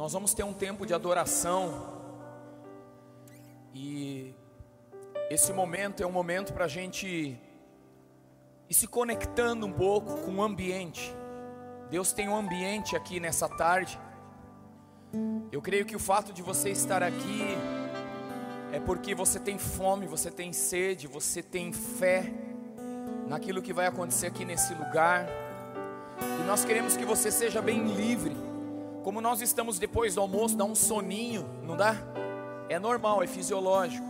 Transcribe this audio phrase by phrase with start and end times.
[0.00, 2.00] Nós vamos ter um tempo de adoração
[3.74, 4.34] e
[5.28, 7.38] esse momento é um momento para a gente
[8.66, 11.14] ir se conectando um pouco com o ambiente.
[11.90, 14.00] Deus tem um ambiente aqui nessa tarde.
[15.52, 17.42] Eu creio que o fato de você estar aqui
[18.72, 22.32] é porque você tem fome, você tem sede, você tem fé
[23.28, 25.28] naquilo que vai acontecer aqui nesse lugar.
[26.40, 28.36] E nós queremos que você seja bem livre.
[29.02, 31.96] Como nós estamos depois do almoço, dá um soninho, não dá?
[32.68, 34.06] É normal, é fisiológico.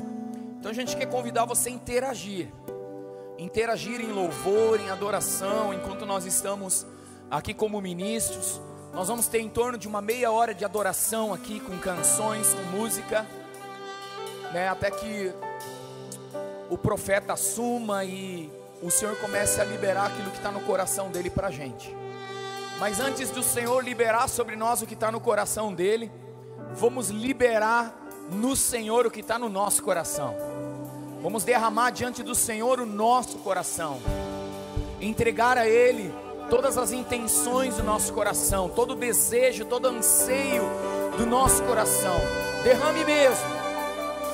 [0.58, 2.48] Então a gente quer convidar você a interagir.
[3.38, 6.86] Interagir em louvor, em adoração, enquanto nós estamos
[7.30, 8.60] aqui como ministros.
[8.92, 12.76] Nós vamos ter em torno de uma meia hora de adoração aqui, com canções, com
[12.76, 13.24] música,
[14.52, 15.32] né, até que
[16.68, 18.50] o profeta assuma e
[18.82, 21.99] o Senhor comece a liberar aquilo que está no coração dele para a gente.
[22.80, 26.10] Mas antes do Senhor liberar sobre nós o que está no coração dele,
[26.72, 27.94] vamos liberar
[28.32, 30.34] no Senhor o que está no nosso coração.
[31.22, 34.00] Vamos derramar diante do Senhor o nosso coração,
[34.98, 36.10] entregar a Ele
[36.48, 40.62] todas as intenções do nosso coração, todo desejo, todo anseio
[41.18, 42.16] do nosso coração.
[42.64, 43.60] Derrame mesmo.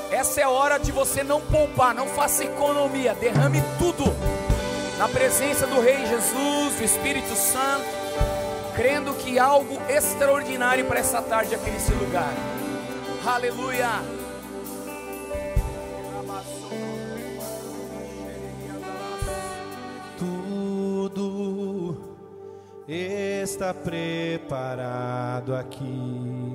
[0.09, 4.05] Essa é a hora de você não poupar, não faça economia, derrame tudo
[4.99, 7.96] na presença do Rei Jesus, do Espírito Santo,
[8.77, 12.33] crendo que algo extraordinário para essa tarde aqui nesse lugar.
[13.27, 13.89] Aleluia.
[20.19, 21.97] Tudo
[22.87, 26.55] está preparado aqui.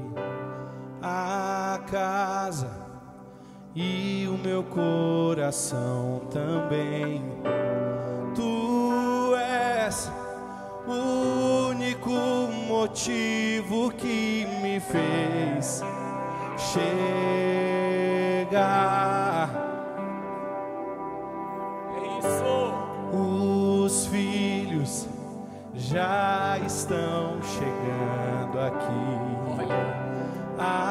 [1.02, 2.70] A casa
[3.76, 7.24] e o meu coração também.
[8.36, 10.12] Tu és
[10.88, 12.10] o único
[12.68, 15.84] motivo que me fez
[16.74, 18.00] chegar.
[21.96, 22.74] É isso.
[23.14, 25.08] Os filhos
[25.74, 29.32] já estão chegando aqui.
[29.62, 30.91] Agora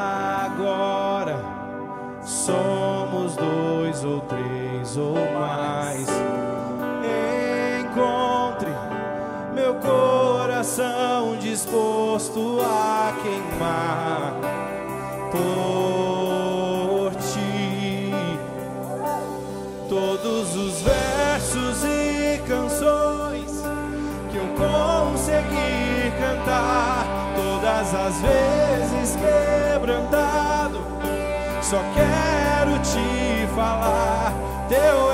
[12.21, 14.35] disposto a queimar
[15.33, 18.13] por ti.
[19.89, 23.63] Todos os versos e canções
[24.31, 30.85] que eu conseguir cantar, todas as vezes quebrantado,
[31.63, 34.35] só quero te falar.
[34.69, 35.10] Teu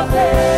[0.00, 0.49] salvation.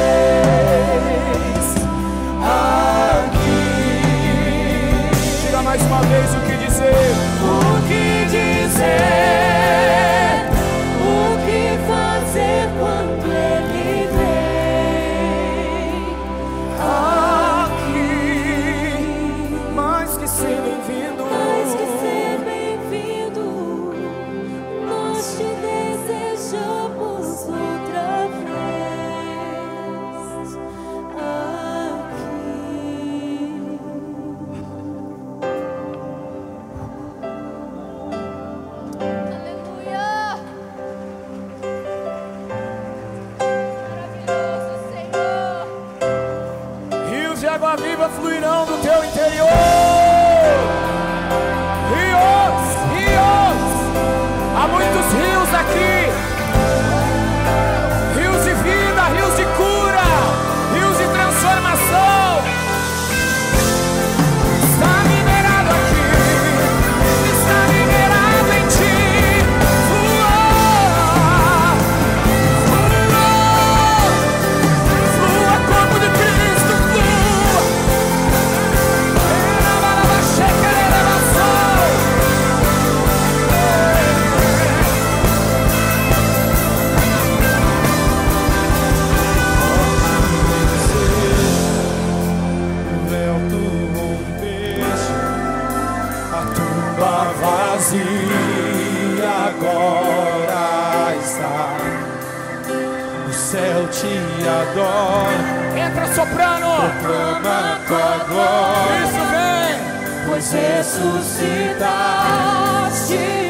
[104.74, 105.32] dor.
[105.76, 106.68] Entra soprano.
[107.00, 109.04] Proclama tua glória.
[109.04, 109.78] Isso vem.
[110.26, 113.41] Pois ressuscitaste.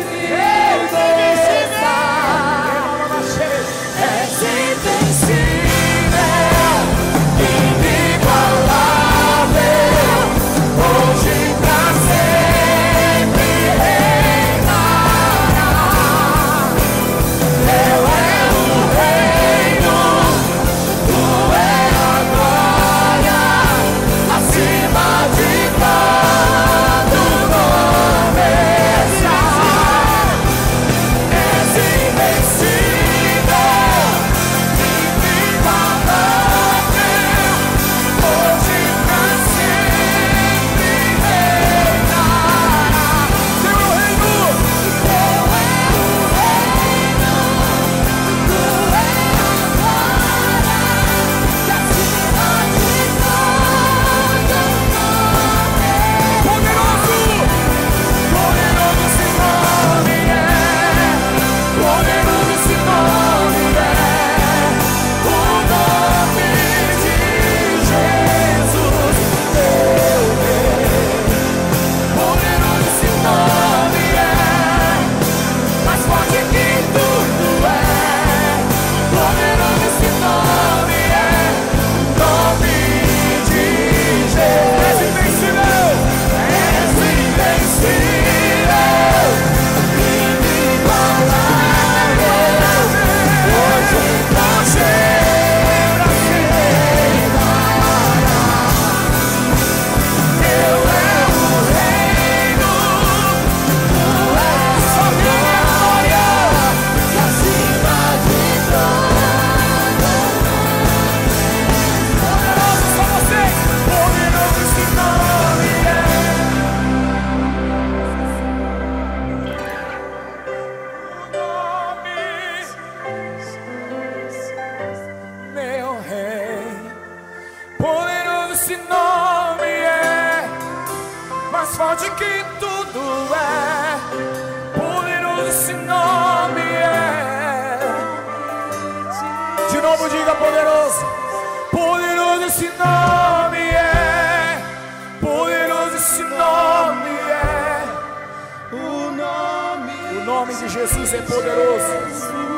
[150.42, 151.22] Nome de Jesus é.
[151.22, 152.51] Poderoso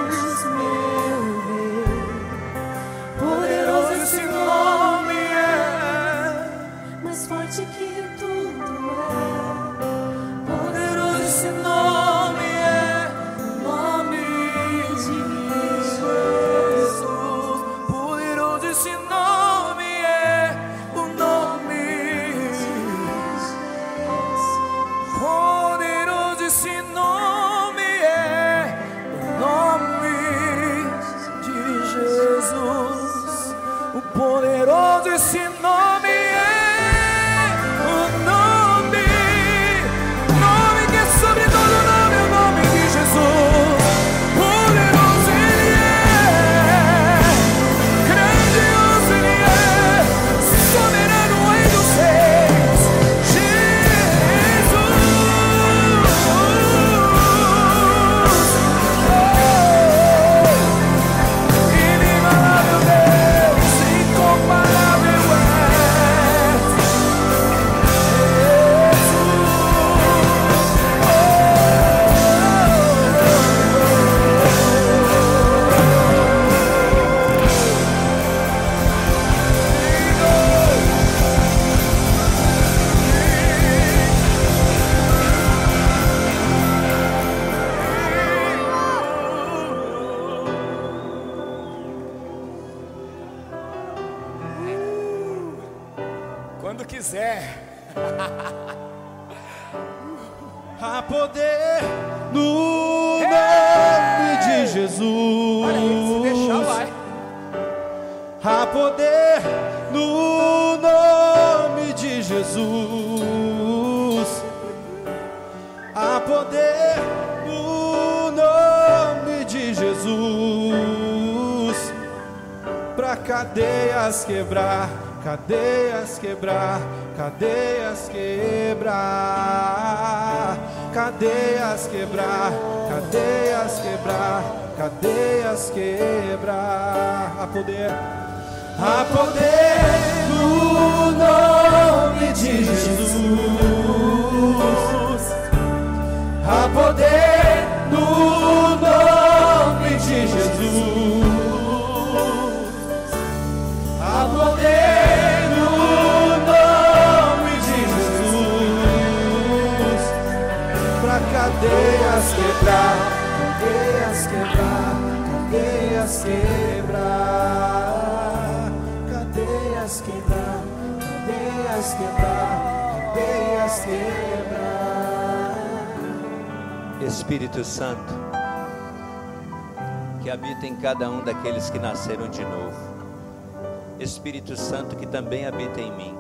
[185.15, 186.19] também habita em mim.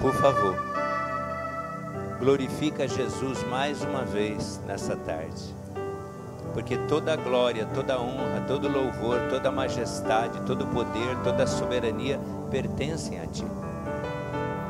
[0.00, 0.56] Por favor,
[2.18, 5.54] glorifica Jesus mais uma vez nessa tarde.
[6.52, 12.18] Porque toda glória, toda honra, todo louvor, toda majestade, todo poder, toda soberania
[12.50, 13.46] pertencem a Ti.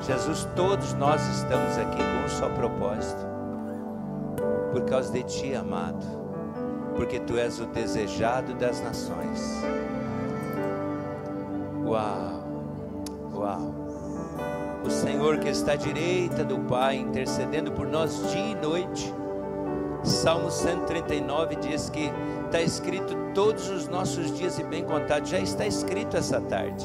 [0.02, 3.26] Jesus, todos nós estamos aqui com um só propósito
[4.70, 6.04] por causa de ti, amado,
[6.94, 9.62] porque tu és o desejado das nações.
[11.86, 12.17] Uau.
[15.48, 19.14] Que está à direita do Pai, intercedendo por nós dia e noite.
[20.04, 22.12] Salmo 139 diz que
[22.44, 26.84] está escrito todos os nossos dias e bem contados, já está escrito essa tarde.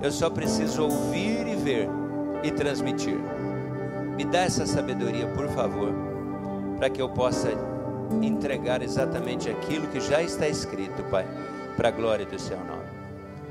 [0.00, 1.90] Eu só preciso ouvir e ver
[2.42, 3.18] e transmitir.
[4.16, 5.92] Me dá essa sabedoria, por favor
[6.78, 7.50] para que eu possa
[8.22, 11.26] entregar exatamente aquilo que já está escrito, Pai,
[11.76, 12.88] para a glória do Seu nome.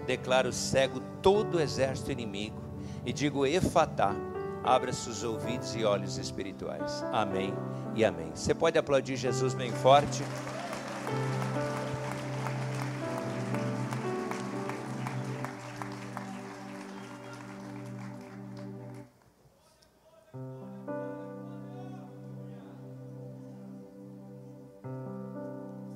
[0.08, 2.67] Declaro cego todo o exército inimigo
[3.08, 4.14] e digo: Efatá,
[4.62, 7.02] abra seus ouvidos e olhos espirituais.
[7.14, 7.54] Amém
[7.96, 8.32] e amém.
[8.36, 10.22] Você pode aplaudir Jesus bem forte.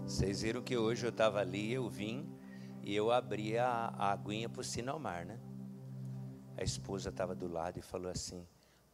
[0.05, 2.25] Vocês viram que hoje eu estava ali, eu vim
[2.81, 5.50] e eu abri a, a aguinha para o Sinomar, né?
[6.61, 8.45] A esposa estava do lado e falou assim: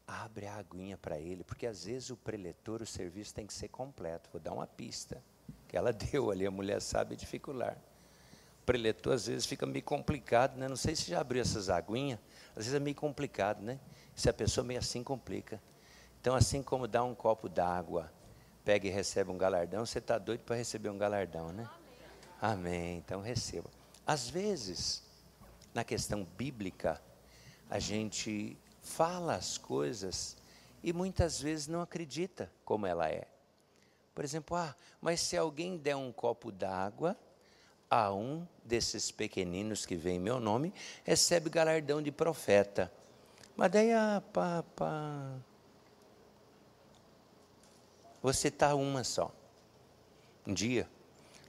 [0.08, 3.68] abre a aguinha para ele, porque às vezes o preletor, o serviço tem que ser
[3.68, 4.30] completo.
[4.32, 5.22] Vou dar uma pista
[5.68, 7.78] que ela deu ali, a mulher sabe dificular.
[8.62, 10.70] O preletor às vezes fica meio complicado, né?
[10.70, 12.20] Não sei se já abriu essas aguinhas,
[12.52, 13.78] às vezes é meio complicado, né?
[14.16, 15.62] Se a pessoa meio assim complica.
[16.22, 18.10] Então, assim como dá um copo d'água,
[18.64, 21.70] pega e recebe um galardão, você está doido para receber um galardão, né?
[22.42, 22.96] Amém.
[22.96, 23.70] Então receba.
[24.06, 25.04] Às vezes,
[25.74, 27.02] na questão bíblica,
[27.70, 30.38] a gente fala as coisas
[30.84, 33.28] e muitas vezes não acredita como ela é.
[34.16, 37.16] Por exemplo, ah, mas se alguém der um copo d'água
[37.90, 42.92] a um desses pequeninos que vem em meu nome, recebe galardão de profeta.
[43.56, 45.36] Mas daí, ah, pá, pá.
[48.22, 49.32] Você está uma só.
[50.46, 50.88] Um dia,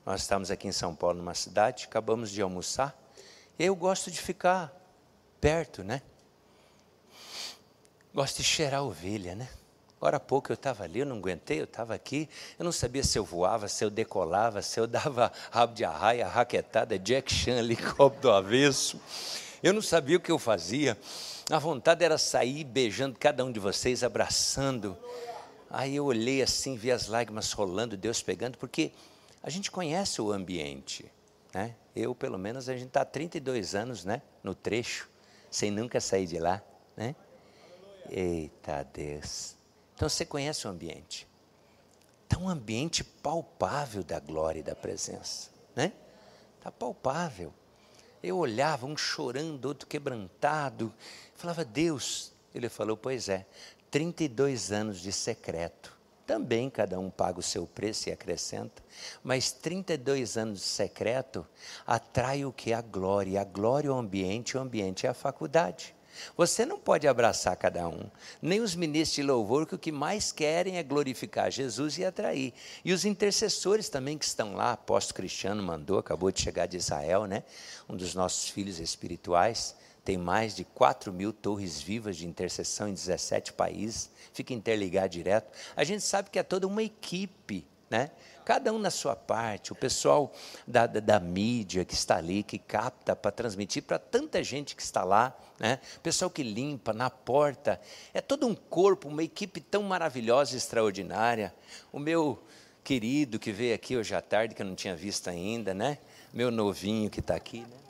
[0.04, 2.96] nós estávamos aqui em São Paulo, numa cidade, acabamos de almoçar.
[3.58, 4.77] Eu gosto de ficar
[5.40, 6.02] perto, né?
[8.14, 9.48] Gosto de cheirar ovelha, né?
[10.00, 13.02] Agora há pouco eu estava ali, eu não aguentei, eu estava aqui, eu não sabia
[13.02, 17.58] se eu voava, se eu decolava, se eu dava rabo de arraia, raquetada, Jack Chan
[17.58, 19.00] ali, copo do avesso.
[19.60, 20.96] Eu não sabia o que eu fazia.
[21.50, 24.96] A vontade era sair beijando cada um de vocês, abraçando.
[25.68, 28.92] Aí eu olhei assim, vi as lágrimas rolando, Deus pegando, porque
[29.42, 31.10] a gente conhece o ambiente.
[31.52, 31.74] Né?
[31.96, 35.08] Eu, pelo menos, a gente está há 32 anos né, no trecho,
[35.50, 36.62] sem nunca sair de lá.
[36.96, 37.14] Né?
[38.10, 39.56] Eita Deus.
[39.94, 41.26] Então você conhece o ambiente.
[42.24, 45.50] Está um ambiente palpável da glória e da presença.
[45.74, 45.92] Né?
[46.58, 47.52] Está palpável.
[48.22, 50.92] Eu olhava, um chorando, outro quebrantado.
[51.34, 52.32] Falava, Deus.
[52.54, 53.46] Ele falou, pois é,
[53.90, 55.97] 32 anos de secreto.
[56.28, 58.82] Também cada um paga o seu preço e acrescenta,
[59.24, 61.46] mas 32 anos de secreto
[61.86, 62.74] atrai o que?
[62.74, 63.40] A glória.
[63.40, 65.96] A glória é o ambiente, o ambiente é a faculdade.
[66.36, 68.10] Você não pode abraçar cada um,
[68.42, 72.52] nem os ministros de louvor, que o que mais querem é glorificar Jesus e atrair.
[72.84, 77.24] E os intercessores também que estão lá, apóstolo Cristiano mandou, acabou de chegar de Israel,
[77.24, 77.42] né?
[77.88, 79.74] Um dos nossos filhos espirituais
[80.08, 85.52] tem mais de 4 mil torres vivas de intercessão em 17 países, fica interligado direto.
[85.76, 88.10] A gente sabe que é toda uma equipe, né?
[88.42, 90.32] Cada um na sua parte, o pessoal
[90.66, 94.80] da, da, da mídia que está ali, que capta para transmitir para tanta gente que
[94.80, 95.78] está lá, né?
[96.02, 97.78] pessoal que limpa na porta,
[98.14, 101.54] é todo um corpo, uma equipe tão maravilhosa e extraordinária.
[101.92, 102.42] O meu
[102.82, 105.98] querido que veio aqui hoje à tarde, que eu não tinha visto ainda, né?
[106.32, 107.87] Meu novinho que está aqui, né?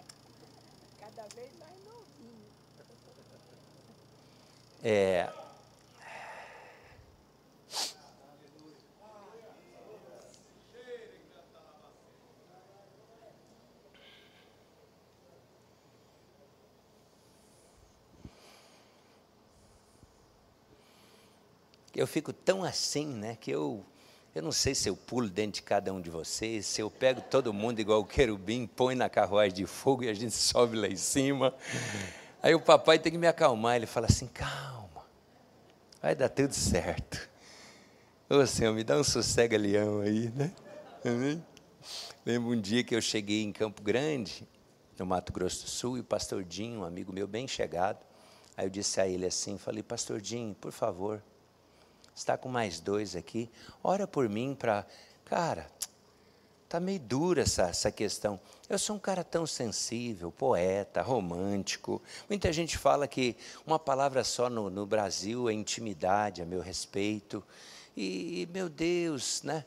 [4.83, 5.29] É,
[21.99, 23.85] eu fico tão assim, né, que eu
[24.35, 27.21] eu não sei se eu pulo dentro de cada um de vocês, se eu pego
[27.21, 30.87] todo mundo igual o querubim, põe na carruagem de fogo e a gente sobe lá
[30.87, 31.53] em cima.
[32.43, 35.05] Aí o papai tem que me acalmar, ele fala assim: calma,
[36.01, 37.29] vai dar tudo certo.
[38.31, 40.53] Ô Senhor, me dá um sossega-leão aí, né?
[42.25, 44.47] Lembro um dia que eu cheguei em Campo Grande,
[44.99, 48.05] no Mato Grosso do Sul, e o pastor Dinho, um amigo meu bem chegado,
[48.57, 51.23] aí eu disse a ele assim: falei, pastor Dinho, por favor,
[52.15, 53.51] está com mais dois aqui,
[53.83, 54.87] ora por mim para.
[55.25, 55.67] Cara,
[56.69, 58.39] Está meio dura essa, essa questão.
[58.69, 62.03] Eu sou um cara tão sensível, poeta, romântico.
[62.29, 63.35] Muita gente fala que
[63.67, 67.43] uma palavra só no, no Brasil é intimidade, a meu respeito.
[67.97, 69.65] E, meu Deus, né?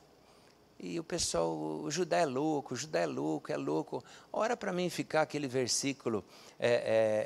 [0.79, 4.03] E o pessoal, o Judá é louco, o Judá é louco, é louco.
[4.31, 6.23] Ora para mim ficar aquele versículo
[6.59, 6.77] é, é,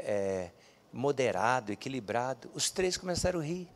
[0.09, 0.51] é,
[0.93, 2.49] moderado, equilibrado.
[2.53, 3.67] Os três começaram a rir.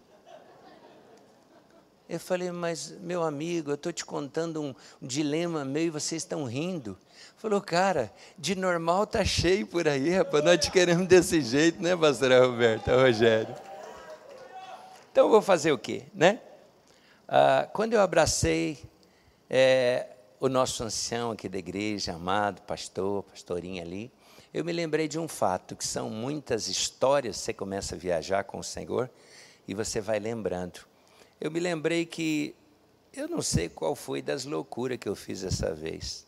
[2.10, 6.43] Eu falei, mas meu amigo, eu estou te contando um, dilema meu e vocês estão
[6.43, 6.97] rindo.
[7.38, 11.95] Falou, cara, de normal tá cheio por aí, rapaz, nós te queremos desse jeito, né,
[11.95, 13.55] pastora Roberta, Rogério?
[15.12, 16.41] Então eu vou fazer o quê, né?
[17.28, 18.80] Ah, quando eu abracei
[19.47, 20.07] é,
[20.39, 24.12] o nosso ancião aqui da igreja, amado pastor, pastorinha ali,
[24.51, 28.57] eu me lembrei de um fato, que são muitas histórias, você começa a viajar com
[28.57, 29.12] o Senhor
[29.68, 30.89] e você vai lembrando
[31.40, 32.54] eu me lembrei que
[33.14, 36.28] eu não sei qual foi das loucuras que eu fiz essa vez.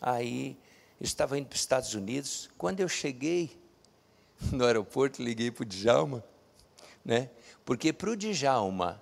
[0.00, 0.56] Aí,
[1.00, 2.50] eu estava indo para os Estados Unidos.
[2.58, 3.58] Quando eu cheguei
[4.52, 6.22] no aeroporto, liguei para o Djalma,
[7.04, 7.30] né?
[7.64, 9.00] Porque para o Djalma,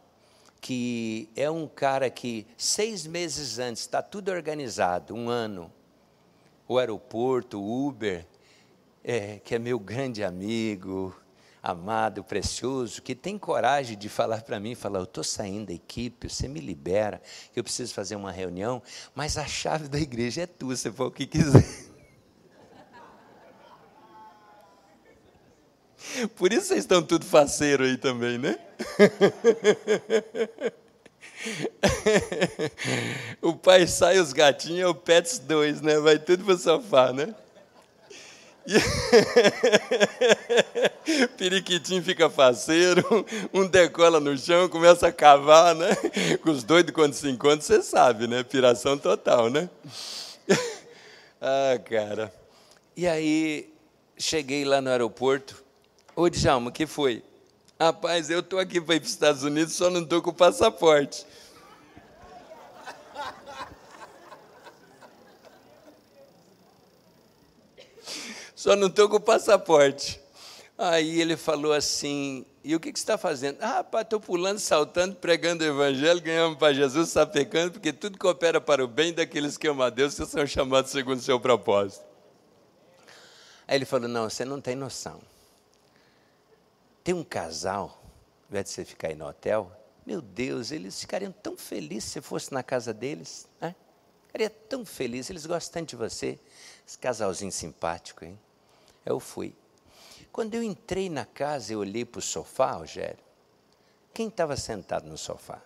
[0.60, 5.72] que é um cara que seis meses antes está tudo organizado, um ano,
[6.68, 8.24] o aeroporto, o Uber,
[9.02, 11.19] é, que é meu grande amigo,
[11.62, 16.28] amado, precioso, que tem coragem de falar para mim, falar, eu estou saindo da equipe,
[16.28, 17.20] você me libera,
[17.54, 18.82] eu preciso fazer uma reunião,
[19.14, 21.64] mas a chave da igreja é tua, você for o que quiser.
[26.34, 28.58] Por isso vocês estão tudo faceiro aí também, né?
[33.40, 36.00] o pai sai, os gatinhos, é o Pets 2, né?
[36.00, 37.32] Vai tudo pro sofá, né?
[41.36, 43.04] Periquitinho fica faceiro,
[43.52, 45.88] um decola no chão, começa a cavar, né?
[46.42, 48.42] Com os doidos quando se encontram, você sabe, né?
[48.42, 49.68] Piração total, né?
[51.40, 52.32] ah, cara.
[52.96, 53.72] E aí,
[54.18, 55.62] cheguei lá no aeroporto.
[56.14, 57.22] Ô, Djalma, que foi?
[57.80, 60.34] Rapaz, eu estou aqui para ir para os Estados Unidos, só não estou com o
[60.34, 61.24] passaporte.
[68.60, 70.20] Só não estou com o passaporte.
[70.76, 73.56] Aí ele falou assim: E o que, que você está fazendo?
[73.62, 78.60] Ah, rapaz, estou pulando, saltando, pregando o evangelho, ganhando para Jesus, sapecando, porque tudo coopera
[78.60, 82.04] para o bem daqueles que amam a Deus, que são chamados segundo o seu propósito.
[83.66, 85.22] Aí ele falou: Não, você não tem noção.
[87.02, 87.98] Tem um casal,
[88.42, 89.72] ao invés de você ficar aí no hotel,
[90.04, 93.74] meu Deus, eles ficariam tão felizes se fosse na casa deles, né?
[94.26, 96.38] Ficaria tão feliz, eles gostam tanto de você.
[96.86, 98.38] Esse casalzinho simpático, hein?
[99.04, 99.54] Eu fui.
[100.32, 103.18] Quando eu entrei na casa e olhei para o sofá, Rogério,
[104.14, 105.60] quem estava sentado no sofá?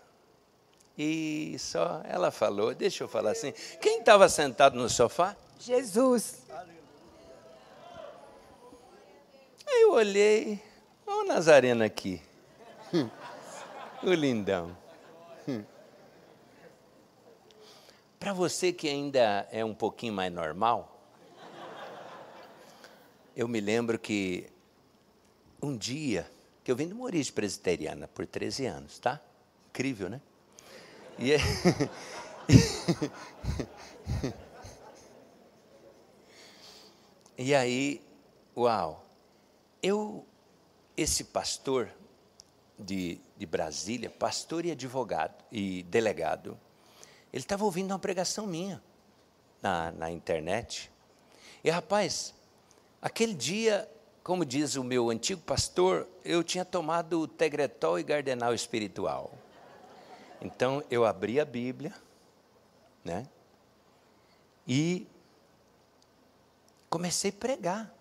[0.97, 5.37] E só ela falou, deixa eu falar assim, quem estava sentado no sofá?
[5.59, 6.43] Jesus.
[9.67, 10.63] Aí eu olhei,
[11.07, 12.23] olha o Nazareno aqui.
[14.03, 14.77] o lindão.
[18.19, 20.94] Para você que ainda é um pouquinho mais normal,
[23.37, 24.47] eu me lembro que
[25.61, 26.31] um dia,
[26.63, 29.21] que eu vim de uma origem presbiteriana por 13 anos, tá?
[29.71, 30.21] Incrível, né?
[31.19, 31.39] E, é-
[37.37, 38.01] e aí,
[38.57, 39.05] uau,
[39.83, 40.25] eu,
[40.97, 41.91] esse pastor
[42.79, 46.59] de, de Brasília, pastor e advogado e delegado,
[47.33, 48.83] ele estava ouvindo uma pregação minha
[49.61, 50.91] na, na internet.
[51.63, 52.35] E rapaz,
[53.05, 53.87] aquele dia,
[54.23, 59.31] como diz o meu antigo pastor, eu tinha tomado Tegretol e Gardenal espiritual.
[60.41, 61.93] Então eu abri a Bíblia,
[63.05, 63.29] né?
[64.67, 65.07] E
[66.89, 67.95] comecei a pregar.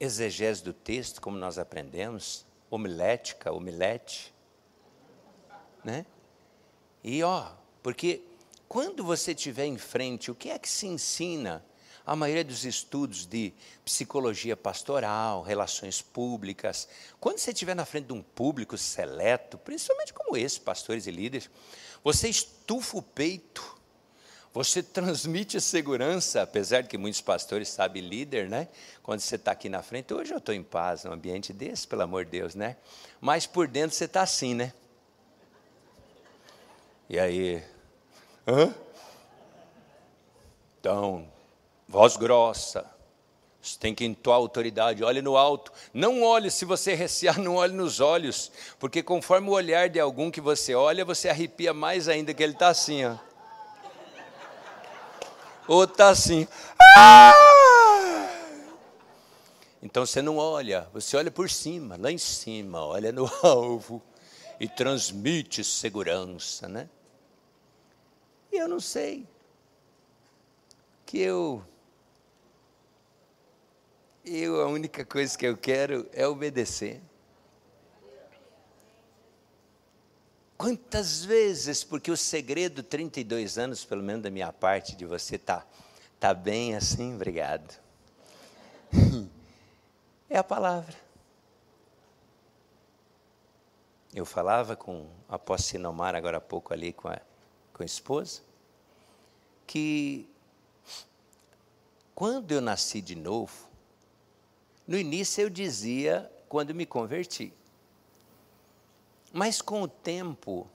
[0.00, 4.32] Exegese do texto, como nós aprendemos, homilética, homilete,
[5.84, 6.06] né?
[7.04, 7.52] E ó,
[7.82, 8.22] porque
[8.66, 11.62] quando você estiver em frente, o que é que se ensina?
[12.10, 13.54] A maioria dos estudos de
[13.84, 16.88] psicologia pastoral, relações públicas,
[17.20, 21.48] quando você estiver na frente de um público seleto, principalmente como esse, pastores e líderes,
[22.02, 23.78] você estufa o peito,
[24.52, 28.66] você transmite segurança, apesar de que muitos pastores sabem líder, né?
[29.04, 32.02] Quando você está aqui na frente, hoje eu estou em paz num ambiente desse, pelo
[32.02, 32.76] amor de Deus, né?
[33.20, 34.72] Mas por dentro você está assim, né?
[37.08, 37.62] E aí,
[38.48, 38.74] hã?
[40.80, 41.30] Então,
[41.90, 42.88] voz grossa,
[43.60, 45.72] você tem que entoar autoridade, olhe no alto.
[45.92, 50.30] Não olhe, se você recear, não olhe nos olhos, porque conforme o olhar de algum
[50.30, 53.16] que você olha, você arrepia mais ainda, que ele está assim, ó.
[55.66, 56.46] Ou está assim.
[56.96, 57.32] Ah!
[59.82, 64.00] Então você não olha, você olha por cima, lá em cima, olha no alvo
[64.60, 66.88] e transmite segurança, né?
[68.52, 69.26] E eu não sei
[71.06, 71.64] que eu
[74.24, 77.00] eu a única coisa que eu quero é obedecer.
[80.56, 85.66] Quantas vezes, porque o segredo, 32 anos, pelo menos da minha parte, de você tá,
[86.18, 87.78] tá bem assim, obrigado.
[90.32, 90.94] É a palavra.
[94.14, 97.20] Eu falava com a apóstolo Sinomar agora há pouco ali com a,
[97.72, 98.40] com a esposa,
[99.66, 100.30] que
[102.14, 103.69] quando eu nasci de novo,
[104.90, 107.54] no início eu dizia quando me converti.
[109.32, 110.68] Mas com o tempo,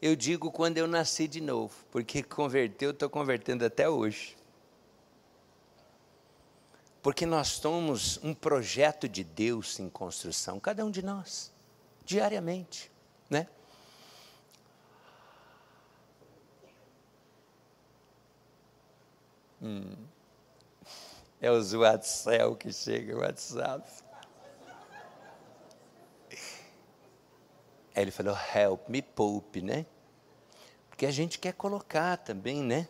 [0.00, 4.38] eu digo quando eu nasci de novo, porque converteu, eu estou convertendo até hoje.
[7.02, 11.52] Porque nós somos um projeto de Deus em construção, cada um de nós,
[12.06, 12.90] diariamente,
[13.28, 13.46] né?
[19.60, 19.92] Hum.
[21.42, 23.88] É os WhatsApp que chega, WhatsApp.
[27.94, 29.86] Aí ele falou, help, me poupe, né?
[30.90, 32.86] Porque a gente quer colocar também, né?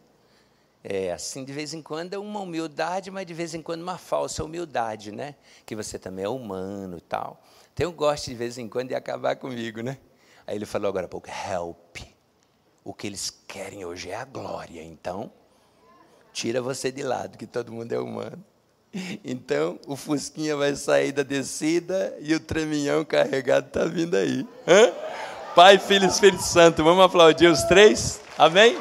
[0.83, 3.97] É, assim, de vez em quando é uma humildade, mas de vez em quando uma
[3.97, 5.37] falsa humildade, né?
[5.65, 7.41] Que você também é humano e tal.
[7.73, 9.97] Então, Tem um gosto de vez em quando de acabar comigo, né?
[10.45, 11.99] Aí ele falou agora há pouco, help.
[12.83, 15.31] O que eles querem hoje é a glória, então
[16.41, 18.43] tira você de lado, que todo mundo é humano.
[19.23, 24.47] Então, o Fusquinha vai sair da descida e o treminhão carregado está vindo aí.
[24.67, 24.91] Hã?
[25.55, 28.23] Pai, Filho e Espírito Santo, vamos aplaudir os três?
[28.39, 28.79] Amém?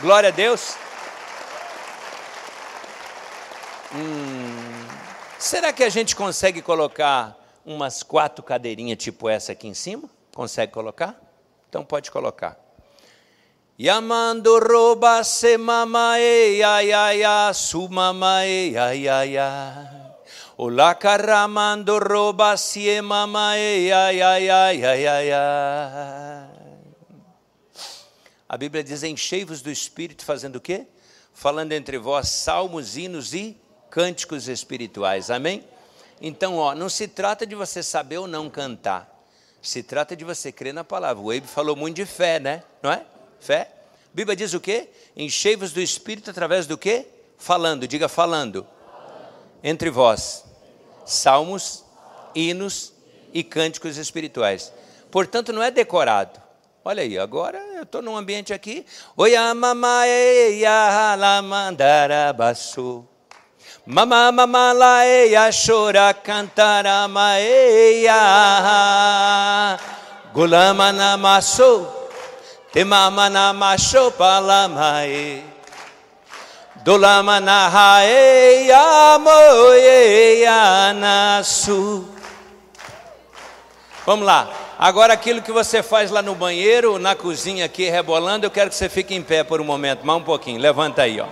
[0.00, 0.74] Glória a Deus.
[3.94, 4.86] Hum,
[5.38, 10.08] será que a gente consegue colocar umas quatro cadeirinhas tipo essa aqui em cima?
[10.34, 11.20] Consegue colocar?
[11.68, 12.58] Então pode colocar.
[13.80, 20.12] Yamando roba se mamae ya ya ya su mamae ya ya ya.
[20.58, 26.50] Ola caramando roba se mamae ya ya ya ya ya ya.
[28.46, 30.86] A Bíblia diz: enchei-vos do Espírito, fazendo o quê?
[31.32, 33.56] Falando entre vós salmos, hinos e
[33.88, 35.30] cânticos espirituais.
[35.30, 35.64] Amém?
[36.20, 39.08] Então, ó, não se trata de você saber ou não cantar.
[39.62, 41.22] Se trata de você crer na palavra.
[41.22, 42.62] O Eibe falou muito de fé, né?
[42.82, 43.06] Não é?
[43.40, 43.70] Fé.
[44.04, 44.88] A Bíblia diz o quê?
[45.16, 47.06] Enchei-vos do Espírito através do quê?
[47.38, 48.66] Falando, diga falando.
[49.62, 50.44] Entre vós.
[51.04, 51.84] Salmos,
[52.34, 52.92] hinos
[53.32, 54.72] e cânticos espirituais.
[55.10, 56.40] Portanto, não é decorado.
[56.84, 58.86] Olha aí, agora eu estou num ambiente aqui.
[59.16, 63.06] Oyamamaeia lamandarabasu.
[63.86, 68.14] Mama mama laeia chora cantara maeia.
[70.32, 71.99] Gulama namaso.
[84.06, 84.48] Vamos lá.
[84.78, 88.76] Agora aquilo que você faz lá no banheiro, na cozinha aqui, rebolando, eu quero que
[88.76, 90.60] você fique em pé por um momento, mais um pouquinho.
[90.60, 91.26] Levanta aí, ó.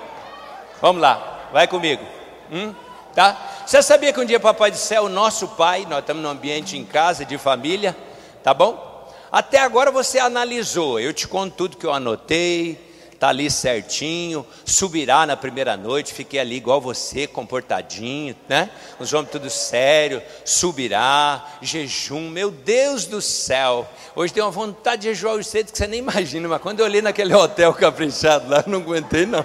[0.83, 1.47] Vamos lá.
[1.53, 2.05] Vai comigo.
[2.51, 2.75] Hum?
[3.15, 3.37] Tá?
[3.65, 6.85] Você sabia que um dia Papai do Céu, nosso Pai, nós estamos num ambiente em
[6.85, 7.97] casa, de família,
[8.43, 8.88] tá bom?
[9.31, 12.79] Até agora você analisou, eu te conto tudo que eu anotei,
[13.19, 18.71] tá ali certinho, subirá na primeira noite, fiquei ali igual você, comportadinho, né?
[18.99, 23.87] Os homens tudo sério, subirá, jejum, meu Deus do céu.
[24.15, 26.87] Hoje tem uma vontade de jejuar os cedo que você nem imagina, mas quando eu
[26.87, 29.45] olhei naquele hotel caprichado lá, eu não aguentei não.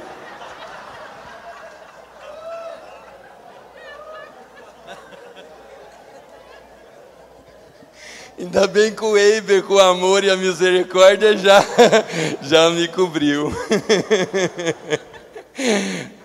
[8.37, 11.63] Ainda bem que o Eiber, com o amor e a misericórdia, já,
[12.41, 13.53] já me cobriu.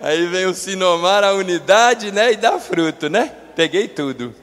[0.01, 2.31] Aí vem o Sinomar, a unidade, né?
[2.31, 3.31] E dá fruto, né?
[3.55, 4.33] Peguei tudo.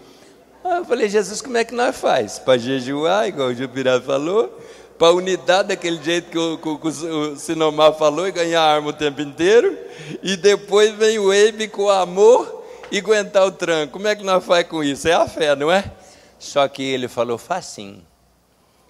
[0.65, 2.39] Ah, eu falei, Jesus, como é que nós faz?
[2.39, 4.61] Para jejuar, igual o Jupirá falou,
[4.97, 9.77] para unidade daquele jeito que o, o Sinomar falou e ganhar arma o tempo inteiro,
[10.23, 13.95] e depois vem o Eibe com amor e aguentar o tranco.
[13.95, 15.09] Como é que nós faz com isso?
[15.09, 15.85] É a fé, não é?
[16.47, 18.07] Só que ele falou facinho.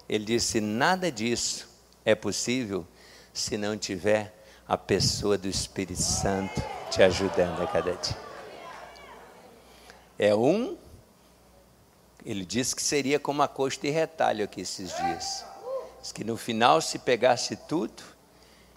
[0.07, 1.67] Ele disse: nada disso
[2.05, 2.87] é possível
[3.33, 4.31] se não tiver
[4.67, 8.15] a pessoa do Espírito Santo te ajudando a cada dia.
[10.19, 10.77] É um,
[12.23, 15.43] ele disse que seria como a coxa de retalho aqui esses dias.
[15.99, 18.03] Diz que no final, se pegasse tudo,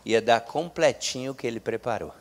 [0.06, 2.14] ia dar completinho o que ele preparou.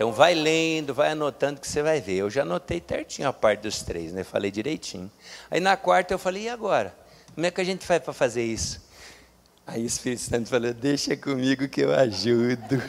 [0.00, 2.14] Então vai lendo, vai anotando que você vai ver.
[2.14, 4.24] Eu já anotei certinho a parte dos três, né?
[4.24, 5.12] Falei direitinho.
[5.50, 6.96] Aí na quarta eu falei, e agora?
[7.34, 8.80] Como é que a gente faz para fazer isso?
[9.66, 12.82] Aí o Espírito Santo falou, deixa comigo que eu ajudo.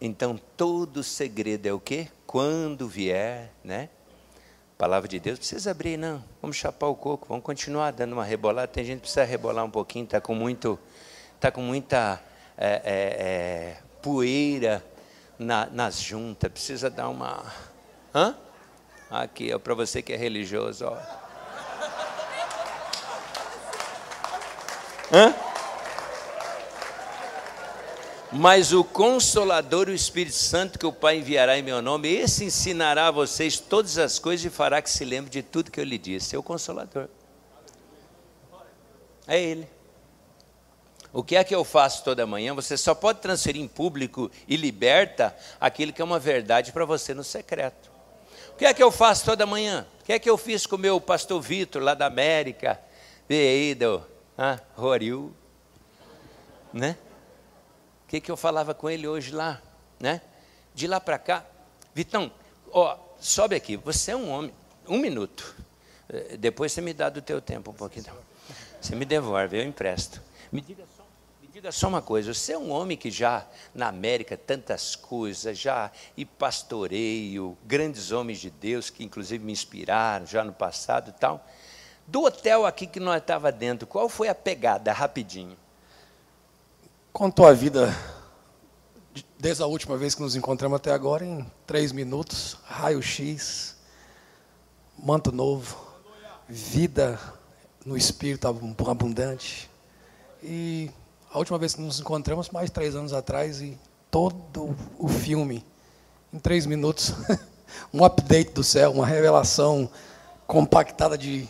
[0.00, 2.08] Então todo segredo é o quê?
[2.26, 3.90] Quando vier, né?
[4.76, 6.20] Palavra de Deus, precisa abrir, não.
[6.42, 8.66] Vamos chapar o coco, vamos continuar dando uma rebolada.
[8.66, 10.76] Tem gente que precisa rebolar um pouquinho, está com muito,
[11.38, 12.20] tá com muita
[12.56, 14.84] é, é, é, poeira
[15.38, 17.44] na, nas juntas, precisa dar uma.
[18.14, 18.36] Hã?
[19.10, 20.96] Aqui, ó, para você que é religioso, ó.
[25.12, 25.34] Hã?
[28.36, 33.06] Mas o Consolador, o Espírito Santo, que o Pai enviará em meu nome, esse ensinará
[33.06, 35.96] a vocês todas as coisas e fará que se lembre de tudo que eu lhe
[35.96, 36.34] disse.
[36.34, 37.08] É o Consolador.
[39.28, 39.73] É Ele.
[41.14, 42.52] O que é que eu faço toda manhã?
[42.56, 47.14] Você só pode transferir em público e liberta aquilo que é uma verdade para você
[47.14, 47.88] no secreto.
[48.50, 49.86] O que é que eu faço toda manhã?
[50.00, 52.80] O que é que eu fiz com o meu pastor Vitor, lá da América?
[53.28, 54.02] Veio do
[54.36, 55.32] ah, Roriu.
[56.72, 56.96] Né?
[58.04, 59.62] O que, é que eu falava com ele hoje lá?
[60.00, 60.20] Né?
[60.74, 61.46] De lá para cá.
[61.94, 62.30] Vitão,
[62.72, 63.76] ó, sobe aqui.
[63.76, 64.52] Você é um homem.
[64.88, 65.54] Um minuto.
[66.08, 68.06] Eh, Depois você me dá do teu tempo um pouquinho.
[68.80, 70.20] Você me devolve, eu empresto.
[70.50, 70.84] Me diga
[71.64, 72.34] diga só uma coisa.
[72.34, 78.38] Você é um homem que já na América tantas coisas, já e pastoreio, grandes homens
[78.38, 81.42] de Deus que inclusive me inspiraram já no passado e tal.
[82.06, 85.56] Do hotel aqui que nós estava dentro, qual foi a pegada rapidinho?
[87.10, 87.96] Contou a vida
[89.14, 93.74] de- desde a última vez que nos encontramos até agora em três minutos, raio-x,
[94.98, 95.82] manto novo,
[96.46, 97.18] vida
[97.86, 99.70] no espírito abun- abundante.
[100.42, 100.90] E
[101.34, 103.76] a última vez que nos encontramos, mais três anos atrás, e
[104.08, 105.66] todo o filme,
[106.32, 107.12] em três minutos,
[107.92, 109.90] um update do céu, uma revelação
[110.46, 111.48] compactada de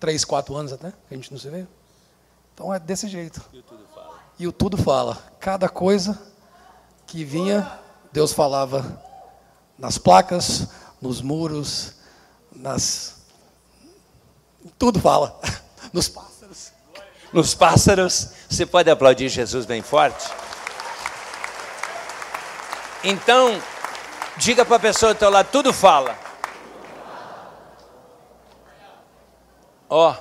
[0.00, 1.64] três, quatro anos até, que a gente não se vê.
[2.52, 3.40] Então é desse jeito.
[4.36, 5.16] E o tudo fala.
[5.38, 6.20] Cada coisa
[7.06, 7.78] que vinha,
[8.12, 9.00] Deus falava
[9.78, 10.66] nas placas,
[11.00, 11.92] nos muros,
[12.50, 13.18] nas.
[14.76, 15.40] Tudo fala.
[15.90, 16.72] Nos pássaros.
[17.32, 20.26] Nos pássaros, você pode aplaudir Jesus bem forte?
[23.04, 23.60] Então,
[24.36, 26.18] diga para a pessoa do teu lado, tudo fala.
[29.88, 30.16] Ó,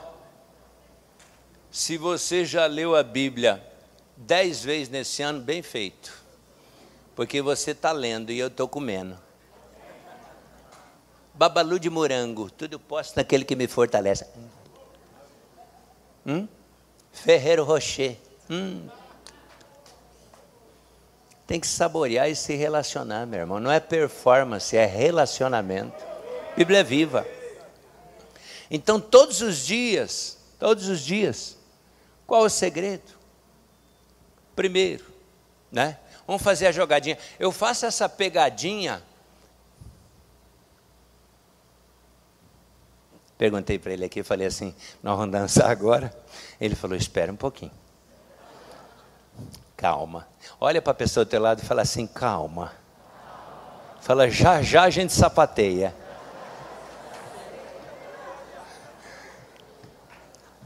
[1.71, 3.63] se você já leu a Bíblia
[4.15, 6.13] dez vezes nesse ano, bem feito.
[7.15, 9.17] Porque você está lendo e eu estou comendo.
[11.33, 14.25] Babalu de morango, tudo posso naquele que me fortalece.
[16.25, 16.47] Hum?
[17.23, 18.17] Ferreiro Rocher.
[18.49, 18.87] Hum.
[21.47, 23.59] Tem que saborear e se relacionar, meu irmão.
[23.59, 26.05] Não é performance, é relacionamento.
[26.55, 27.25] Bíblia é viva.
[28.69, 31.57] Então, todos os dias, todos os dias,
[32.25, 33.17] qual o segredo?
[34.55, 35.05] Primeiro,
[35.71, 35.97] né?
[36.25, 37.17] Vamos fazer a jogadinha.
[37.39, 39.01] Eu faço essa pegadinha.
[43.37, 46.13] Perguntei para ele aqui, falei assim: nós vamos dançar agora?
[46.59, 47.71] Ele falou: espera um pouquinho.
[49.75, 50.27] Calma.
[50.59, 52.73] Olha para a pessoa do teu lado e fala assim: calma.
[54.01, 55.93] Fala, já já a gente sapateia.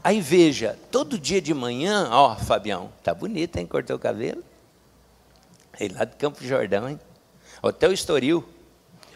[0.04, 3.66] Aí veja, todo dia de manhã, ó, Fabião, tá bonito, hein?
[3.66, 4.42] Cortou o cabelo.
[5.78, 6.98] Ele lá do Campo Jordão, hein?
[7.62, 8.44] Hotel Estoril.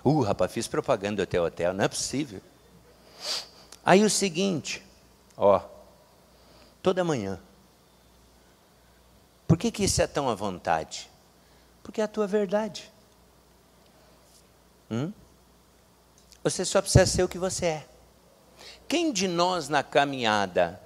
[0.04, 2.40] Uh, rapaz, fiz propaganda do Hotel Hotel, não é possível.
[3.84, 4.80] Aí o seguinte,
[5.36, 5.60] ó,
[6.86, 7.40] toda manhã.
[9.48, 11.10] Por que, que isso é tão à vontade?
[11.82, 12.92] Porque é a tua verdade.
[14.88, 15.12] Hum?
[16.44, 17.88] Você só precisa ser o que você é.
[18.86, 20.80] Quem de nós na caminhada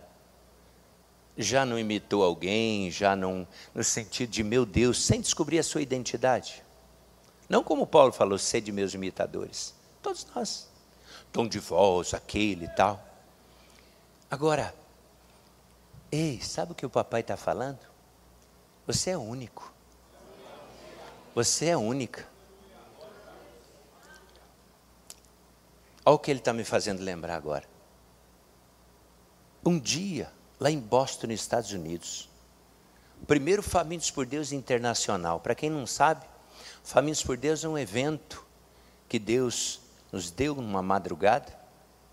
[1.37, 5.83] já não imitou alguém, já não, no sentido de, meu Deus, sem descobrir a sua
[5.83, 6.65] identidade?
[7.47, 9.75] Não como Paulo falou, sede meus imitadores.
[10.01, 10.67] Todos nós.
[11.31, 13.07] Tom de voz, aquele e tal.
[14.31, 14.75] Agora,
[16.11, 17.79] ei, sabe o que o papai está falando?
[18.87, 19.73] Você é único.
[21.35, 22.27] Você é única.
[26.05, 27.69] Olha o que ele está me fazendo lembrar agora.
[29.65, 32.29] Um dia, lá em Boston, nos Estados Unidos,
[33.27, 35.39] primeiro Famintos por Deus internacional.
[35.39, 36.27] Para quem não sabe,
[36.83, 38.45] Famintos por Deus é um evento
[39.09, 39.81] que Deus
[40.11, 41.59] nos deu numa madrugada,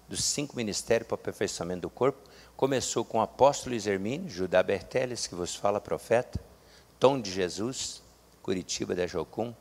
[0.08, 2.27] dos cinco ministérios para o aperfeiçoamento do corpo.
[2.58, 6.40] Começou com o apóstolo Luiz Hermínio, Judá Berteles, que vos fala profeta,
[7.00, 8.02] Tom de Jesus,
[8.42, 9.54] Curitiba da Jocum,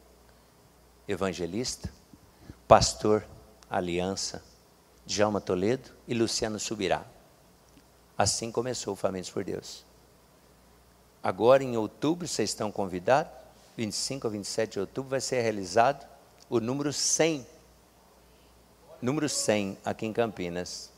[1.06, 1.92] evangelista,
[2.66, 3.22] pastor
[3.68, 4.42] Aliança,
[5.04, 7.04] Djalma Toledo e Luciano Subirá.
[8.16, 9.84] Assim começou o Famintos por Deus.
[11.22, 13.30] Agora, em outubro, vocês estão convidados,
[13.76, 16.06] 25 a 27 de outubro, vai ser realizado
[16.48, 17.46] o número 100.
[19.02, 20.95] Número 100 aqui em Campinas.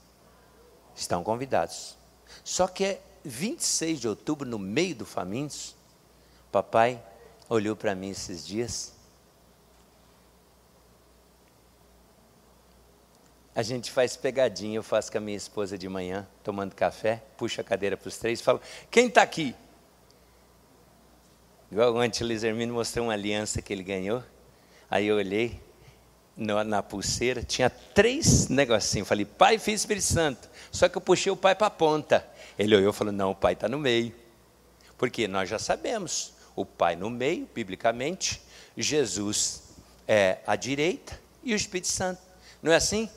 [0.98, 1.96] Estão convidados.
[2.42, 5.76] Só que é 26 de outubro, no meio do Famintos,
[6.50, 7.00] papai
[7.48, 8.92] olhou para mim esses dias.
[13.54, 17.60] A gente faz pegadinha, eu faço com a minha esposa de manhã, tomando café, puxa
[17.62, 18.60] a cadeira para os três e falo:
[18.90, 19.54] quem está aqui?
[21.70, 24.22] Igual o Antilis Hermínio mostrou uma aliança que ele ganhou.
[24.90, 25.60] Aí eu olhei
[26.38, 29.08] no, na pulseira, tinha três negocinhos.
[29.08, 30.48] Falei, Pai, Filho Espírito Santo.
[30.70, 32.24] Só que eu puxei o pai para a ponta.
[32.56, 34.14] Ele olhou e falou: Não, o pai está no meio.
[34.96, 38.40] Porque nós já sabemos, o pai no meio, biblicamente,
[38.76, 39.62] Jesus
[40.06, 42.20] é à direita e o Espírito Santo.
[42.62, 43.08] Não é assim?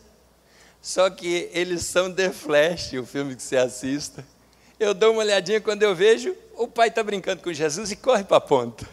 [0.81, 4.25] Só que eles são The Flash, o filme que você assista.
[4.79, 8.23] Eu dou uma olhadinha quando eu vejo, o pai está brincando com Jesus e corre
[8.23, 8.87] para a ponta.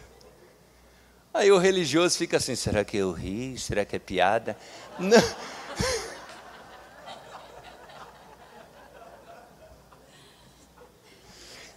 [1.33, 3.57] Aí o religioso fica assim: será que eu ri?
[3.57, 4.57] Será que é piada?
[4.97, 5.17] Não.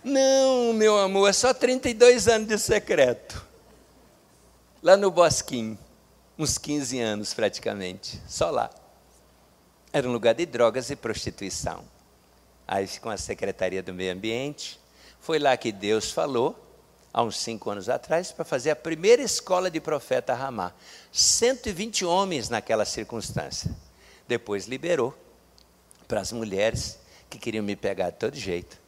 [0.04, 3.46] Não, meu amor, é só 32 anos de secreto.
[4.82, 5.78] Lá no Bosquim,
[6.36, 8.68] uns 15 anos praticamente, só lá.
[9.92, 11.84] Era um lugar de drogas e prostituição.
[12.66, 14.80] Aí com a Secretaria do Meio Ambiente,
[15.20, 16.58] foi lá que Deus falou
[17.12, 20.72] há uns cinco anos atrás, para fazer a primeira escola de profeta Ramá.
[21.12, 23.70] 120 homens naquela circunstância.
[24.26, 25.14] Depois liberou
[26.08, 26.98] para as mulheres
[27.28, 28.80] que queriam me pegar de todo jeito.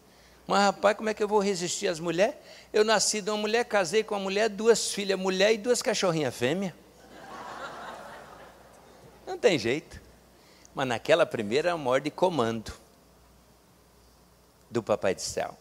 [0.47, 2.35] Mas, rapaz, como é que eu vou resistir às mulheres?
[2.73, 6.35] Eu nasci de uma mulher, casei com uma mulher, duas filhas mulher e duas cachorrinhas
[6.35, 6.75] fêmea.
[9.27, 10.01] Não tem jeito.
[10.75, 12.73] Mas naquela primeira era uma ordem de comando
[14.71, 15.57] do Papai do Céu.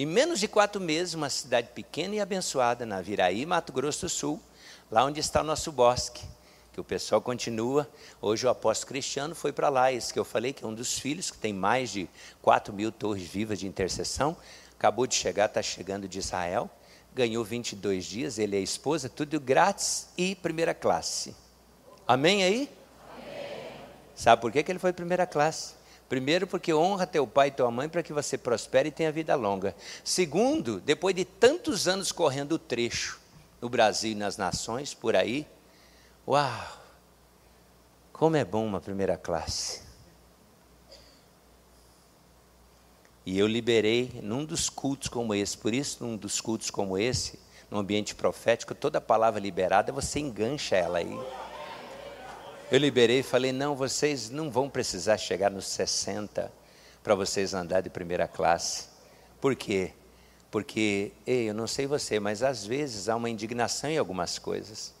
[0.00, 4.08] Em menos de quatro meses, uma cidade pequena e abençoada, na Viraí, Mato Grosso do
[4.08, 4.40] Sul,
[4.90, 6.24] lá onde está o nosso bosque,
[6.72, 7.86] que o pessoal continua.
[8.18, 10.98] Hoje o apóstolo Cristiano foi para lá, esse que eu falei, que é um dos
[10.98, 12.08] filhos, que tem mais de
[12.40, 14.34] quatro mil torres vivas de intercessão,
[14.72, 16.70] acabou de chegar, está chegando de Israel,
[17.14, 21.36] ganhou 22 dias, ele e a esposa, tudo grátis e primeira classe.
[22.08, 22.70] Amém aí?
[23.12, 23.70] Amém.
[24.14, 25.74] Sabe por que, que ele foi primeira classe?
[26.10, 29.36] Primeiro, porque honra teu pai e tua mãe para que você prospere e tenha vida
[29.36, 29.76] longa.
[30.02, 33.20] Segundo, depois de tantos anos correndo o trecho
[33.60, 35.46] no Brasil e nas nações, por aí,
[36.26, 36.78] uau,
[38.12, 39.82] como é bom uma primeira classe.
[43.24, 47.38] E eu liberei num dos cultos como esse, por isso, num dos cultos como esse,
[47.70, 51.16] num ambiente profético, toda palavra liberada, você engancha ela aí.
[52.70, 56.52] Eu liberei e falei: não, vocês não vão precisar chegar nos 60
[57.02, 58.84] para vocês andar de primeira classe.
[59.40, 59.92] Por quê?
[60.50, 64.94] Porque, ei, eu não sei você, mas às vezes há uma indignação em algumas coisas.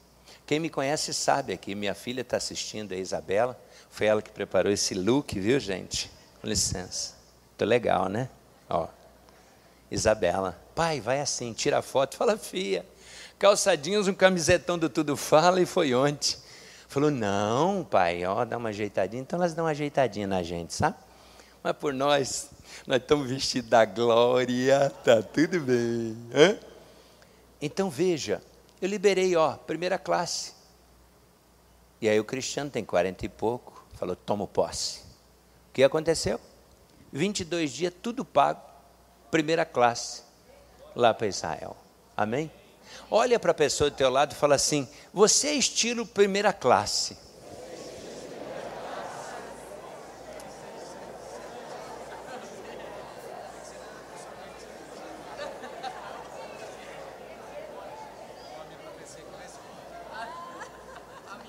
[0.46, 3.60] Quem me conhece sabe aqui, minha filha está assistindo, a Isabela.
[3.88, 6.10] Foi ela que preparou esse look, viu, gente?
[6.40, 7.14] Com licença.
[7.56, 8.28] Tô legal, né?
[8.68, 8.88] Ó.
[9.90, 12.86] Isabela, pai, vai assim, tira a foto, fala, fia,
[13.38, 16.36] calçadinhos, um camisetão do Tudo Fala e foi ontem.
[16.90, 19.22] Falou, não, pai, ó, dá uma ajeitadinha.
[19.22, 20.96] Então elas dão uma ajeitadinha na gente, sabe?
[21.62, 22.50] Mas por nós,
[22.84, 26.16] nós estamos vestidos da glória, tá tudo bem.
[27.62, 28.42] Então veja,
[28.82, 30.52] eu liberei, ó, primeira classe.
[32.00, 34.98] E aí o Cristiano tem 40 e pouco, falou, tomo posse.
[35.68, 36.40] O que aconteceu?
[37.12, 38.62] 22 dias, tudo pago,
[39.30, 40.24] primeira classe,
[40.96, 41.76] lá para Israel.
[42.16, 42.50] Amém?
[43.10, 47.16] Olha para a pessoa do teu lado e fala assim: você é estilo primeira classe.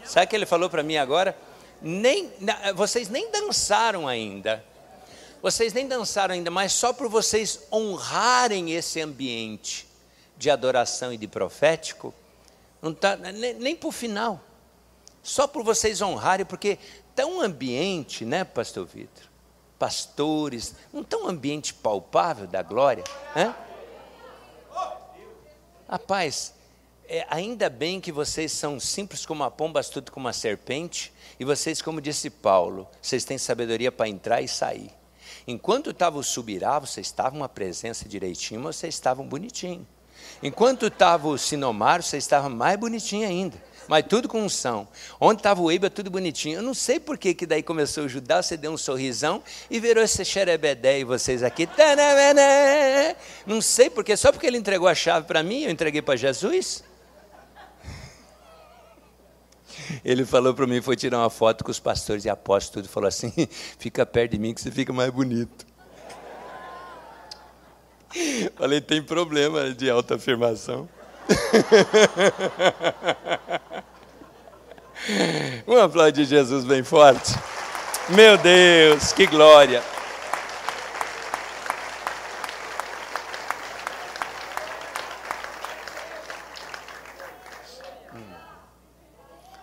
[0.04, 1.38] Sabe o que ele falou para mim agora?
[1.82, 2.34] Nem,
[2.76, 4.64] vocês nem dançaram ainda.
[5.42, 9.91] Vocês nem dançaram ainda, mas só por vocês honrarem esse ambiente
[10.42, 12.12] de adoração e de profético,
[12.82, 14.42] não tá, nem, nem para o final.
[15.22, 16.80] Só por vocês honrarem, porque
[17.12, 19.30] está um ambiente, né, pastor Vitor?
[19.78, 23.04] Pastores, não está um ambiente palpável da glória?
[23.36, 23.56] Né?
[25.88, 26.56] Rapaz,
[27.08, 31.46] é, ainda bem que vocês são simples como a pomba, astuto como a serpente, e
[31.46, 34.92] vocês, como disse Paulo, vocês têm sabedoria para entrar e sair.
[35.46, 39.86] Enquanto estava o subirá, vocês estavam uma presença direitinho, vocês estavam bonitinho.
[40.44, 43.62] Enquanto estava o Sinomar, você estava mais bonitinho ainda.
[43.88, 44.88] Mas tudo com unção.
[45.20, 46.60] Onde estava o Eiba, tudo bonitinho.
[46.60, 49.80] Eu não sei por que, que daí começou a ajudar, você deu um sorrisão e
[49.80, 51.68] virou esse xerebedé e vocês aqui.
[53.46, 56.84] Não sei porque, só porque ele entregou a chave para mim, eu entreguei para Jesus.
[60.06, 63.08] Ele falou para mim, foi tirar uma foto com os pastores e apóstolos, tudo, falou
[63.08, 63.34] assim:
[63.78, 65.71] fica perto de mim que você fica mais bonito.
[68.58, 70.90] Falei, tem problema de autoafirmação.
[75.68, 77.34] um aplauso de Jesus bem forte.
[78.10, 79.82] Meu Deus, que glória.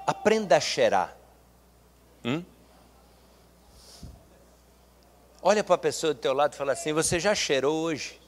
[0.06, 1.14] Aprenda a cheirar.
[2.24, 2.42] Hum?
[5.42, 8.18] Olha para a pessoa do teu lado e fala assim: Você já cheirou hoje?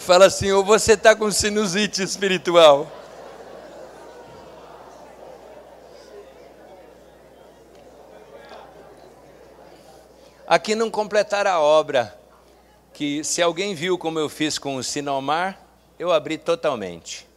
[0.00, 2.90] Fala assim, ou você está com sinusite espiritual.
[10.46, 12.18] Aqui não completar a obra,
[12.94, 15.60] que se alguém viu como eu fiz com o Sinomar,
[15.98, 17.28] eu abri totalmente.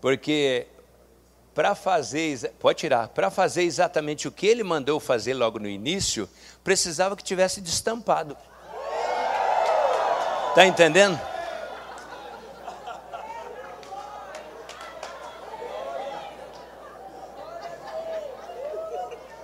[0.00, 0.66] Porque
[1.54, 6.28] para fazer, pode tirar, para fazer exatamente o que ele mandou fazer logo no início,
[6.64, 8.36] precisava que tivesse destampado.
[10.54, 11.20] Tá entendendo?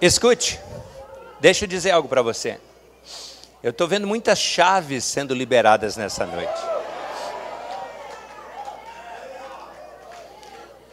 [0.01, 0.59] Escute,
[1.41, 2.59] deixa eu dizer algo para você.
[3.63, 6.80] Eu estou vendo muitas chaves sendo liberadas nessa noite.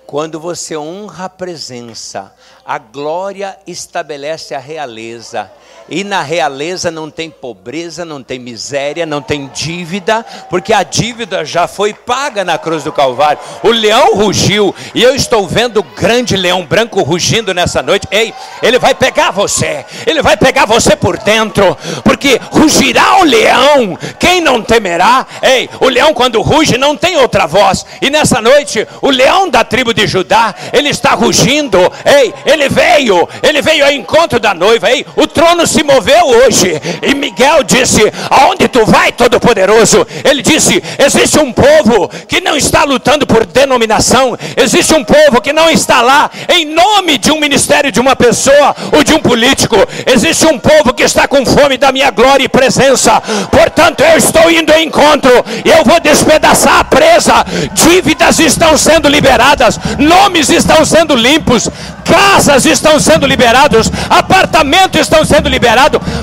[0.08, 5.52] Quando você honra a presença, a glória estabelece a realeza.
[5.89, 11.45] E na realeza não tem pobreza, não tem miséria, não tem dívida, porque a dívida
[11.45, 13.39] já foi paga na cruz do Calvário.
[13.64, 18.07] O leão rugiu, e eu estou vendo o grande leão branco rugindo nessa noite.
[18.11, 23.97] Ei, ele vai pegar você, ele vai pegar você por dentro, porque rugirá o leão,
[24.19, 25.26] quem não temerá?
[25.41, 29.64] Ei, o leão quando ruge não tem outra voz, e nessa noite, o leão da
[29.64, 34.91] tribo de Judá, ele está rugindo, ei, ele veio, ele veio ao encontro da noiva,
[34.91, 40.06] ei, o trono se moveu hoje, e Miguel disse: Aonde tu vai, Todo-Poderoso?
[40.24, 45.54] Ele disse: Existe um povo que não está lutando por denominação, existe um povo que
[45.54, 49.76] não está lá em nome de um ministério de uma pessoa ou de um político,
[50.06, 53.22] existe um povo que está com fome da minha glória e presença,
[53.52, 55.32] portanto, eu estou indo ao encontro,
[55.66, 61.70] e eu vou despedaçar a presa, dívidas estão sendo liberadas, nomes estão sendo limpos,
[62.04, 65.66] casas estão sendo liberados, apartamentos estão sendo liberados,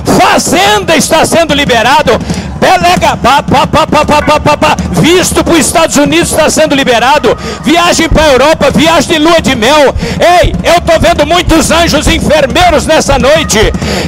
[0.04, 2.12] fazenda está sendo liberado,
[2.60, 6.48] pelega, pá, pá, pá, pá, pá, pá, pá, pá, visto para os Estados Unidos está
[6.48, 9.94] sendo liberado, viagem para a Europa, viagem de lua de mel.
[10.42, 13.58] Ei, eu estou vendo muitos anjos enfermeiros nessa noite.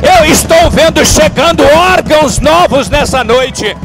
[0.02, 3.76] Eu estou vendo chegando órgãos novos nessa noite.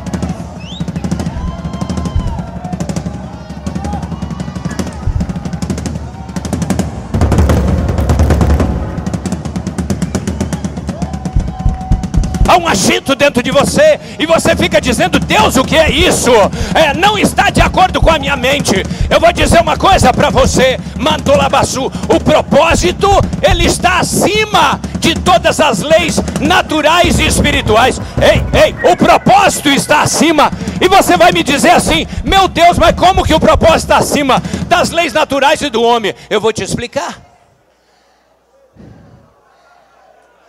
[12.51, 16.31] Há um agito dentro de você e você fica dizendo: Deus, o que é isso?
[16.75, 18.83] É, não está de acordo com a minha mente.
[19.09, 23.07] Eu vou dizer uma coisa para você, Mantolabaçu: o propósito
[23.41, 28.01] ele está acima de todas as leis naturais e espirituais.
[28.21, 30.51] Ei, ei, o propósito está acima.
[30.81, 34.43] E você vai me dizer assim: Meu Deus, mas como que o propósito está acima
[34.67, 36.13] das leis naturais e do homem?
[36.29, 37.30] Eu vou te explicar.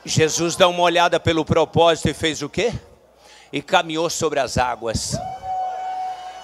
[0.04, 2.72] Jesus dá uma olhada pelo propósito e fez o quê?
[3.52, 5.16] E caminhou sobre as águas.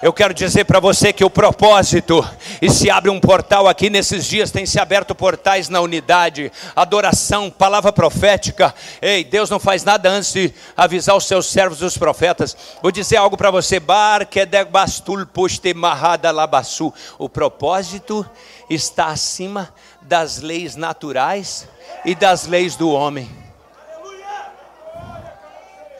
[0.01, 2.25] Eu quero dizer para você que o propósito,
[2.61, 7.49] e se abre um portal aqui nesses dias, tem se aberto portais na unidade, adoração,
[7.51, 8.73] palavra profética.
[9.01, 12.55] Ei, Deus não faz nada antes de avisar os seus servos, os profetas.
[12.81, 16.93] Vou dizer algo para você, bar kedebastul poste marrada labasu.
[17.17, 18.25] O propósito
[18.69, 19.67] está acima
[20.01, 21.67] das leis naturais
[22.05, 23.48] e das leis do homem.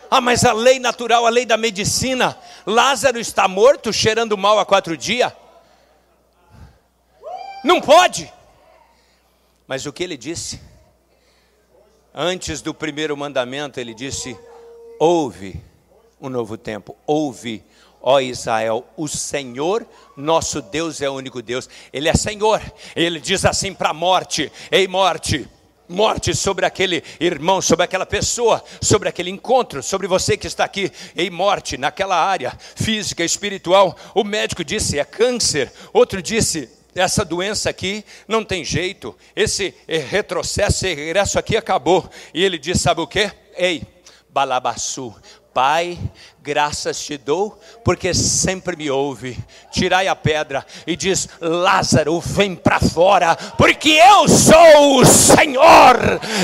[0.09, 2.37] Ah, mas a lei natural, a lei da medicina.
[2.65, 5.31] Lázaro está morto, cheirando mal há quatro dias.
[7.63, 8.31] Não pode.
[9.67, 10.59] Mas o que ele disse?
[12.13, 14.37] Antes do primeiro mandamento, ele disse:
[14.99, 15.61] Ouve
[16.19, 17.63] um novo tempo, ouve,
[18.01, 19.85] ó Israel, o Senhor
[20.17, 22.61] nosso Deus é o único Deus, Ele é Senhor.
[22.95, 25.47] Ele diz assim para a morte: Ei, morte
[25.89, 30.91] morte sobre aquele irmão, sobre aquela pessoa, sobre aquele encontro, sobre você que está aqui
[31.17, 33.97] em morte, naquela área física, espiritual.
[34.13, 35.71] O médico disse: é câncer.
[35.91, 42.07] Outro disse: essa doença aqui não tem jeito, esse retrocesso, esse regresso aqui acabou.
[42.33, 43.31] E ele disse: sabe o que?
[43.57, 43.83] Ei,
[44.29, 45.13] Balabaçu,
[45.53, 45.97] Pai,
[46.41, 49.37] graças te dou, porque sempre me ouve.
[49.71, 55.97] Tirai a pedra e diz: Lázaro, vem para fora, porque eu sou o Senhor.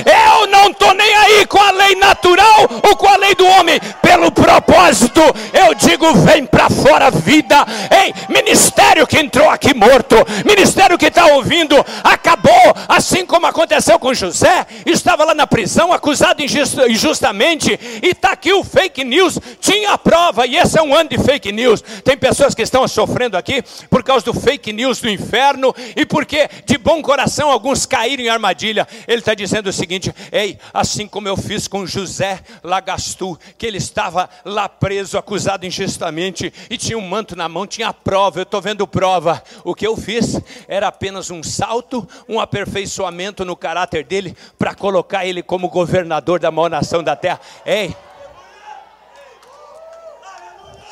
[0.06, 3.80] Eu não estou nem aí com a lei natural ou com a lei do homem,
[4.02, 5.22] pelo propósito,
[5.54, 7.66] eu digo: vem para fora, vida.
[7.90, 10.16] Ei, ministério que entrou aqui morto,
[10.46, 16.42] ministério que está ouvindo, acabou, assim como aconteceu com José, estava lá na prisão, acusado
[16.42, 21.10] injustamente, e está aqui o fake news, tinha a prova, e esse é um ano
[21.10, 21.82] de fake news.
[22.04, 26.50] Tem pessoas que estão sofrendo aqui por causa do fake news do inferno, e porque
[26.66, 28.88] de bom coração alguns caíram em armadilha.
[29.08, 33.78] Ele está dizendo o seguinte: ei, assim como eu fiz com José Lagastu, que ele
[33.78, 38.62] estava lá preso, acusado injustamente, e tinha um manto na mão, tinha prova, eu estou
[38.62, 39.44] vendo prova.
[39.64, 45.26] O que eu fiz era apenas um salto, um aperfeiçoamento no caráter dele, para colocar
[45.26, 47.40] ele como governador da maior nação da terra.
[47.66, 47.96] Ei,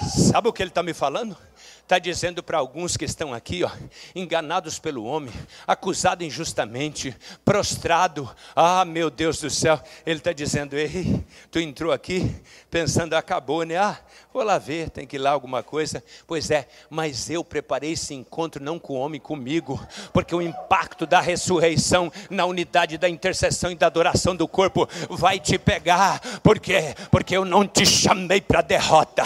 [0.10, 1.38] Sabe o que ele está me falando?
[1.84, 3.70] está dizendo para alguns que estão aqui, ó,
[4.16, 5.34] enganados pelo homem,
[5.68, 8.30] acusado injustamente, prostrado.
[8.56, 12.36] Ah, meu Deus do céu, ele está dizendo: Ei, tu entrou aqui
[12.72, 13.78] pensando, acabou, né?
[13.78, 14.00] Ah,
[14.34, 16.04] vou lá ver, tem que ir lá alguma coisa.
[16.26, 19.80] Pois é, mas eu preparei esse encontro não com o homem, comigo,
[20.12, 25.40] porque o impacto da ressurreição na unidade da intercessão e da adoração do corpo vai
[25.40, 26.20] te pegar.
[26.42, 26.96] Por quê?
[27.12, 29.24] Porque eu não te chamei para derrota,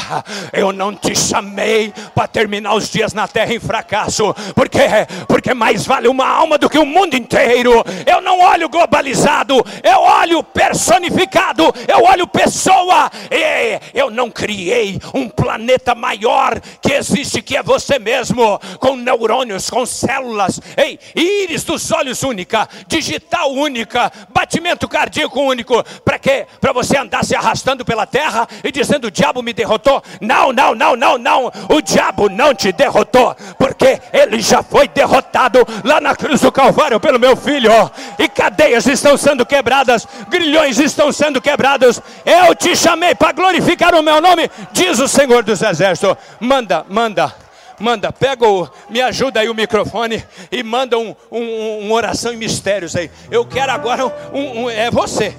[0.52, 4.34] eu não te chamei para terminar os dias na terra em fracasso.
[4.54, 4.88] Por quê?
[5.26, 7.72] Porque mais vale uma alma do que o mundo inteiro.
[8.06, 13.10] Eu não olho globalizado, eu olho personificado, eu olho pessoa.
[13.32, 19.70] E eu não criei um planeta maior que existe, que é você mesmo, com neurônios,
[19.70, 25.84] com células, ei, íris dos olhos única, digital única, batimento cardíaco único.
[26.04, 26.46] Para quê?
[26.60, 30.02] Para você andar se arrastando pela terra e dizendo: o diabo me derrotou.
[30.22, 31.52] Não, não, não, não, não.
[31.70, 37.00] O diabo não te derrotou, porque ele já foi derrotado lá na cruz do Calvário
[37.00, 37.72] pelo meu filho.
[38.18, 42.02] E cadeias estão sendo quebradas, grilhões estão sendo quebrados.
[42.26, 44.50] Eu te chamei para glorificar o meu nome,
[44.88, 46.16] diz o Senhor dos Exércitos.
[46.40, 47.36] Manda, manda.
[47.80, 52.38] Manda, pega o, me ajuda aí o microfone e manda um, um, um oração em
[52.38, 53.12] mistérios aí.
[53.30, 55.38] Eu quero agora um, um é você.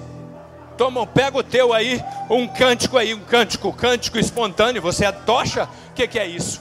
[0.76, 2.00] Toma, pega o teu aí,
[2.30, 4.80] um cântico aí, um cântico, cântico espontâneo.
[4.80, 5.68] Você é tocha?
[5.90, 6.60] O que, que é isso?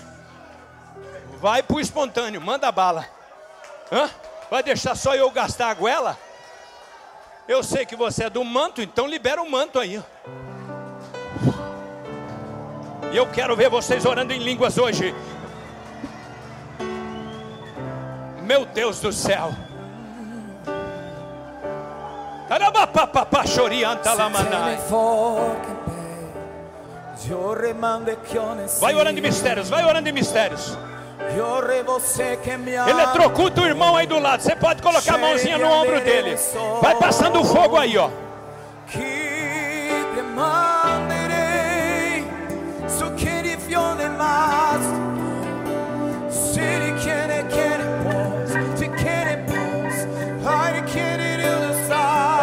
[1.40, 3.06] Vai pro espontâneo, manda bala.
[3.92, 4.10] Hã?
[4.50, 6.18] Vai deixar só eu gastar a goela?
[7.48, 10.02] Eu sei que você é do manto, então libera o manto aí.
[13.12, 15.14] E eu quero ver vocês orando em línguas hoje.
[18.44, 19.52] Meu Deus do céu.
[28.80, 30.78] Vai orando em mistérios, vai orando em mistérios.
[32.90, 34.42] Eletrocuta o irmão aí do lado.
[34.42, 36.38] Você pode colocar a mãozinha no ombro dele.
[36.82, 38.10] Vai passando o fogo aí, ó.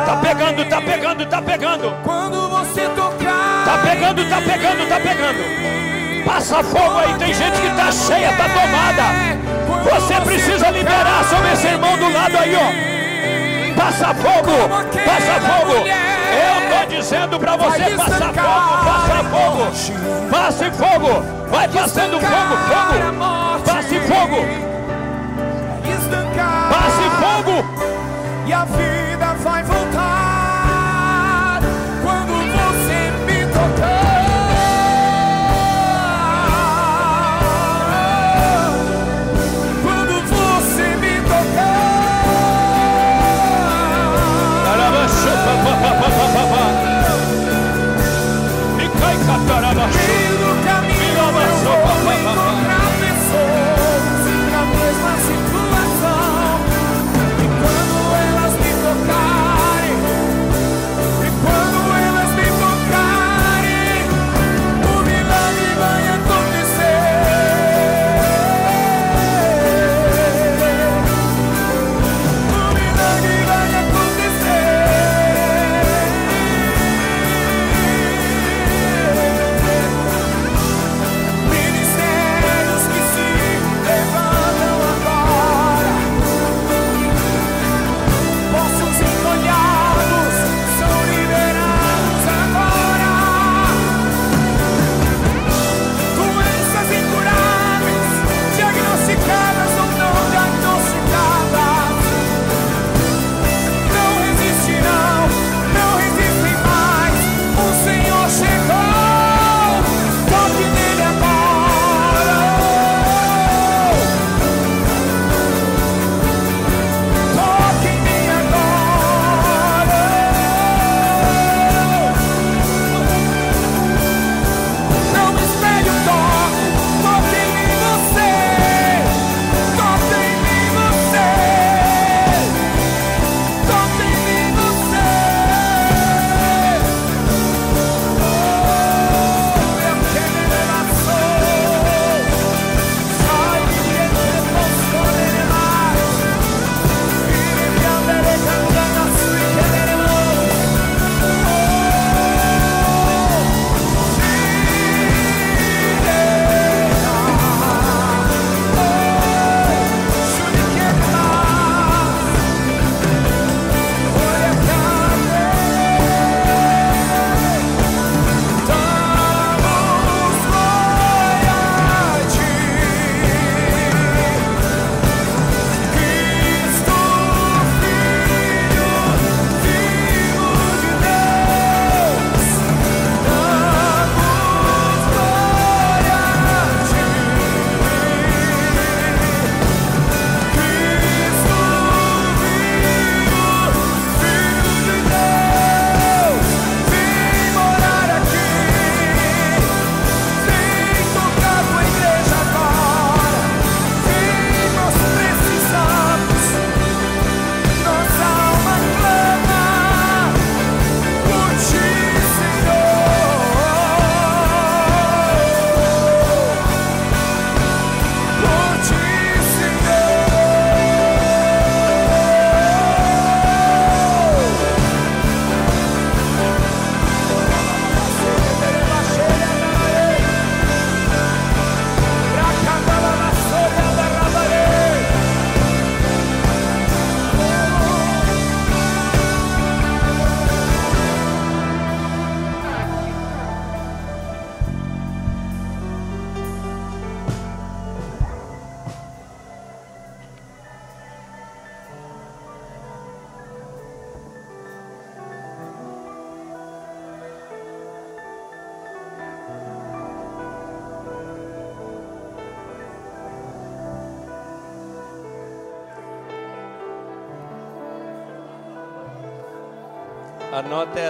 [0.07, 1.95] Tá pegando, tá pegando, tá pegando.
[2.05, 6.25] Quando você tocar, Tá pegando, tá pegando, tá pegando.
[6.25, 9.05] Passa fogo aí, tem gente que tá cheia, tá tomada.
[9.91, 12.95] Você precisa liberar sobre esse irmão do lado aí, ó.
[13.85, 14.51] Passa fogo,
[15.05, 15.75] passa fogo.
[15.85, 20.31] Eu tô dizendo pra você, passa fogo, passa fogo.
[20.31, 23.61] Passe fogo, vai passando fogo, fogo.
[23.63, 24.41] Passe fogo,
[26.71, 27.63] passe fogo.
[28.47, 28.94] e a vida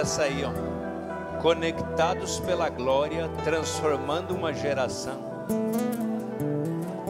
[0.05, 1.41] Essa aí, ó.
[1.41, 5.19] Conectados pela glória, transformando uma geração.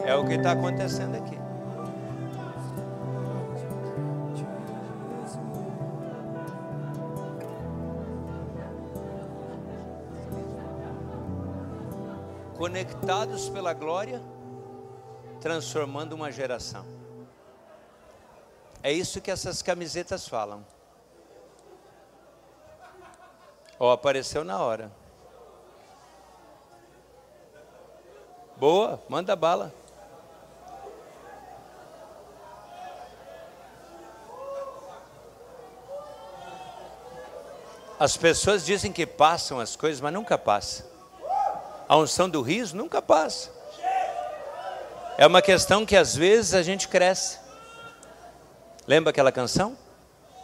[0.05, 1.37] É o que está acontecendo aqui.
[12.57, 14.21] Conectados pela glória,
[15.41, 16.85] transformando uma geração.
[18.81, 20.63] É isso que essas camisetas falam.
[23.85, 24.91] Ó, apareceu na hora.
[28.57, 29.71] Boa, manda bala.
[37.99, 40.89] As pessoas dizem que passam as coisas, mas nunca passa.
[41.87, 43.51] A unção do riso nunca passa.
[45.15, 47.37] É uma questão que às vezes a gente cresce.
[48.87, 49.77] Lembra aquela canção?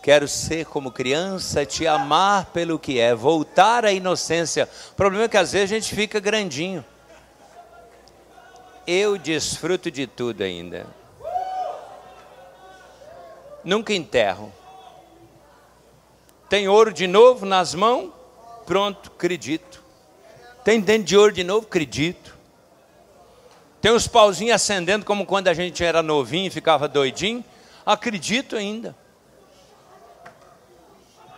[0.02, 4.68] Quero ser como criança, te amar pelo que é, voltar à inocência.
[4.92, 6.84] O problema é que às vezes a gente fica grandinho.
[8.88, 10.88] Eu desfruto de tudo ainda.
[13.64, 14.52] Nunca enterro.
[16.50, 18.12] Tem ouro de novo nas mãos?
[18.66, 19.84] Pronto, acredito.
[20.64, 21.68] Tem dente de ouro de novo?
[21.68, 22.36] Acredito.
[23.80, 27.46] Tem os pauzinhos acendendo como quando a gente era novinho e ficava doidinho?
[27.86, 28.96] Acredito ainda.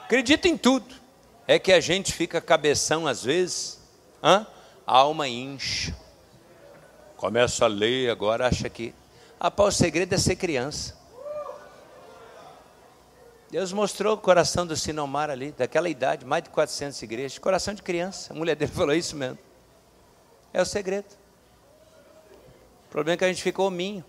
[0.06, 0.96] Acredito em tudo.
[1.48, 3.80] É que a gente fica cabeção às vezes,
[4.24, 4.48] hã?
[4.86, 5.96] a alma incha.
[7.18, 8.94] Começa a ler, agora acha que.
[9.40, 10.98] Ah, pá, o segredo é ser criança.
[13.50, 17.84] Deus mostrou o coração do Sinomar ali, daquela idade, mais de 400 igrejas, coração de
[17.84, 18.34] criança.
[18.34, 19.38] A mulher dele falou isso mesmo.
[20.52, 21.06] É o segredo.
[22.88, 24.04] O problema é que a gente ficou hominho.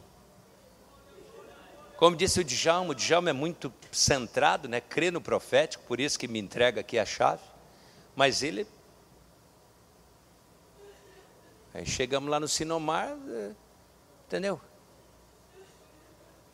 [1.97, 4.81] Como disse o Djalma, o Djalma é muito centrado, né?
[4.81, 7.43] crê no profético, por isso que me entrega aqui a chave.
[8.15, 8.67] Mas ele.
[11.73, 13.53] Aí chegamos lá no Sinomar, é,
[14.27, 14.61] entendeu?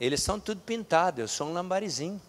[0.00, 2.20] Eles são tudo pintado, eu sou um lambarizinho.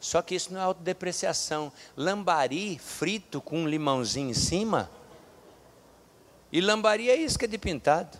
[0.00, 1.70] Só que isso não é autodepreciação.
[1.94, 4.90] Lambari frito com um limãozinho em cima.
[6.50, 8.18] E lambari é isca de pintado.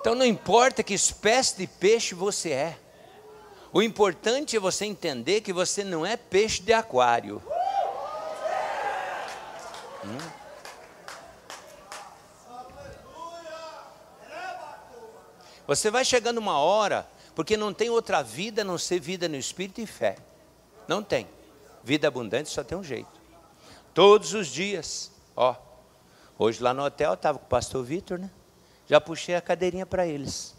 [0.00, 2.78] Então não importa que espécie de peixe você é.
[3.70, 7.42] O importante é você entender que você não é peixe de aquário.
[10.04, 10.40] Hum?
[15.66, 19.36] Você vai chegando uma hora, porque não tem outra vida a não ser vida no
[19.36, 20.16] espírito e fé.
[20.88, 21.28] Não tem.
[21.84, 23.20] Vida abundante só tem um jeito.
[23.92, 25.54] Todos os dias, ó.
[26.38, 28.30] Hoje lá no hotel estava com o pastor Vitor, né?
[28.90, 30.52] Já puxei a cadeirinha para eles.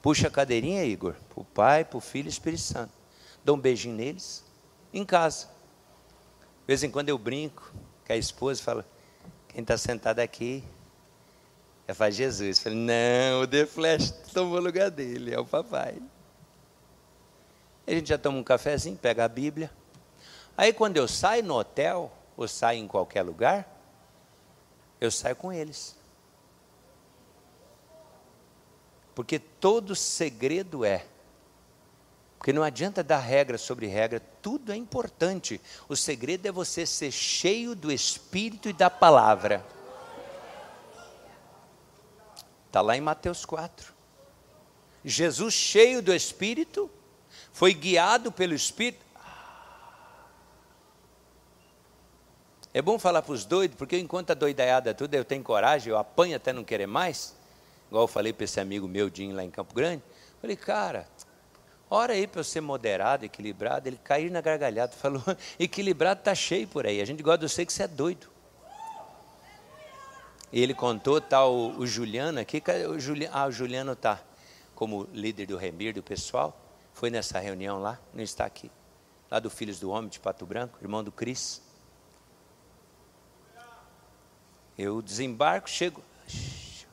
[0.00, 2.92] Puxa a cadeirinha, Igor, para o Pai, para o Filho e Espírito Santo.
[3.44, 4.44] Dou um beijinho neles,
[4.92, 5.48] em casa.
[5.48, 7.74] De vez em quando eu brinco,
[8.04, 8.86] que a esposa fala,
[9.48, 10.62] quem está sentado aqui
[11.88, 12.58] é para Jesus.
[12.58, 16.00] Eu falei, não, o The Flash tomou o lugar dele, é o papai.
[17.84, 19.72] A gente já toma um cafezinho, pega a Bíblia.
[20.56, 23.68] Aí quando eu saio no hotel, ou saio em qualquer lugar,
[25.00, 26.03] eu saio com eles.
[29.14, 31.06] Porque todo segredo é.
[32.36, 35.60] Porque não adianta dar regra sobre regra, tudo é importante.
[35.88, 39.64] O segredo é você ser cheio do Espírito e da palavra.
[42.66, 43.94] Está lá em Mateus 4.
[45.04, 46.90] Jesus, cheio do Espírito,
[47.52, 49.04] foi guiado pelo Espírito.
[52.74, 55.96] É bom falar para os doidos, porque enquanto a doidaiada tudo, eu tenho coragem, eu
[55.96, 57.34] apanho até não querer mais
[57.88, 60.02] igual eu falei para esse amigo meu, Dinho, lá em Campo Grande,
[60.40, 61.08] falei, cara,
[61.88, 65.22] ora aí para eu ser moderado, equilibrado, ele cair na gargalhada, falou,
[65.58, 68.34] equilibrado está cheio por aí, a gente gosta de você que você é doido.
[70.52, 74.22] E ele contou, tá o, o Juliano aqui, o Juliano, ah, o Juliano está
[74.74, 76.56] como líder do Remir, do pessoal,
[76.92, 78.70] foi nessa reunião lá, não está aqui,
[79.30, 81.60] lá do Filhos do Homem de Pato Branco, irmão do Cris.
[84.76, 86.02] Eu desembarco, chego,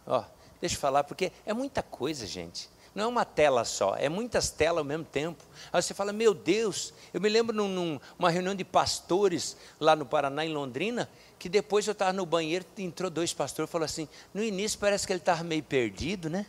[0.05, 0.23] ó,
[0.61, 2.69] Deixa eu falar, porque é muita coisa, gente.
[2.93, 5.41] Não é uma tela só, é muitas telas ao mesmo tempo.
[5.71, 10.05] Aí você fala, meu Deus, eu me lembro numa num, reunião de pastores lá no
[10.05, 11.09] Paraná, em Londrina,
[11.39, 15.07] que depois eu estava no banheiro, entrou dois pastores e falou assim, no início parece
[15.07, 16.45] que ele estava meio perdido, né?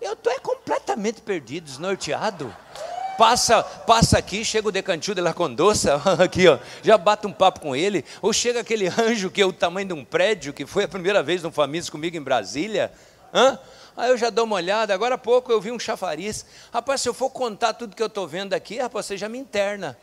[0.00, 2.54] Eu estou é completamente perdido, desnorteado.
[3.18, 7.58] Passa, passa aqui, chega o decantil de la Condoça, aqui ó, já bate um papo
[7.58, 10.84] com ele, ou chega aquele anjo que é o tamanho de um prédio, que foi
[10.84, 12.92] a primeira vez no Famílias comigo em Brasília,
[13.34, 13.58] hã?
[13.96, 16.46] Aí eu já dou uma olhada, agora há pouco eu vi um chafariz.
[16.72, 19.36] Rapaz, se eu for contar tudo que eu estou vendo aqui, rapaz, você já me
[19.36, 19.98] interna.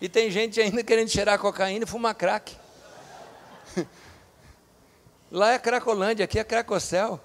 [0.00, 2.56] E tem gente ainda querendo cheirar cocaína e fumar crack.
[5.30, 7.20] Lá é Cracolândia, aqui é Cracocel.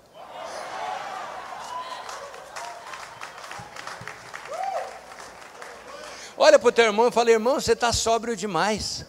[6.38, 9.06] Olha para o teu irmão e fala, irmão, você está sóbrio demais.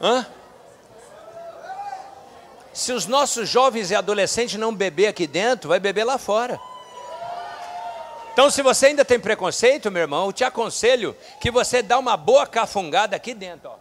[0.00, 0.26] Hã?
[2.72, 6.60] Se os nossos jovens e adolescentes não beber aqui dentro, vai beber lá fora.
[8.32, 12.16] Então, se você ainda tem preconceito, meu irmão, eu te aconselho que você dá uma
[12.16, 13.70] boa cafungada aqui dentro.
[13.70, 13.76] Ó.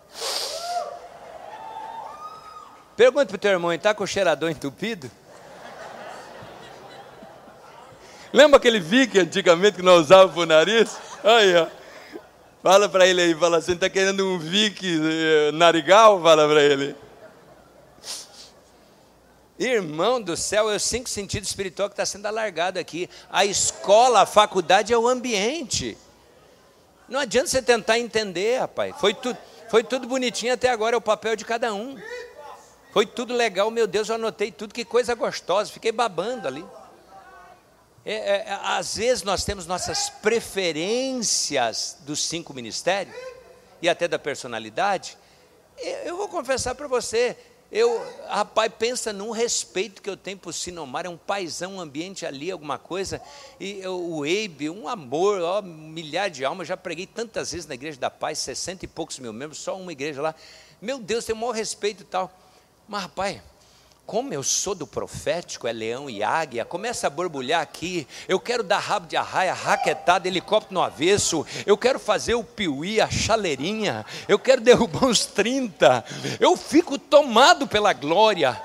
[2.96, 5.12] Pergunta para o teu irmão, está com o cheirador entupido?
[8.34, 10.98] Lembra aquele vique antigamente que nós usávamos para o nariz?
[11.24, 11.68] Aí, ó.
[12.62, 16.22] Fala para ele aí, fala assim, está querendo um vique eh, narigal?
[16.22, 16.96] Fala para ele.
[19.58, 23.10] Irmão do céu, é os cinco sentidos espiritual que está sendo alargado aqui.
[23.30, 25.98] A escola, a faculdade é o ambiente.
[27.08, 28.94] Não adianta você tentar entender, rapaz.
[29.00, 29.36] Foi, tu,
[29.70, 31.98] foi tudo bonitinho até agora, é o papel de cada um.
[32.92, 36.66] Foi tudo legal, meu Deus, eu anotei tudo, que coisa gostosa, fiquei babando ali.
[38.10, 43.14] É, é, é, às vezes nós temos nossas preferências dos cinco ministérios
[43.82, 45.18] e até da personalidade.
[46.06, 47.36] Eu vou confessar para você,
[47.70, 52.26] eu, rapaz, pensa num respeito que eu tenho por Sinomar, é um paizão, um ambiente
[52.26, 53.22] ali, alguma coisa.
[53.60, 56.70] E eu, o Eibe, um amor, ó, milhar de almas.
[56.70, 59.92] Já preguei tantas vezes na Igreja da Paz, sessenta e poucos mil membros, só uma
[59.92, 60.34] igreja lá.
[60.82, 62.32] Meu Deus, tem o maior respeito e tal.
[62.88, 63.42] Mas, rapaz,
[64.08, 68.08] como eu sou do profético, é leão e águia, começa a borbulhar aqui.
[68.26, 71.46] Eu quero dar rabo de arraia, raquetada, helicóptero no avesso.
[71.66, 74.06] Eu quero fazer o piuí, a chaleirinha.
[74.26, 76.06] Eu quero derrubar uns 30.
[76.40, 78.60] Eu fico tomado pela glória.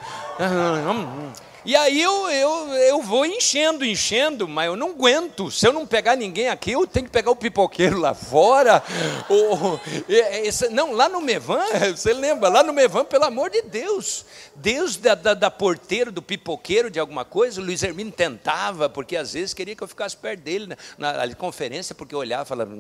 [1.65, 5.51] E aí eu, eu, eu vou enchendo, enchendo, mas eu não aguento.
[5.51, 8.83] Se eu não pegar ninguém aqui, eu tenho que pegar o pipoqueiro lá fora.
[9.31, 11.65] Ou, esse, não, lá no Mevan,
[11.95, 12.49] você lembra?
[12.49, 14.27] Lá no Mevan, pelo amor de Deus.
[14.57, 19.17] Deus da, da, da porteiro, do pipoqueiro, de alguma coisa, o Luiz Hermino tentava, porque
[19.17, 20.67] às vezes queria que eu ficasse perto dele
[20.99, 22.77] na, na, na conferência, porque eu olhava e falava,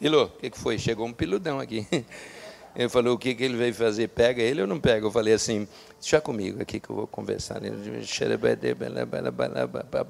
[0.00, 0.78] Ilô, o que, que foi?
[0.78, 1.86] Chegou um piludão aqui.
[2.74, 4.08] Ele falou, o que, que ele veio fazer?
[4.08, 5.06] Pega ele ou não pega?
[5.06, 5.66] Eu falei assim,
[6.00, 7.60] deixa comigo aqui que eu vou conversar.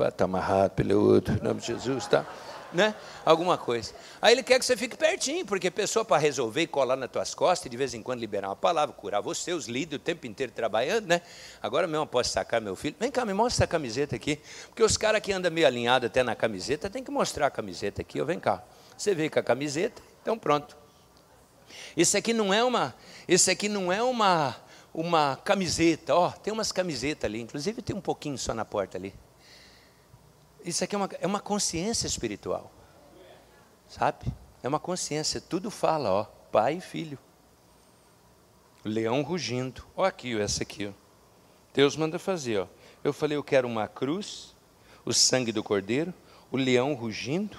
[0.09, 2.27] Está amarrado pelo outro, em nome de Jesus, tá?
[2.71, 2.95] Né?
[3.25, 3.95] Alguma coisa.
[4.21, 7.35] Aí ele quer que você fique pertinho, porque pessoa para resolver e colar nas tuas
[7.35, 10.27] costas e de vez em quando liberar uma palavra, curar você, os líderes o tempo
[10.27, 11.23] inteiro trabalhando, né?
[11.63, 12.95] Agora mesmo eu posso sacar meu filho.
[13.01, 14.39] Vem cá, me mostra essa camiseta aqui.
[14.67, 18.03] Porque os caras que andam meio alinhados até na camiseta, tem que mostrar a camiseta
[18.03, 18.21] aqui.
[18.21, 18.63] Ó, vem cá.
[18.99, 20.77] Você veio com a camiseta, então pronto.
[21.99, 22.95] Isso aqui não é uma,
[23.27, 24.55] isso aqui não é uma,
[24.95, 26.15] uma camiseta.
[26.15, 29.13] Ó, tem umas camisetas ali, inclusive tem um pouquinho só na porta ali.
[30.65, 32.71] Isso aqui é uma, é uma consciência espiritual,
[33.89, 34.33] sabe?
[34.63, 35.41] É uma consciência.
[35.41, 37.19] Tudo fala, ó, pai e filho.
[38.85, 39.85] Leão rugindo.
[39.97, 40.95] Ó aqui, essa aqui.
[41.75, 42.69] Deus manda fazer, ó.
[43.03, 44.55] Eu falei, eu quero uma cruz,
[45.05, 46.15] o sangue do cordeiro,
[46.53, 47.57] o leão rugindo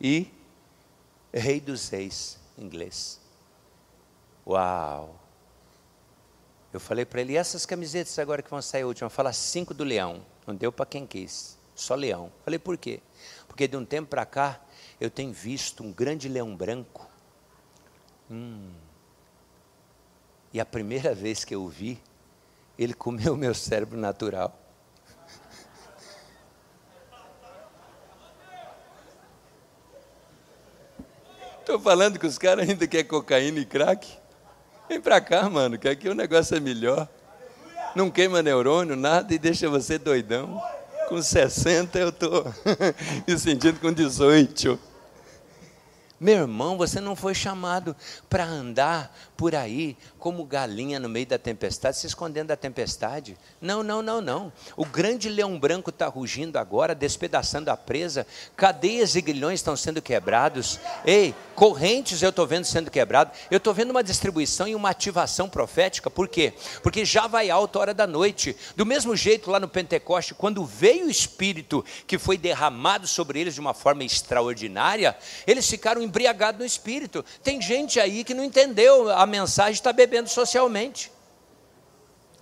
[0.00, 0.28] e
[1.34, 3.25] rei dos reis, inglês.
[4.46, 5.20] Uau!
[6.72, 9.10] Eu falei para ele, e essas camisetas agora que vão sair última?
[9.10, 10.24] Fala cinco do leão.
[10.46, 12.30] Não deu para quem quis, só leão.
[12.44, 13.00] Falei, por quê?
[13.48, 14.60] Porque de um tempo para cá,
[15.00, 17.10] eu tenho visto um grande leão branco.
[18.30, 18.70] Hum.
[20.52, 22.00] E a primeira vez que eu vi,
[22.78, 24.56] ele comeu meu cérebro natural.
[31.60, 34.25] Estou falando que os caras ainda querem cocaína e crack.
[34.88, 37.08] Vem pra cá, mano, que aqui o negócio é melhor.
[37.94, 40.62] Não queima neurônio, nada e deixa você doidão.
[41.08, 42.44] Com 60 eu tô
[43.26, 44.78] me sentindo com 18.
[46.18, 47.94] Meu irmão, você não foi chamado
[48.28, 49.96] para andar por aí
[50.26, 53.38] como galinha no meio da tempestade, se escondendo da tempestade.
[53.60, 54.52] Não, não, não, não.
[54.76, 58.26] O grande leão branco está rugindo agora, despedaçando a presa.
[58.56, 60.80] Cadeias e grilhões estão sendo quebrados.
[61.04, 63.30] Ei, correntes eu estou vendo sendo quebrado.
[63.52, 66.10] Eu estou vendo uma distribuição e uma ativação profética.
[66.10, 66.52] Por quê?
[66.82, 68.56] Porque já vai alta hora da noite.
[68.74, 73.54] Do mesmo jeito lá no Pentecoste, quando veio o Espírito que foi derramado sobre eles
[73.54, 75.16] de uma forma extraordinária,
[75.46, 77.24] eles ficaram embriagados no Espírito.
[77.44, 81.12] Tem gente aí que não entendeu a mensagem, está bebendo socialmente.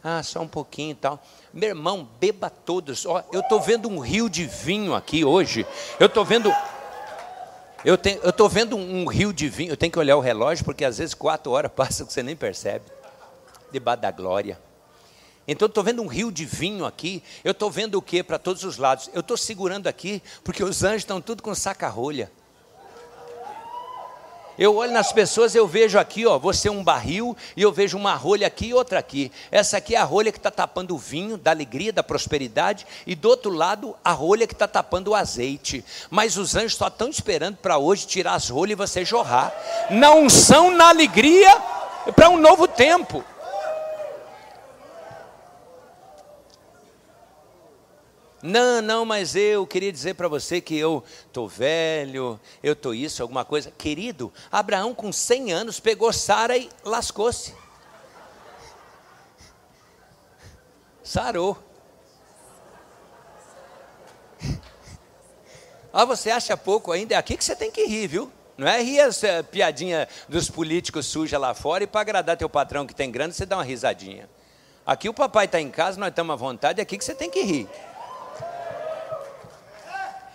[0.07, 1.23] Ah, só um pouquinho e tal.
[1.51, 3.07] Meu irmão, beba todos.
[3.07, 5.67] Ó, eu estou vendo um rio de vinho aqui hoje.
[5.99, 6.53] Eu estou vendo.
[7.83, 9.73] Eu estou vendo um, rio de vinho.
[9.73, 12.37] Eu tenho que olhar o relógio porque às vezes quatro horas passam que você nem
[12.37, 12.85] percebe.
[13.73, 14.61] Debaixo da glória.
[15.49, 17.23] Então estou vendo um rio de vinho aqui.
[17.43, 19.09] Eu estou vendo o que para todos os lados?
[19.15, 22.31] Eu estou segurando aqui porque os anjos estão tudo com saca-rolha.
[24.59, 27.97] Eu olho nas pessoas, eu vejo aqui, ó, você é um barril, e eu vejo
[27.97, 29.33] uma rolha aqui e outra aqui.
[29.51, 33.15] Essa aqui é a rolha que está tapando o vinho, da alegria, da prosperidade, e
[33.15, 35.85] do outro lado, a rolha que está tapando o azeite.
[36.09, 39.53] Mas os anjos só estão esperando para hoje tirar as rolhas e você jorrar.
[39.91, 41.51] Na unção, na alegria,
[42.15, 43.25] para um novo tempo.
[48.47, 53.23] Não, não, mas eu queria dizer para você que eu estou velho, eu estou isso,
[53.23, 53.71] alguma coisa.
[53.71, 57.55] Querido, Abraão com 100 anos pegou Sara e lascou-se.
[61.03, 61.57] Sarou.
[65.91, 67.15] Ah, você acha pouco ainda?
[67.15, 68.31] É aqui que você tem que rir, viu?
[68.59, 72.87] Não é rir essa piadinha dos políticos suja lá fora e para agradar teu patrão
[72.87, 74.29] que tem grana, você dá uma risadinha.
[74.85, 77.31] Aqui o papai está em casa, nós estamos à vontade, é aqui que você tem
[77.31, 77.67] que rir.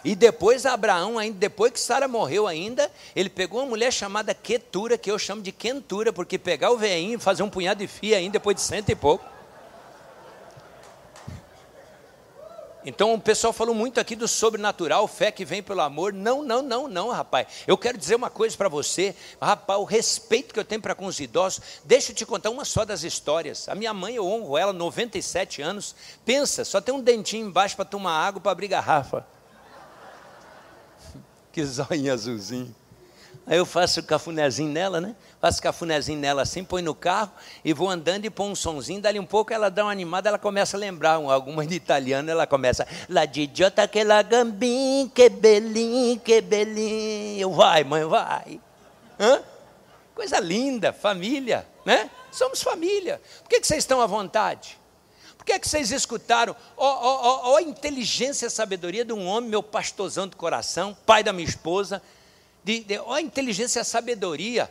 [0.03, 4.97] E depois Abraão, ainda depois que Sara morreu ainda, ele pegou uma mulher chamada Quetura,
[4.97, 8.17] que eu chamo de Quentura, porque pegar o veinho e fazer um punhado de fia
[8.17, 9.25] ainda depois de cento e pouco.
[12.85, 16.13] Então o pessoal falou muito aqui do sobrenatural, fé que vem pelo amor.
[16.13, 17.47] Não, não, não, não, rapaz.
[17.67, 21.05] Eu quero dizer uma coisa para você, rapaz, o respeito que eu tenho para com
[21.05, 21.61] os idosos.
[21.83, 23.67] Deixa eu te contar uma só das histórias.
[23.67, 25.93] A minha mãe, eu honro ela, 97 anos.
[26.25, 29.27] Pensa, só tem um dentinho embaixo para tomar água para abrir garrafa.
[31.51, 32.75] Que zóio azulzinho.
[33.49, 35.15] Aí eu faço cafunézinho nela, né?
[35.41, 37.31] Faço cafunézinho nela assim, põe no carro
[37.65, 39.01] e vou andando e põe um sonzinho.
[39.01, 42.29] Dali um pouco ela dá uma animada, ela começa a lembrar alguma de italiano.
[42.29, 47.39] Ela começa, La digiota que la gambin, que belim, que belim.
[47.39, 48.59] Eu, vai, mãe, vai.
[49.19, 49.41] Hã?
[50.13, 52.11] Coisa linda, família, né?
[52.31, 53.19] Somos família.
[53.41, 54.77] Por que, que vocês estão à vontade?
[55.49, 56.55] Que, que vocês escutaram?
[56.77, 60.37] Ó oh, oh, oh, a inteligência e a sabedoria de um homem, meu pastorzão do
[60.37, 62.03] coração, pai da minha esposa.
[62.63, 64.69] De, de, a inteligência e a sabedoria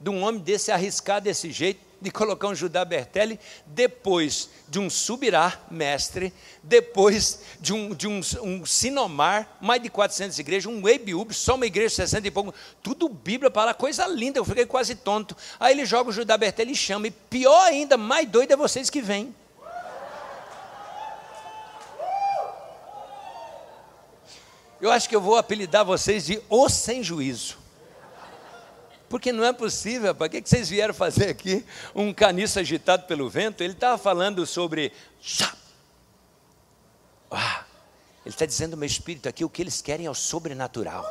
[0.00, 4.88] de um homem desse arriscar desse jeito, de colocar um Judá Bertelli, depois de um
[4.88, 6.32] Subirá, mestre,
[6.62, 11.66] depois de um, de um, um Sinomar, mais de 400 igrejas, um Weibiub, só uma
[11.66, 15.36] igreja de 60 e pouco, tudo Bíblia para lá, coisa linda, eu fiquei quase tonto.
[15.60, 18.88] Aí ele joga o Judá Bertelli e chama, e pior ainda, mais doido é vocês
[18.88, 19.34] que vêm.
[24.80, 27.58] Eu acho que eu vou apelidar vocês de o sem juízo.
[29.08, 33.62] Porque não é possível, para que vocês vieram fazer aqui um caniço agitado pelo vento?
[33.62, 34.92] Ele estava falando sobre.
[37.30, 37.64] Ah,
[38.24, 41.04] ele está dizendo meu espírito aqui: o que eles querem é o sobrenatural.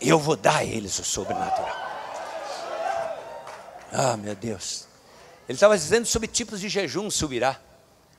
[0.00, 1.76] Eu vou dar a eles o sobrenatural.
[3.92, 4.88] Ah, meu Deus.
[5.46, 7.60] Ele estava dizendo sobre tipos de jejum subirá.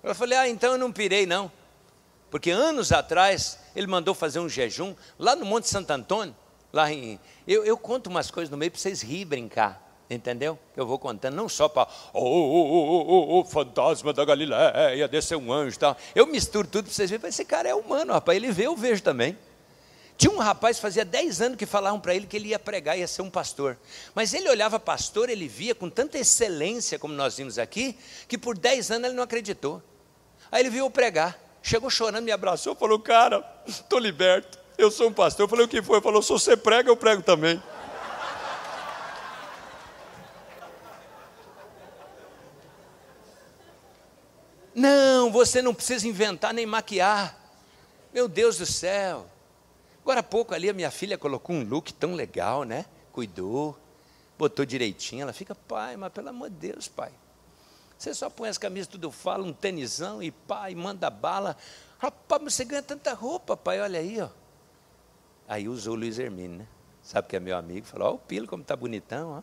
[0.04, 1.52] Eu falei: ah, então eu não pirei, não.
[2.34, 6.36] Porque anos atrás ele mandou fazer um jejum lá no Monte Santo Antônio,
[6.74, 7.20] lá em.
[7.48, 9.80] Eu, eu conto umas coisas no meio para vocês rir brincar.
[10.10, 10.58] Entendeu?
[10.76, 15.54] Eu vou contando, não só para, oh, oh, oh, oh, fantasma da Galileia, desceu um
[15.54, 15.96] anjo e tal.
[16.16, 19.04] Eu misturo tudo para vocês verem, esse cara é humano, rapaz, ele vê, eu vejo
[19.04, 19.38] também.
[20.18, 23.08] Tinha um rapaz, fazia 10 anos que falavam para ele que ele ia pregar, ia
[23.08, 23.78] ser um pastor.
[24.16, 27.96] Mas ele olhava pastor, ele via com tanta excelência, como nós vimos aqui,
[28.28, 29.84] que por 10 anos ele não acreditou.
[30.52, 31.43] Aí ele eu pregar.
[31.66, 34.60] Chegou chorando, me abraçou, falou: Cara, estou liberto.
[34.78, 35.46] Eu sou um pastor.
[35.46, 35.96] Eu falei: O que foi?
[35.96, 37.64] Ele falou: Se você prega, eu prego também.
[44.76, 47.38] Não, você não precisa inventar nem maquiar.
[48.14, 49.26] Meu Deus do céu.
[50.02, 52.86] Agora há pouco ali a minha filha colocou um look tão legal, né?
[53.14, 53.78] Cuidou,
[54.38, 55.22] botou direitinho.
[55.22, 57.14] Ela fica, pai, mas pelo amor de Deus, pai.
[58.04, 61.56] Você só põe as camisas tudo fala, um tenisão e pá, e manda bala.
[61.98, 64.28] Rapaz, mas você ganha tanta roupa, pai, olha aí, ó.
[65.48, 66.68] Aí usou o Luiz Hermínio, né?
[67.02, 69.42] Sabe que é meu amigo, falou, ó o Pilo como tá bonitão,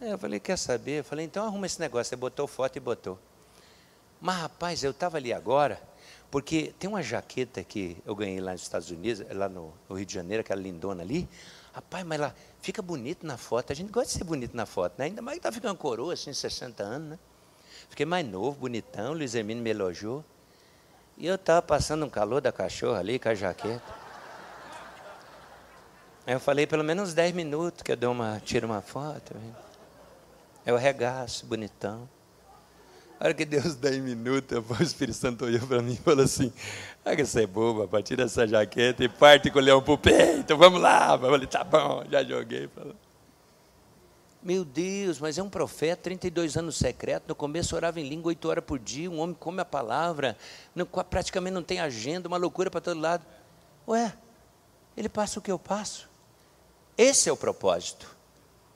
[0.00, 0.06] ó.
[0.06, 1.00] eu falei, quer saber?
[1.00, 2.08] Eu falei, então arruma esse negócio.
[2.08, 3.18] Você botou foto e botou.
[4.20, 5.82] Mas, rapaz, eu estava ali agora,
[6.30, 10.06] porque tem uma jaqueta que eu ganhei lá nos Estados Unidos, lá no, no Rio
[10.06, 11.28] de Janeiro, aquela lindona ali.
[11.72, 13.72] Rapaz, mas lá fica bonito na foto.
[13.72, 15.06] A gente gosta de ser bonito na foto, né?
[15.06, 17.18] Ainda mais que tá ficando coroa, assim, 60 anos, né?
[17.88, 19.12] Fiquei mais novo, bonitão.
[19.12, 20.24] Luiz Hermínio me elogiou.
[21.16, 23.82] E eu estava passando um calor da cachorra ali com a jaqueta.
[26.26, 29.34] Aí eu falei, pelo menos uns 10 minutos que eu dou uma, tiro uma foto.
[30.64, 32.08] Eu regaço, bonitão.
[33.22, 36.24] A hora que deu uns 10 minutos, o Espírito Santo olhou para mim e falou
[36.24, 36.52] assim:
[37.04, 39.96] Ah, que você é boba, rapaz, tira essa jaqueta e parte com o leão pro
[39.96, 41.12] peito, vamos lá.
[41.12, 42.68] Eu falei: Tá bom, já joguei.
[44.42, 47.26] Meu Deus, mas é um profeta, 32 anos secreto.
[47.28, 49.08] No começo orava em língua 8 horas por dia.
[49.08, 50.36] Um homem come a palavra,
[50.74, 53.24] não, praticamente não tem agenda, uma loucura para todo lado.
[53.86, 54.12] Ué,
[54.96, 56.10] ele passa o que eu passo.
[56.98, 58.16] Esse é o propósito.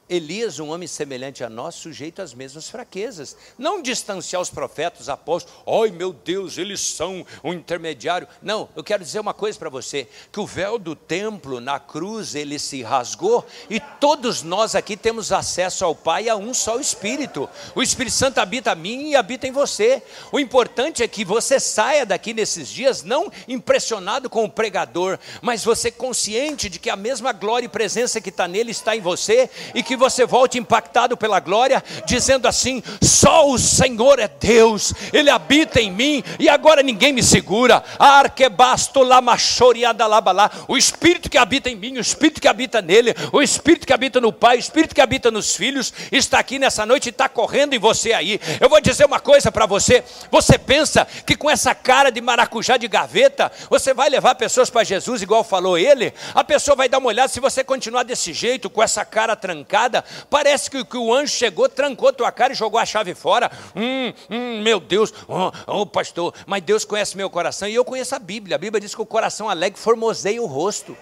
[0.08, 3.36] Elias, um homem semelhante a nós, sujeito às mesmas fraquezas.
[3.58, 8.28] Não distanciar os profetas, os apóstolos, ai meu Deus, eles são um intermediário.
[8.40, 12.36] Não, eu quero dizer uma coisa para você: que o véu do templo na cruz
[12.36, 17.48] ele se rasgou e todos nós aqui temos acesso ao Pai a um só Espírito.
[17.74, 20.00] O Espírito Santo habita em mim e habita em você.
[20.30, 25.64] O importante é que você saia daqui nesses dias não impressionado com o pregador, mas
[25.64, 29.50] você consciente de que a mesma glória e presença que está nele está em você
[29.74, 35.30] e que você volte impactado pela glória, dizendo assim: só o Senhor é Deus, Ele
[35.30, 37.82] habita em mim e agora ninguém me segura.
[37.98, 40.50] Arquebasto lamachoriadalabalá.
[40.68, 44.20] O Espírito que habita em mim, o Espírito que habita nele, o Espírito que habita
[44.20, 47.74] no Pai, o Espírito que habita nos filhos, está aqui nessa noite e está correndo
[47.74, 48.40] em você aí.
[48.60, 52.76] Eu vou dizer uma coisa para você: você pensa que com essa cara de maracujá
[52.76, 56.12] de gaveta, você vai levar pessoas para Jesus, igual falou ele?
[56.34, 59.85] A pessoa vai dar uma olhada, se você continuar desse jeito, com essa cara trancada,
[60.30, 63.50] parece que, que, o anjo chegou, trancou tua cara e jogou a chave fora.
[63.74, 68.14] Hum, hum, meu Deus, oh, oh, pastor, mas Deus conhece meu coração e eu conheço
[68.14, 68.56] a Bíblia.
[68.56, 70.96] A Bíblia diz que o coração alegre formoseia o rosto.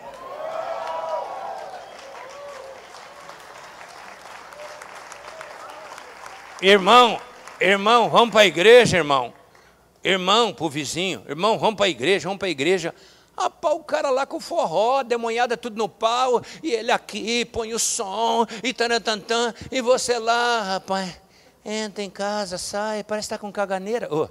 [6.63, 7.21] Irmão,
[7.61, 9.35] irmão, vamos para a igreja, irmão.
[10.03, 12.95] Irmão, para o vizinho, irmão, vamos para a igreja, vamos para a igreja.
[13.37, 17.79] Rapaz, o cara lá com forró, demonhada tudo no pau, e ele aqui põe o
[17.79, 21.21] som, e tarantantan, e você lá, rapaz,
[21.65, 24.09] entra em casa, sai, parece estar tá com caganeira.
[24.11, 24.29] Oh.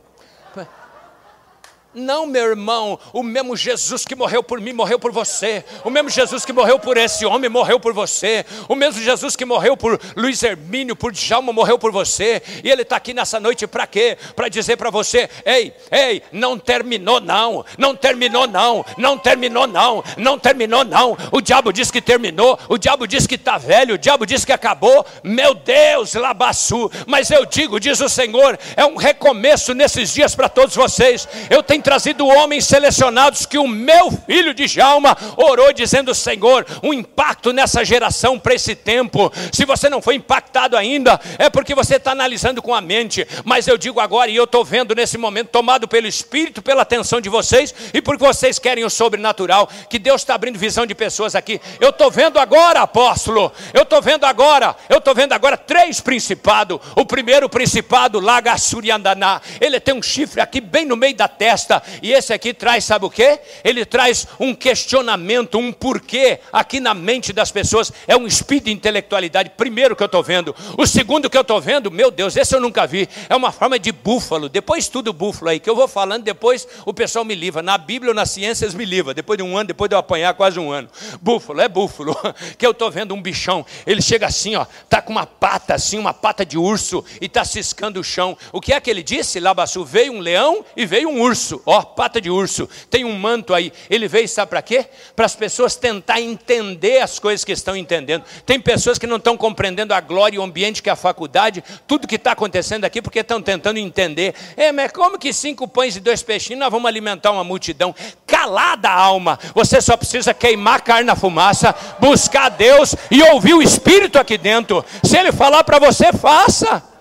[1.94, 5.64] Não, meu irmão, o mesmo Jesus que morreu por mim, morreu por você.
[5.84, 8.44] O mesmo Jesus que morreu por esse homem, morreu por você.
[8.68, 12.42] O mesmo Jesus que morreu por Luiz Hermínio, por Djalma, morreu por você.
[12.64, 14.18] E ele está aqui nessa noite para quê?
[14.36, 20.04] Para dizer para você: ei, ei, não terminou não, não terminou não, não terminou não,
[20.18, 21.16] não terminou não.
[21.32, 24.52] O diabo diz que terminou, o diabo diz que está velho, o diabo diz que
[24.52, 25.06] acabou.
[25.24, 26.90] Meu Deus, Labaçu.
[27.06, 31.28] Mas eu digo, diz o Senhor, é um recomeço nesses dias para todos vocês.
[31.52, 36.94] Eu tenho trazido homens selecionados que o meu filho de Jalma orou dizendo: Senhor, um
[36.94, 39.32] impacto nessa geração para esse tempo.
[39.52, 43.28] Se você não foi impactado ainda, é porque você está analisando com a mente.
[43.44, 47.20] Mas eu digo agora, e eu estou vendo nesse momento, tomado pelo Espírito, pela atenção
[47.20, 51.36] de vocês, e porque vocês querem o sobrenatural, que Deus está abrindo visão de pessoas
[51.36, 51.60] aqui.
[51.80, 56.80] Eu estou vendo agora, apóstolo, eu estou vendo agora, eu estou vendo agora três principados.
[56.96, 61.73] O primeiro principado, Laga Suriandaná, ele tem um chifre aqui bem no meio da testa
[62.02, 63.40] e esse aqui traz, sabe o que?
[63.64, 67.92] Ele traz um questionamento, um porquê aqui na mente das pessoas.
[68.08, 70.56] É um espírito de intelectualidade, primeiro que eu estou vendo.
[70.78, 73.08] O segundo que eu estou vendo, meu Deus, esse eu nunca vi.
[73.30, 74.50] É uma forma de búfalo.
[74.50, 77.62] Depois tudo búfalo aí, que eu vou falando, depois o pessoal me livra.
[77.62, 79.14] Na Bíblia ou nas ciências me livra.
[79.14, 80.90] Depois de um ano, depois de eu apanhar quase um ano.
[81.22, 82.16] Búfalo, é búfalo.
[82.58, 83.66] Que eu estou vendo um bichão.
[83.86, 87.44] Ele chega assim, ó, tá com uma pata assim, uma pata de urso, e está
[87.44, 88.38] ciscando o chão.
[88.52, 89.40] O que é que ele disse?
[89.40, 93.54] Labaçu, veio um leão e veio um urso ó, pata de urso, tem um manto
[93.54, 93.72] aí.
[93.90, 94.86] Ele veio, sabe para quê?
[95.16, 98.24] Para as pessoas tentar entender as coisas que estão entendendo.
[98.46, 101.64] Tem pessoas que não estão compreendendo a glória e o ambiente que é a faculdade,
[101.88, 104.34] tudo que está acontecendo aqui, porque estão tentando entender.
[104.56, 107.96] É, mas como que cinco pães e dois peixinhos nós vamos alimentar uma multidão?
[108.26, 113.62] Calada a alma, você só precisa queimar carne na fumaça, buscar Deus e ouvir o
[113.62, 114.84] Espírito aqui dentro.
[115.04, 116.93] Se Ele falar para você, faça.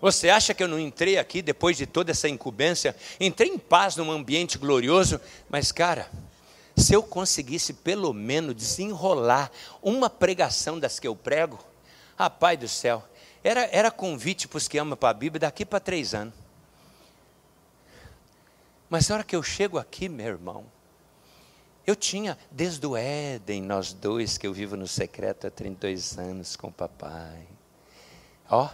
[0.00, 2.94] Você acha que eu não entrei aqui depois de toda essa incumbência?
[3.18, 6.08] Entrei em paz num ambiente glorioso, mas cara,
[6.76, 9.50] se eu conseguisse pelo menos desenrolar
[9.82, 11.58] uma pregação das que eu prego,
[12.16, 13.02] rapaz do céu,
[13.42, 16.34] era, era convite para os que amam para a Bíblia daqui para três anos.
[18.88, 20.64] Mas na hora que eu chego aqui, meu irmão,
[21.86, 26.54] eu tinha, desde o Éden, nós dois, que eu vivo no secreto há 32 anos
[26.54, 27.46] com o papai.
[28.48, 28.68] Ó,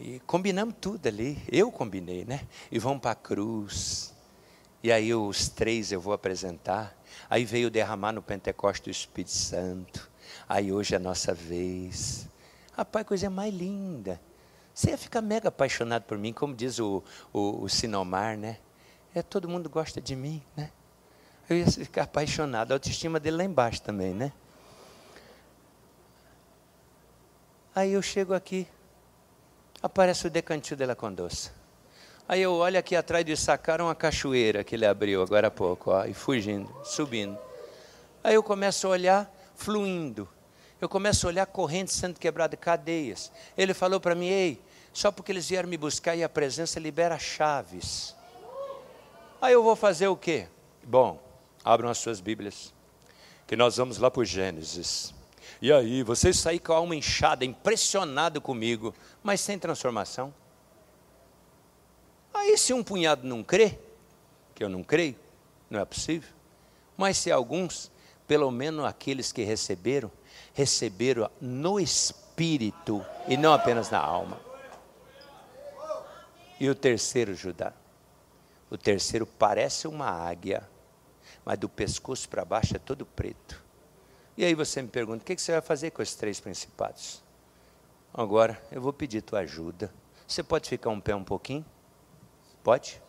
[0.00, 1.42] e combinamos tudo ali.
[1.50, 2.46] Eu combinei, né?
[2.70, 4.14] E vamos para a cruz.
[4.82, 6.96] E aí os três eu vou apresentar.
[7.28, 10.10] Aí veio derramar no Pentecostes o Espírito Santo.
[10.48, 12.28] Aí hoje é a nossa vez.
[12.72, 14.20] Rapaz, coisa mais linda.
[14.74, 17.02] Você ia ficar mega apaixonado por mim, como diz o,
[17.32, 18.58] o, o Sinomar, né?
[19.14, 20.70] É, todo mundo gosta de mim, né?
[21.48, 22.72] Eu ia ficar apaixonado.
[22.72, 24.32] A autoestima dele lá embaixo também, né?
[27.74, 28.66] Aí eu chego aqui,
[29.82, 31.50] aparece o Decantil de la Condossa.
[32.28, 35.92] Aí eu olho aqui atrás de sacar uma cachoeira que ele abriu agora há pouco,
[35.92, 37.38] ó, e fugindo, subindo.
[38.24, 40.28] Aí eu começo a olhar, fluindo.
[40.80, 43.30] Eu começo a olhar correntes sendo quebradas, cadeias.
[43.56, 44.60] Ele falou para mim, ei,
[44.92, 48.16] só porque eles vieram me buscar e a presença libera chaves.
[49.40, 50.48] Aí eu vou fazer o quê?
[50.82, 51.22] Bom,
[51.64, 52.74] abram as suas Bíblias,
[53.46, 55.14] que nós vamos lá para o Gênesis.
[55.60, 60.32] E aí, vocês saem com a alma inchada, impressionado comigo, mas sem transformação.
[62.32, 63.78] Aí, se um punhado não crê,
[64.54, 65.16] que eu não creio,
[65.70, 66.30] não é possível.
[66.96, 67.90] Mas se alguns,
[68.26, 70.10] pelo menos aqueles que receberam,
[70.54, 74.40] receberam no espírito e não apenas na alma.
[76.58, 77.72] E o terceiro, Judá?
[78.70, 80.68] O terceiro parece uma águia,
[81.44, 83.65] mas do pescoço para baixo é todo preto.
[84.36, 87.22] E aí você me pergunta: o que você vai fazer com esses três principados?
[88.12, 89.92] Agora eu vou pedir tua ajuda.
[90.26, 91.64] Você pode ficar um pé um pouquinho?
[92.62, 93.00] Pode?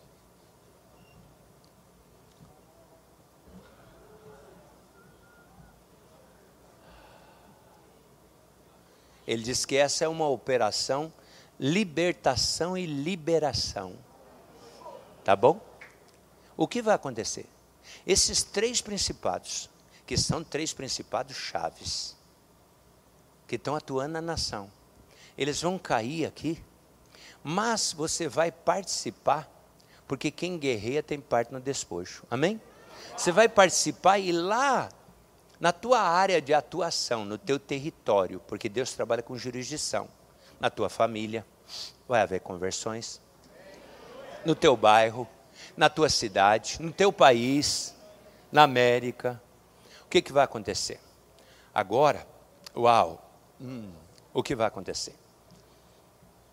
[9.26, 11.12] Ele diz que essa é uma operação
[11.60, 13.95] libertação e liberação.
[15.24, 15.60] Tá bom?
[16.56, 17.45] O que vai acontecer?
[18.06, 19.70] Esses três principados,
[20.08, 22.16] que são três principados chaves,
[23.48, 24.72] que estão atuando na nação,
[25.38, 26.64] eles vão cair aqui,
[27.44, 29.48] mas você vai participar,
[30.08, 32.24] porque quem guerreia tem parte no despojo.
[32.32, 32.60] Amém?
[33.16, 34.90] Você vai participar e lá
[35.60, 40.08] na tua área de atuação, no teu território, porque Deus trabalha com jurisdição,
[40.60, 41.46] na tua família,
[42.08, 43.22] vai haver conversões,
[44.46, 45.28] no teu bairro,
[45.76, 47.94] na tua cidade, no teu país,
[48.52, 49.42] na América.
[50.08, 51.02] O que, que vai acontecer?
[51.74, 52.26] Agora,
[52.74, 53.30] uau,
[53.60, 53.92] hum,
[54.34, 55.14] o que vai acontecer?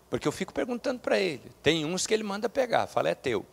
[0.09, 1.49] Porque eu fico perguntando para ele.
[1.63, 3.45] Tem uns que ele manda pegar, fala, é teu.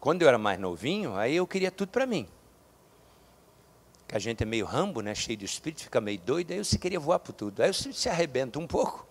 [0.00, 2.26] Quando eu era mais novinho, aí eu queria tudo para mim.
[4.08, 5.14] Que a gente é meio rambo, né?
[5.14, 7.62] cheio de espírito, fica meio doido, aí você queria voar por tudo.
[7.62, 9.06] Aí você se arrebenta um pouco.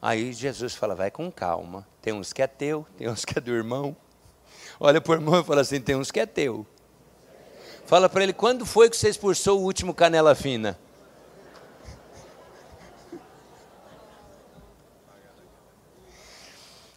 [0.00, 1.84] Aí Jesus fala, vai com calma.
[2.00, 3.96] Tem uns que é teu, tem uns que é do irmão.
[4.78, 6.64] Olha para o irmão e fala assim, tem uns que é teu.
[7.86, 10.78] Fala para ele, quando foi que você expulsou o último canela fina?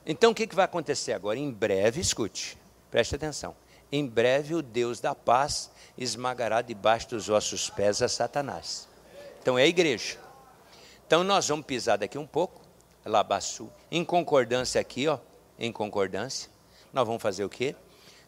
[0.05, 1.39] Então o que, que vai acontecer agora?
[1.39, 2.57] Em breve, escute,
[2.91, 3.55] preste atenção.
[3.91, 8.87] Em breve o Deus da paz esmagará debaixo dos vossos pés a Satanás.
[9.41, 10.19] Então é a igreja.
[11.07, 12.61] Então nós vamos pisar daqui um pouco,
[13.03, 15.19] Labaçu, em concordância aqui, ó,
[15.57, 16.49] em concordância.
[16.93, 17.75] Nós vamos fazer o quê?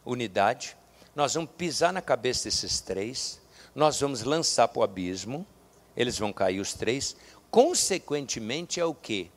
[0.05, 0.75] Unidade.
[1.17, 3.41] Nós vamos pisar na cabeça desses três,
[3.73, 5.47] nós vamos lançar para o abismo,
[5.95, 7.17] eles vão cair os três.
[7.49, 9.31] Consequentemente, é o quê?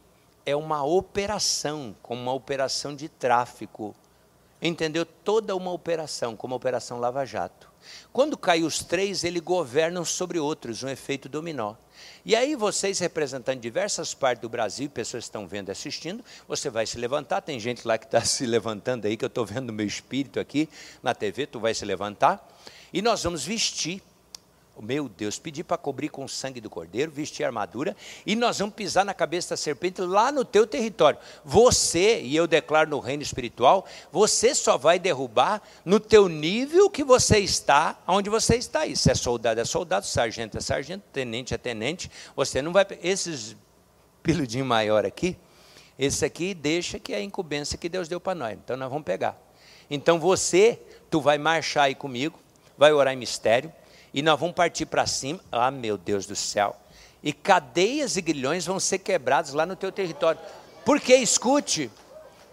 [0.44, 3.96] É uma operação, como uma operação de tráfico.
[4.60, 5.06] Entendeu?
[5.06, 7.69] Toda uma operação, como a Operação Lava Jato.
[8.12, 11.74] Quando cai os três, ele governam sobre outros, um efeito dominó.
[12.24, 16.68] E aí vocês, representando diversas partes do Brasil, pessoas que estão vendo e assistindo, você
[16.68, 19.70] vai se levantar, tem gente lá que está se levantando aí, que eu estou vendo
[19.70, 20.68] o meu espírito aqui
[21.02, 22.46] na TV, tu vai se levantar,
[22.92, 24.02] e nós vamos vestir
[24.78, 28.58] meu Deus, pedir para cobrir com o sangue do cordeiro, vestir a armadura, e nós
[28.58, 31.18] vamos pisar na cabeça da serpente lá no teu território.
[31.44, 37.04] Você, e eu declaro no reino espiritual, você só vai derrubar no teu nível que
[37.04, 38.96] você está, onde você está aí.
[38.96, 42.86] Se é soldado, é soldado, sargento é sargento, tenente é tenente, você não vai.
[43.02, 43.56] Esses
[44.22, 45.36] piludinho maior aqui,
[45.98, 48.58] esse aqui deixa que é a incumbência que Deus deu para nós.
[48.64, 49.38] Então nós vamos pegar.
[49.90, 50.80] Então você,
[51.10, 52.38] tu vai marchar aí comigo,
[52.78, 53.72] vai orar em mistério
[54.12, 55.40] e nós vamos partir para cima.
[55.50, 56.76] Ah, meu Deus do céu.
[57.22, 60.40] E cadeias e grilhões vão ser quebrados lá no teu território.
[60.84, 61.90] Porque, escute,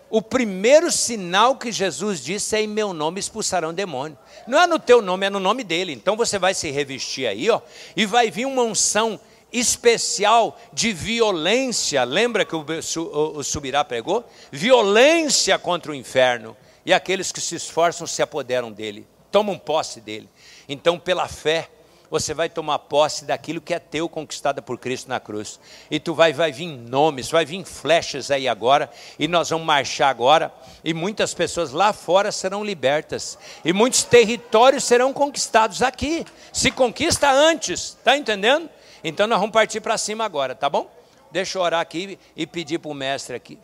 [0.10, 4.18] o primeiro sinal que Jesus disse é em meu nome expulsarão demônio.
[4.46, 5.92] Não é no teu nome, é no nome dele.
[5.94, 7.62] Então você vai se revestir aí, ó,
[7.96, 9.20] e vai vir uma unção
[9.52, 12.04] especial de violência.
[12.04, 14.30] Lembra que o, o, o Subirá pregou?
[14.52, 16.56] Violência contra o inferno.
[16.86, 20.30] E aqueles que se esforçam se apoderam dele, tomam posse dele.
[20.68, 21.70] Então, pela fé,
[22.10, 25.60] você vai tomar posse daquilo que é teu, conquistada por Cristo na cruz.
[25.92, 28.90] E tu vai, vai vir nomes, vai vir flechas aí agora,
[29.20, 30.54] e nós vamos marchar agora,
[30.84, 36.26] e muitas pessoas lá fora serão libertas, e muitos territórios serão conquistados aqui.
[36.54, 38.70] Se conquista antes, tá entendendo?
[39.04, 40.90] Então nós vamos partir para cima agora, tá bom?
[41.32, 43.60] Deixa eu orar aqui e pedir para o mestre aqui.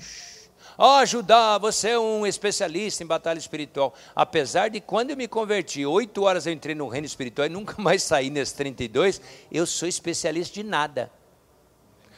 [0.77, 3.93] Ó, oh, Judá, você é um especialista em batalha espiritual.
[4.15, 7.75] Apesar de quando eu me converti, oito horas eu entrei no reino espiritual e nunca
[7.81, 9.21] mais saí nesses 32,
[9.51, 11.11] eu sou especialista de nada.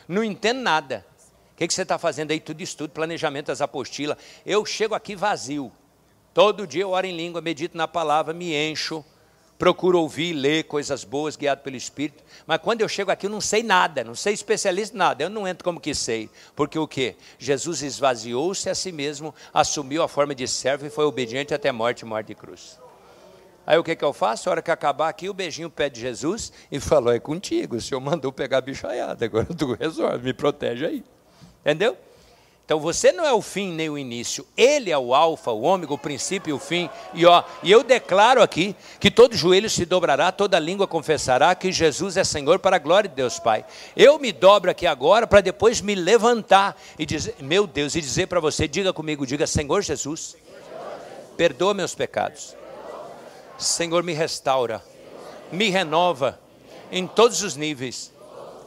[0.07, 1.05] Não entendo nada.
[1.53, 2.39] O que, que você está fazendo aí?
[2.39, 4.17] Tudo estudo, planejamento, as apostilas.
[4.45, 5.71] Eu chego aqui vazio.
[6.33, 9.05] Todo dia eu oro em língua, medito na palavra, me encho,
[9.57, 12.23] procuro ouvir, ler coisas boas, guiado pelo Espírito.
[12.45, 15.23] Mas quando eu chego aqui, eu não sei nada, não sei especialista em nada.
[15.23, 16.29] Eu não entro como que sei.
[16.55, 17.15] Porque o quê?
[17.39, 22.05] Jesus esvaziou-se a si mesmo, assumiu a forma de servo e foi obediente até morte
[22.05, 22.79] morte de cruz.
[23.65, 24.47] Aí o que, que eu faço?
[24.47, 27.81] A hora que acabar aqui, o beijinho pé de Jesus e falou: É contigo, o
[27.81, 31.03] senhor mandou pegar a bichaiada, agora tu resolve, me protege aí.
[31.61, 31.97] Entendeu?
[32.65, 35.93] Então você não é o fim nem o início, ele é o alfa, o ômega,
[35.93, 36.89] o princípio e o fim.
[37.13, 41.71] E ó, e eu declaro aqui que todo joelho se dobrará, toda língua confessará que
[41.71, 43.63] Jesus é Senhor para a glória de Deus Pai.
[43.95, 48.25] Eu me dobro aqui agora para depois me levantar e dizer, meu Deus, e dizer
[48.25, 50.35] para você, diga comigo, diga Senhor Jesus,
[51.37, 52.55] perdoa meus pecados.
[53.59, 54.83] Senhor, me restaura,
[55.51, 56.39] me renova
[56.91, 58.11] em todos os níveis.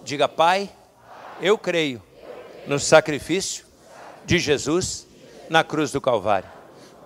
[0.05, 0.71] Diga, Pai,
[1.41, 2.01] eu creio
[2.65, 3.68] no sacrifício
[4.29, 5.07] de Jesus
[5.49, 6.51] na cruz do Calvário.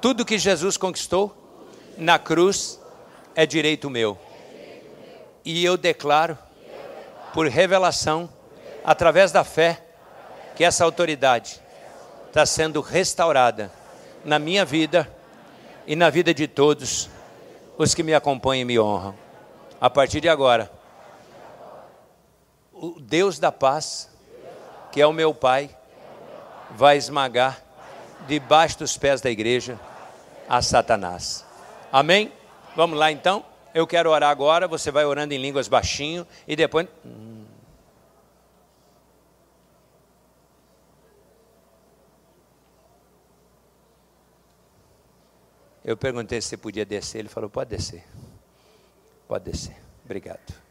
[0.00, 1.32] Tudo que Jesus conquistou
[1.96, 2.80] na cruz
[3.36, 4.18] é direito meu.
[5.44, 6.36] E eu declaro,
[7.32, 8.28] por revelação,
[8.84, 9.86] através da fé,
[10.56, 11.60] que essa autoridade
[12.26, 13.70] está sendo restaurada
[14.24, 15.08] na minha vida
[15.86, 17.08] e na vida de todos
[17.78, 19.14] os que me acompanham e me honram.
[19.80, 20.68] A partir de agora,
[22.72, 24.10] o Deus da paz,
[24.90, 25.70] que é o meu Pai,
[26.74, 27.62] vai esmagar
[28.26, 29.78] debaixo dos pés da igreja
[30.48, 31.44] a Satanás.
[31.90, 32.32] Amém?
[32.74, 33.44] Vamos lá então?
[33.74, 36.86] Eu quero orar agora, você vai orando em línguas baixinho e depois.
[45.84, 48.04] Eu perguntei se podia descer, ele falou: pode descer.
[49.26, 49.76] Pode descer.
[50.04, 50.61] Obrigado.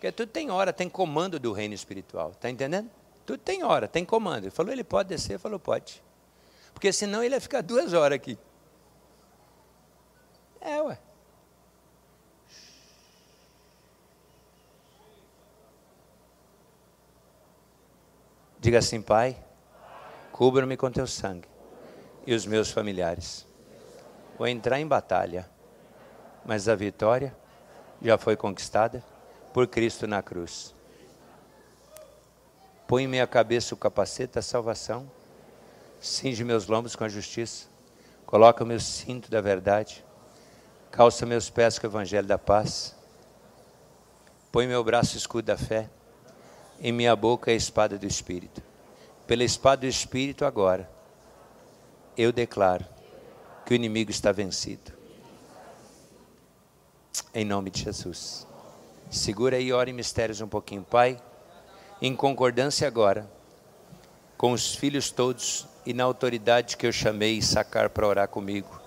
[0.00, 2.30] Porque tudo tem hora, tem comando do reino espiritual.
[2.30, 2.90] Está entendendo?
[3.26, 4.44] Tudo tem hora, tem comando.
[4.44, 5.38] Ele falou, ele pode descer?
[5.38, 6.02] Falou, pode.
[6.72, 8.38] Porque senão ele ia ficar duas horas aqui.
[10.58, 10.98] É, ué.
[18.58, 19.36] Diga assim, Pai,
[20.32, 21.46] cubra-me com teu sangue
[22.26, 23.46] e os meus familiares.
[24.38, 25.46] Vou entrar em batalha,
[26.42, 27.36] mas a vitória
[28.00, 29.04] já foi conquistada
[29.52, 30.74] por Cristo na cruz.
[32.86, 35.10] Põe em minha cabeça o capacete da salvação,
[36.00, 37.66] cinge meus lombos com a justiça,
[38.26, 40.04] coloca o meu cinto da verdade,
[40.90, 42.96] calça meus pés com o evangelho da paz,
[44.50, 45.88] põe meu braço escudo da fé,
[46.80, 48.62] em minha boca é a espada do Espírito.
[49.26, 50.90] Pela espada do Espírito agora,
[52.16, 52.84] eu declaro
[53.64, 54.92] que o inimigo está vencido.
[57.32, 58.49] Em nome de Jesus.
[59.10, 61.18] Segura aí, ora em mistérios um pouquinho, Pai.
[62.00, 63.28] Em concordância agora
[64.38, 68.80] com os filhos todos e na autoridade que eu chamei e sacar para orar comigo,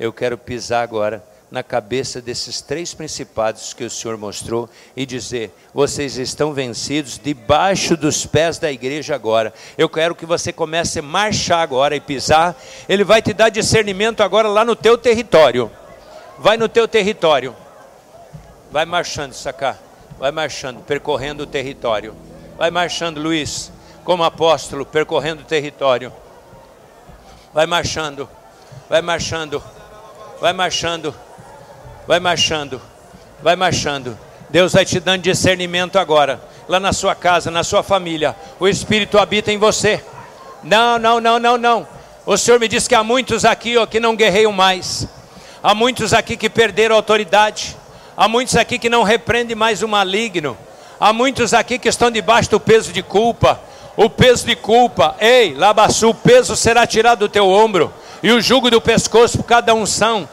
[0.00, 5.54] eu quero pisar agora na cabeça desses três principados que o Senhor mostrou e dizer:
[5.72, 9.54] vocês estão vencidos debaixo dos pés da igreja agora.
[9.78, 12.60] Eu quero que você comece a marchar agora e pisar.
[12.88, 15.70] Ele vai te dar discernimento agora lá no teu território.
[16.36, 17.54] Vai no teu território.
[18.70, 19.78] Vai marchando, sacar.
[20.18, 22.14] Vai marchando, percorrendo o território.
[22.56, 23.70] Vai marchando, Luiz,
[24.04, 26.12] como apóstolo, percorrendo o território.
[27.54, 28.28] Vai marchando,
[28.88, 29.62] vai marchando,
[30.40, 31.14] vai marchando,
[32.06, 32.82] vai marchando,
[33.42, 34.18] vai marchando.
[34.50, 38.34] Deus vai te dando discernimento agora, lá na sua casa, na sua família.
[38.58, 40.02] O Espírito habita em você.
[40.62, 41.88] Não, não, não, não, não.
[42.26, 45.06] O Senhor me diz que há muitos aqui ó, que não guerreiam mais.
[45.62, 47.76] Há muitos aqui que perderam a autoridade.
[48.20, 50.58] Há muitos aqui que não repreendem mais o maligno.
[50.98, 53.60] Há muitos aqui que estão debaixo do peso de culpa.
[53.96, 57.92] O peso de culpa, ei, Labaçu, o peso será tirado do teu ombro.
[58.20, 60.28] E o jugo do pescoço por cada unção.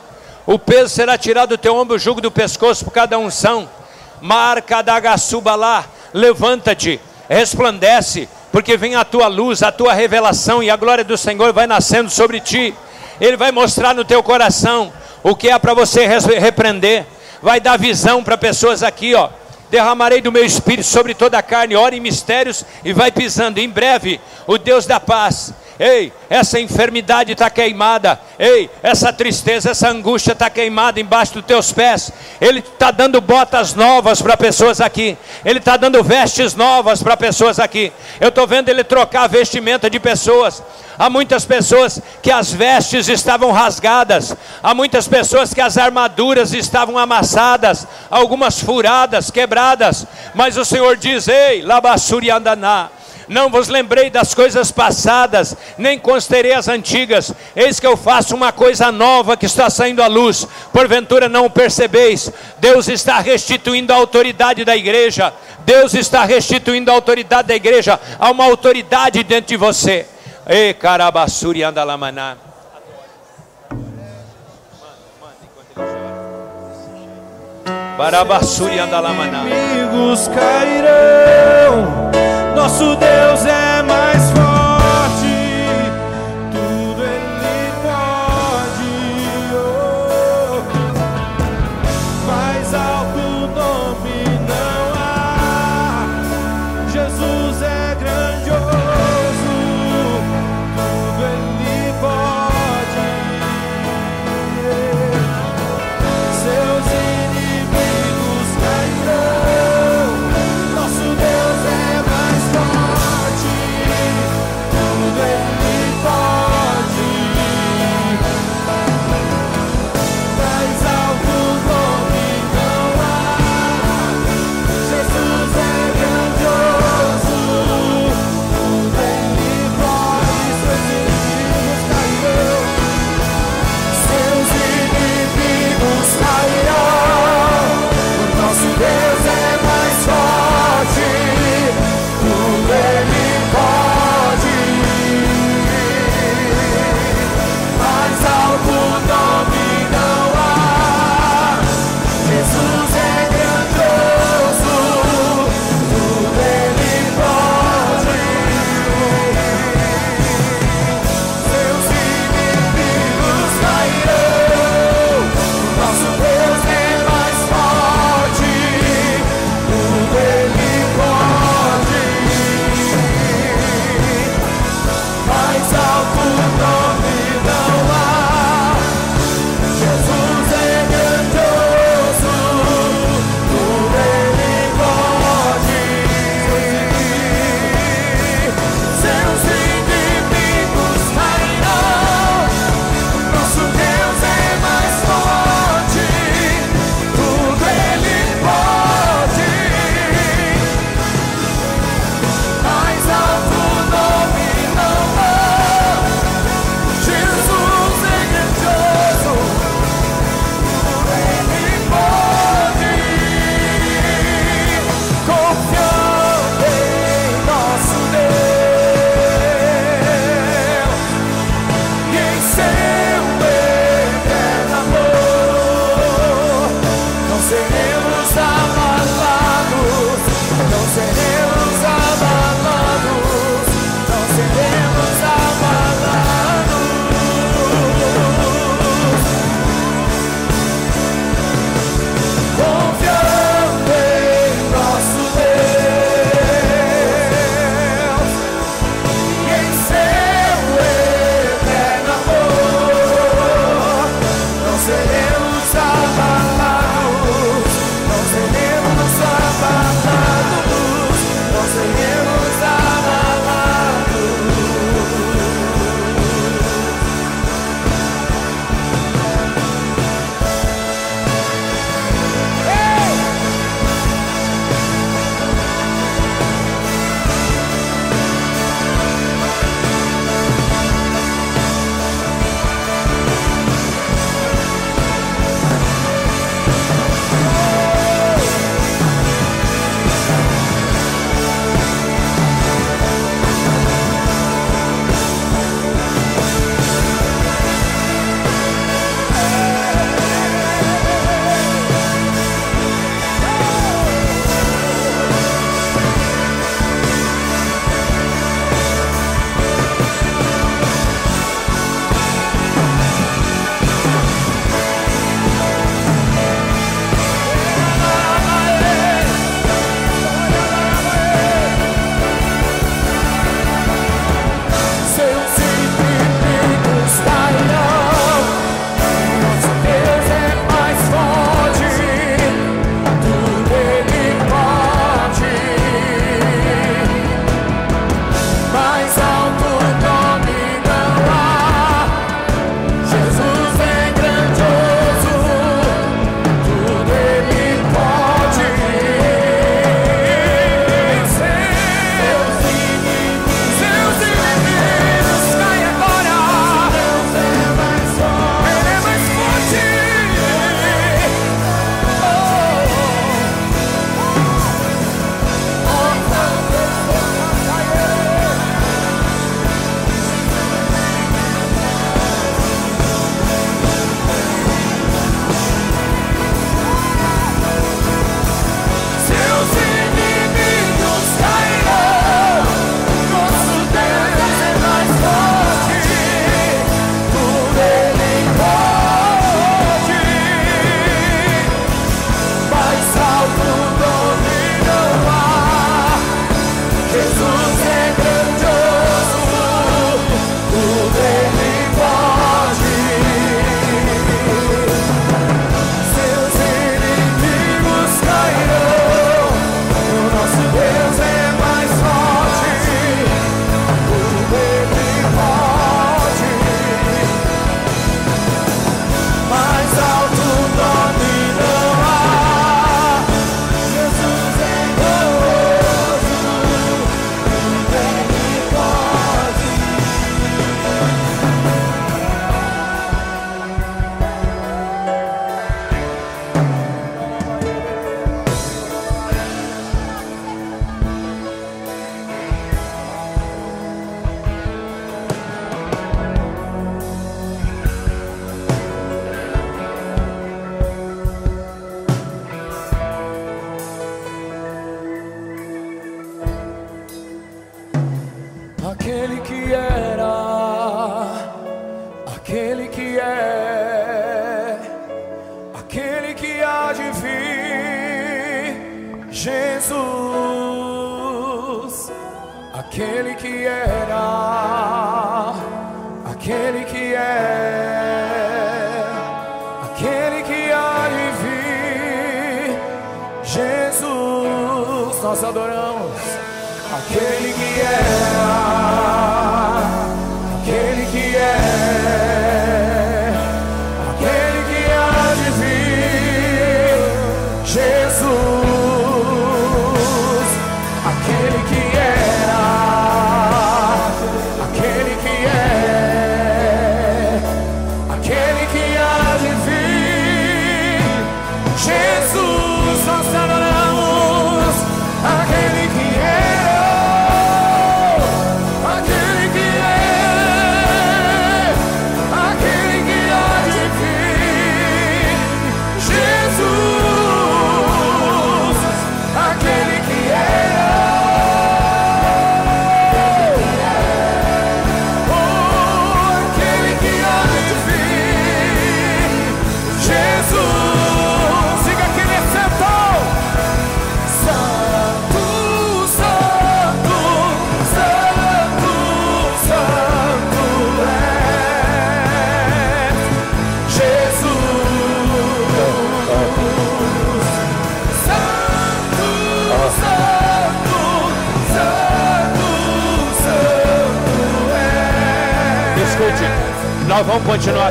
[0.47, 3.69] O peso será tirado do teu ombro, o jugo do pescoço por cada unção.
[4.19, 4.99] Marca da
[5.55, 6.99] lá, levanta-te,
[7.29, 11.67] resplandece, porque vem a tua luz, a tua revelação e a glória do Senhor vai
[11.67, 12.73] nascendo sobre ti.
[13.21, 14.91] Ele vai mostrar no teu coração
[15.21, 17.05] o que é para você repreender
[17.45, 19.29] vai dar visão para pessoas aqui, ó.
[19.69, 23.59] Derramarei do meu espírito sobre toda a carne, ora em mistérios e vai pisando.
[23.59, 25.53] Em breve, o Deus da paz.
[25.79, 28.19] Ei, essa enfermidade está queimada.
[28.39, 32.11] Ei, essa tristeza, essa angústia está queimada embaixo dos teus pés.
[32.41, 35.15] Ele está dando botas novas para pessoas aqui.
[35.43, 37.91] Ele está dando vestes novas para pessoas aqui.
[38.19, 40.63] Eu estou vendo ele trocar a vestimenta de pessoas.
[40.97, 46.97] Há muitas pessoas que as vestes estavam rasgadas, há muitas pessoas que as armaduras estavam
[46.97, 52.89] amassadas, algumas furadas, quebradas, mas o Senhor diz: Ei, labassuri andaná.
[53.27, 57.33] Não vos lembrei das coisas passadas, nem considerei as antigas.
[57.55, 60.47] Eis que eu faço uma coisa nova que está saindo à luz.
[60.71, 62.31] Porventura não percebeis.
[62.59, 65.33] Deus está restituindo a autoridade da igreja.
[65.65, 67.99] Deus está restituindo a autoridade da igreja.
[68.19, 70.05] Há uma autoridade dentro de você.
[70.47, 72.37] E carabassuri andalamaná.
[77.97, 79.43] Barabassuri andalamaná.
[79.45, 82.11] inimigos cairão.
[82.55, 84.14] Nosso Deus é mais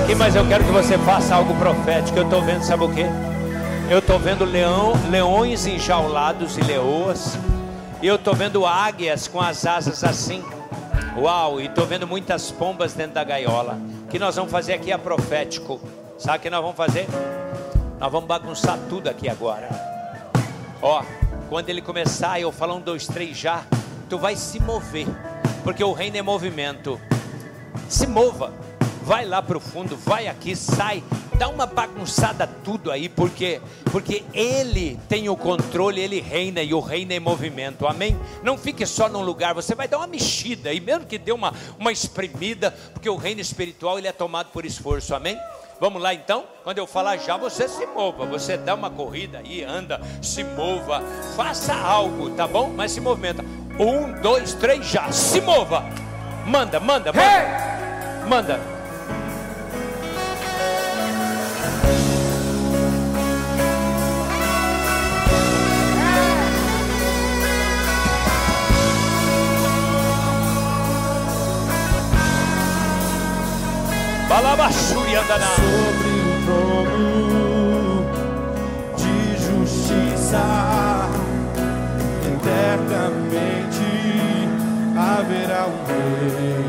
[0.05, 2.18] aqui, mas eu quero que você faça algo profético.
[2.18, 3.06] Eu estou vendo, sabe o quê?
[3.89, 7.39] Eu estou vendo leão, leões enjaulados e leoas.
[8.02, 10.44] E eu estou vendo águias com as asas assim.
[11.16, 13.78] Uau, e estou vendo muitas pombas dentro da gaiola.
[14.05, 15.81] O que nós vamos fazer aqui é profético.
[16.18, 17.06] Sabe o que nós vamos fazer?
[17.98, 19.68] Nós vamos bagunçar tudo aqui agora.
[20.82, 21.02] Ó,
[21.48, 23.62] quando ele começar, eu falar um, dois, três já,
[24.10, 25.06] tu vai se mover,
[25.62, 27.01] porque o reino é movimento.
[27.89, 28.52] Se mova,
[29.05, 31.05] vai lá pro fundo, vai aqui, sai,
[31.39, 33.60] dá uma bagunçada tudo aí, porque
[33.93, 37.86] porque ele tem o controle, ele reina e o reino é movimento.
[37.86, 38.18] Amém?
[38.43, 41.52] Não fique só num lugar, você vai dar uma mexida e mesmo que dê uma
[41.78, 45.14] uma espremida, porque o reino espiritual ele é tomado por esforço.
[45.14, 45.39] Amém?
[45.78, 46.44] Vamos lá então?
[46.62, 48.24] Quando eu falar já, você se mova.
[48.26, 51.02] Você dá uma corrida aí, anda, se mova.
[51.36, 52.72] Faça algo, tá bom?
[52.74, 53.44] Mas se movimenta.
[53.78, 55.10] Um, dois, três, já.
[55.12, 55.85] Se mova.
[56.47, 58.26] Manda, manda, manda.
[58.28, 58.73] Manda.
[74.44, 78.04] Sobre o trono
[78.94, 80.44] de justiça
[82.26, 83.88] eternamente
[84.94, 86.66] haverá um rei.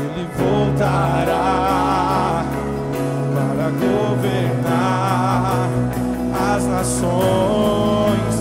[0.00, 1.46] Ele voltará
[3.34, 5.68] para governar
[6.54, 8.31] as nações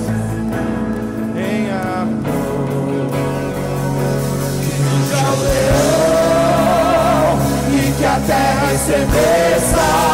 [8.28, 10.11] terra estremeça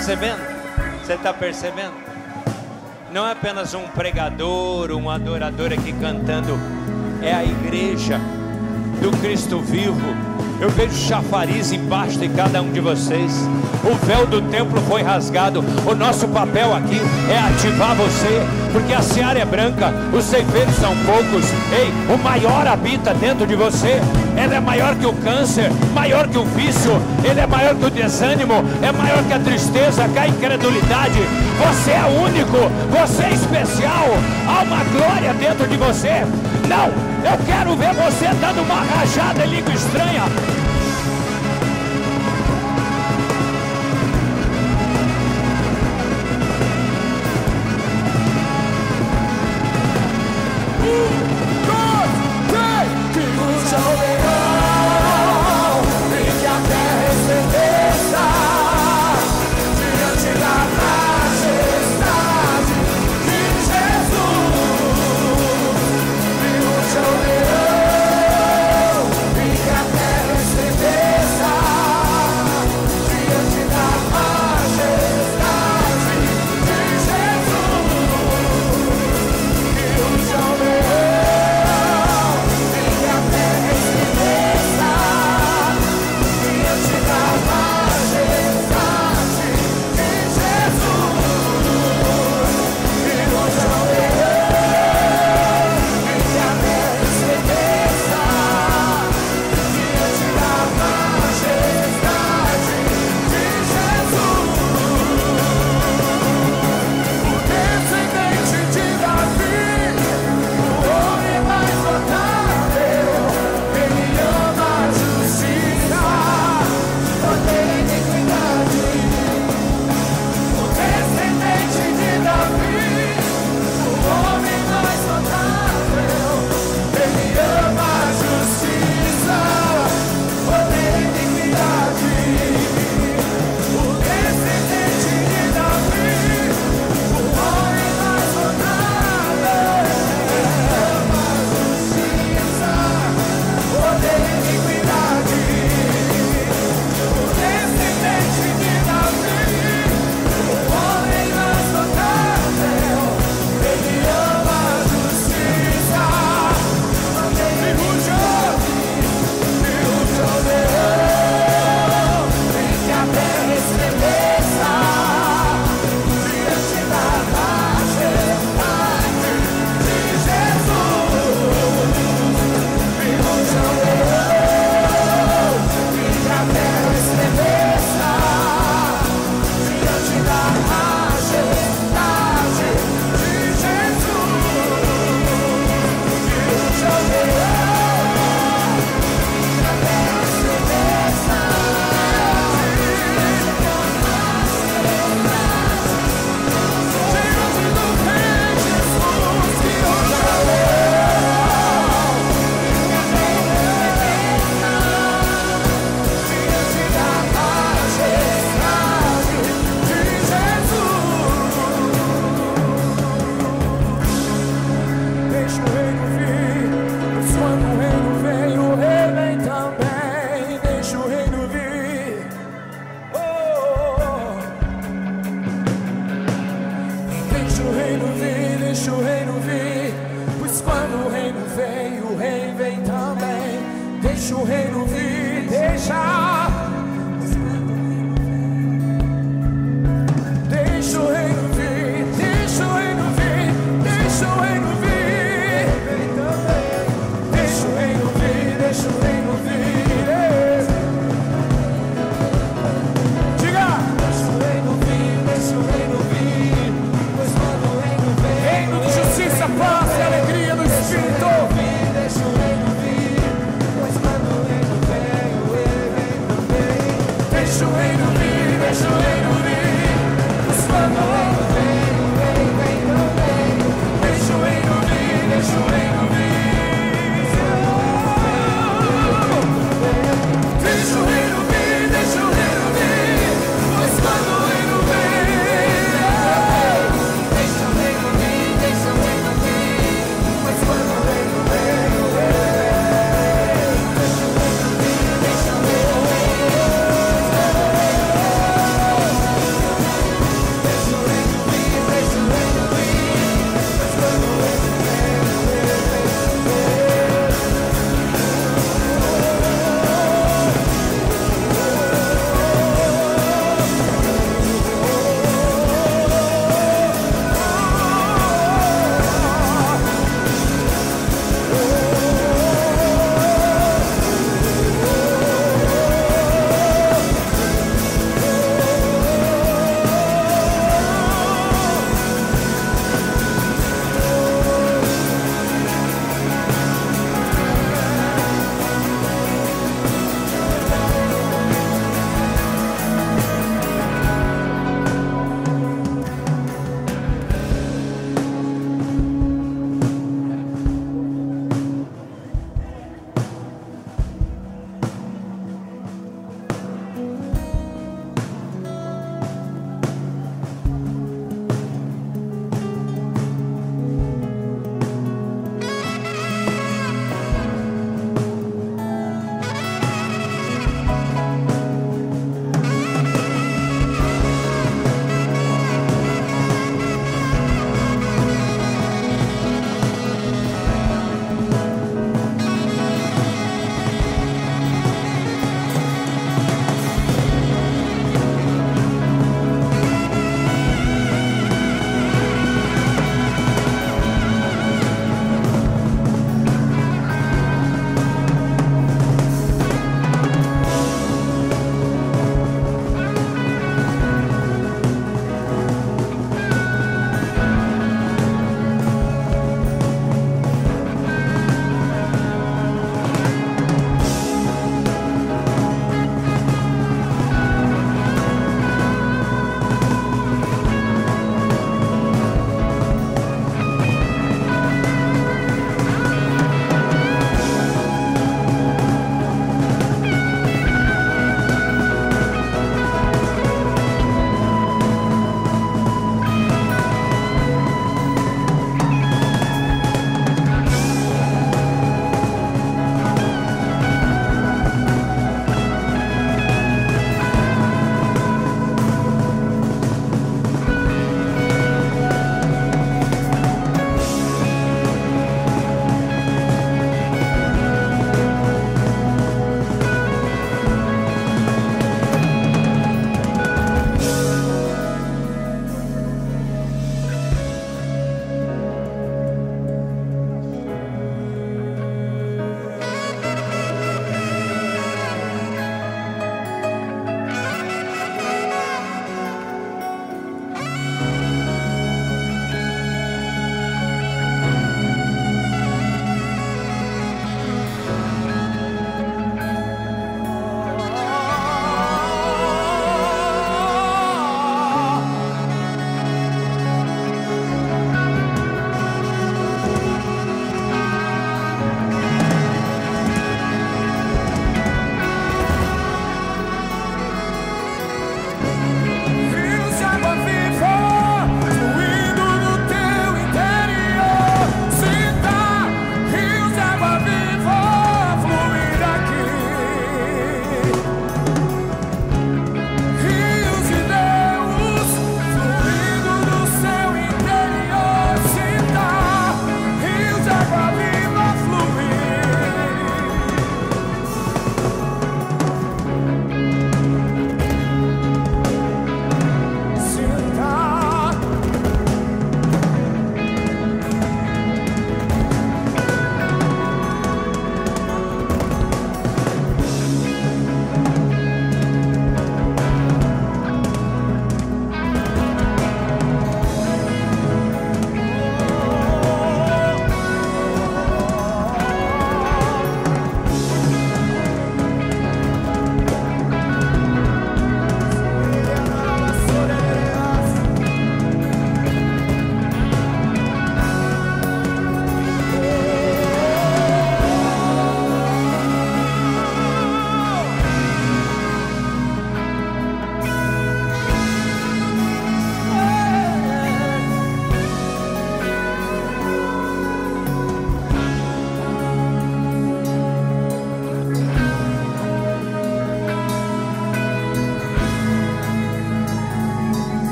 [0.00, 0.40] percebendo?
[1.02, 1.92] Você está percebendo?
[3.12, 6.58] Não é apenas um pregador, um adorador aqui cantando,
[7.20, 8.18] é a igreja
[9.02, 10.29] do Cristo vivo.
[10.60, 13.32] Eu vejo chafariz embaixo de cada um de vocês.
[13.82, 15.64] O véu do templo foi rasgado.
[15.86, 17.00] O nosso papel aqui
[17.30, 18.42] é ativar você,
[18.72, 21.44] porque a seara é branca, os ceifeiros são poucos.
[21.72, 24.00] Ei, o maior habita dentro de você.
[24.36, 26.92] Ele é maior que o câncer, maior que o vício,
[27.24, 31.20] ele é maior que o desânimo, é maior que a tristeza, que a incredulidade.
[31.58, 34.06] Você é único, você é especial.
[34.46, 36.24] Há uma glória dentro de você.
[36.70, 40.22] Não, eu quero ver você dando uma rajada em língua estranha.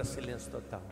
[0.00, 0.82] Agora silêncio total.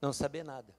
[0.00, 0.74] Não saber nada.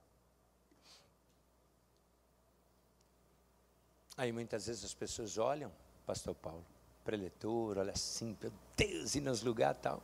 [4.18, 5.72] Aí muitas vezes as pessoas olham,
[6.06, 6.66] Pastor Paulo,
[7.04, 10.02] preletor, olha assim, meu Deus, e nos lugares tal.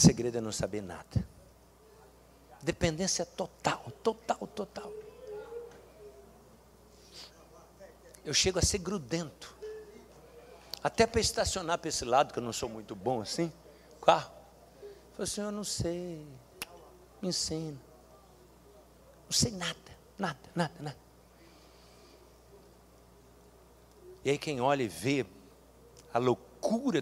[0.00, 1.28] Segredo é não saber nada.
[2.62, 4.90] Dependência total, total, total.
[8.24, 9.54] Eu chego a ser grudento.
[10.82, 13.52] Até para estacionar para esse lado, que eu não sou muito bom assim,
[14.00, 14.32] carro.
[15.18, 16.26] Eu assim, eu não sei.
[17.20, 17.78] Me ensina.
[19.26, 20.96] Não sei nada, nada, nada, nada.
[24.24, 25.26] E aí quem olha e vê
[26.10, 26.49] a loucura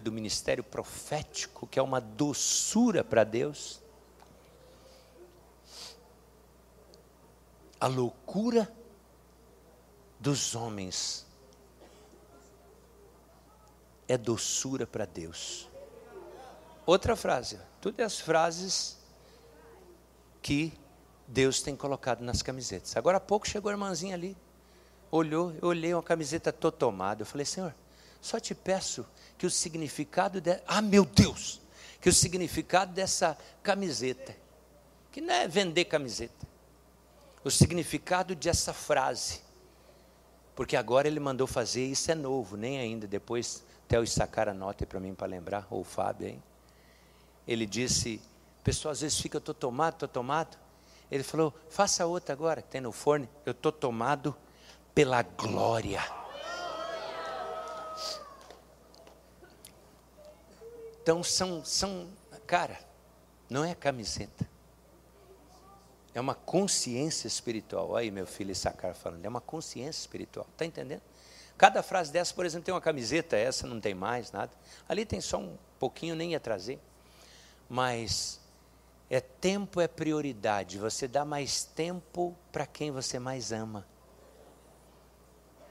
[0.01, 3.81] do ministério profético, que é uma doçura para Deus,
[7.81, 8.73] a loucura
[10.19, 11.27] dos homens
[14.09, 15.69] é doçura para Deus.
[16.87, 18.97] Outra frase, tudo é as frases
[20.41, 20.73] que
[21.27, 22.97] Deus tem colocado nas camisetas.
[22.97, 24.35] Agora há pouco chegou a irmãzinha ali,
[25.11, 27.23] olhou, eu olhei uma camiseta totomada.
[27.23, 27.75] Eu falei, Senhor,
[28.21, 29.07] só te peço
[29.37, 30.61] que o significado de...
[30.67, 31.61] Ah, meu Deus!
[32.01, 34.35] Que o significado dessa camiseta,
[35.11, 36.47] que não é vender camiseta,
[37.43, 39.41] o significado dessa frase,
[40.55, 44.87] porque agora ele mandou fazer, isso é novo, nem ainda, depois Theo sacar a nota
[44.87, 46.41] para mim para lembrar, ou o Fábio aí.
[47.47, 48.21] Ele disse,
[48.63, 50.59] pessoal às vezes fica, estou tomado, estou tomado.
[51.11, 54.37] Ele falou, faça outra agora, que tem no forno, eu estou tomado
[54.95, 56.03] pela glória.
[61.09, 62.07] Então são, são,
[62.47, 62.79] cara,
[63.49, 64.47] não é camiseta.
[66.13, 67.97] É uma consciência espiritual.
[67.97, 70.47] Aí meu filho Sacar falando, é uma consciência espiritual.
[70.53, 71.01] Está entendendo?
[71.57, 74.53] Cada frase dessa, por exemplo, tem uma camiseta, essa não tem mais, nada.
[74.87, 76.79] Ali tem só um pouquinho, nem ia trazer.
[77.71, 78.39] Mas
[79.09, 80.77] é tempo é prioridade.
[80.77, 83.87] Você dá mais tempo para quem você mais ama.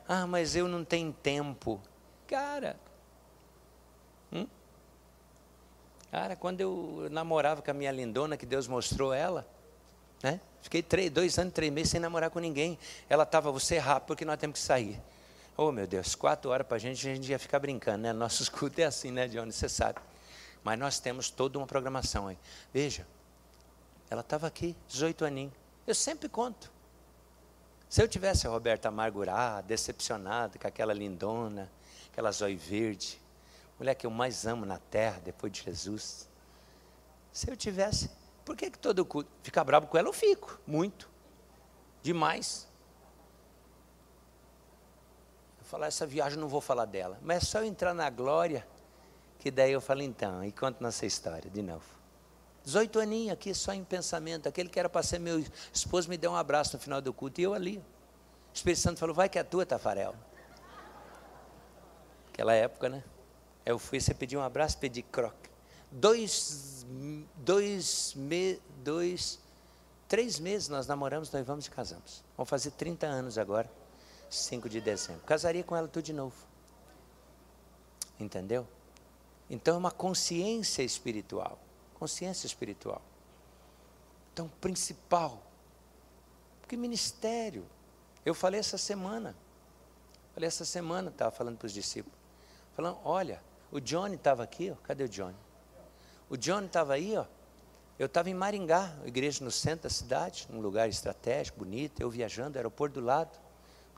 [0.08, 1.80] Ah, mas eu não tenho tempo.
[2.26, 2.76] Cara,
[4.34, 4.48] hum?
[6.20, 9.48] Cara, quando eu namorava com a minha lindona, que Deus mostrou ela,
[10.24, 10.42] né?
[10.64, 12.78] Fiquei três, dois anos, três meses sem namorar com ninguém.
[13.08, 15.00] Ela estava, você é rápido, porque nós temos que sair.
[15.56, 18.14] Oh, meu Deus, quatro horas para a gente, a gente ia ficar brincando, né?
[18.14, 19.54] Nosso escudo é assim, né, Johnny?
[19.54, 20.00] Você sabe.
[20.64, 22.38] Mas nós temos toda uma programação aí.
[22.74, 23.06] Veja,
[24.10, 25.54] ela estava aqui, 18 aninhos.
[25.86, 26.72] Eu sempre conto.
[27.88, 31.72] Se eu tivesse a Roberta amargurada, decepcionada com aquela lindona,
[32.12, 33.22] aquela zóio verde,
[33.80, 36.30] mulher que eu mais amo na terra depois de Jesus.
[37.32, 38.10] Se eu tivesse,
[38.44, 40.08] por que, que todo culto ficar bravo com ela?
[40.08, 41.10] Eu fico, muito,
[42.02, 42.68] demais
[45.68, 47.20] falar, essa viagem não vou falar dela.
[47.22, 48.66] Mas é só eu entrar na glória,
[49.38, 51.86] que daí eu falo, então, e conto nossa história de novo.
[52.64, 54.48] 18 aninhos aqui, só em pensamento.
[54.48, 57.40] Aquele que era para ser meu esposo me deu um abraço no final do culto,
[57.40, 57.78] e eu ali.
[57.78, 57.84] O
[58.54, 60.16] Espírito Santo falou, vai que é tua, Tafarel.
[62.30, 63.04] Aquela época, né?
[63.68, 65.50] Eu fui, você pediu um abraço, pedi croque.
[65.92, 66.86] Dois,
[67.36, 69.42] dois, me, dois,
[70.08, 72.24] três meses nós namoramos, nós vamos e casamos.
[72.38, 73.70] Vamos fazer 30 anos agora.
[74.30, 75.22] 5 de dezembro.
[75.26, 76.34] Casaria com ela tudo de novo.
[78.18, 78.66] Entendeu?
[79.50, 81.60] Então é uma consciência espiritual.
[81.96, 83.02] Consciência espiritual.
[84.32, 85.44] Então, principal.
[86.62, 87.66] Porque ministério.
[88.26, 89.36] Eu falei essa semana.
[90.34, 92.18] Falei essa semana, estava falando para os discípulos.
[92.74, 94.76] Falando, olha, o Johnny estava aqui, ó.
[94.84, 95.38] cadê o Johnny?
[96.30, 97.26] O Johnny estava aí, ó.
[98.00, 102.58] Eu estava em Maringá, igreja no centro da cidade, num lugar estratégico, bonito, eu viajando,
[102.58, 103.48] aeroporto do lado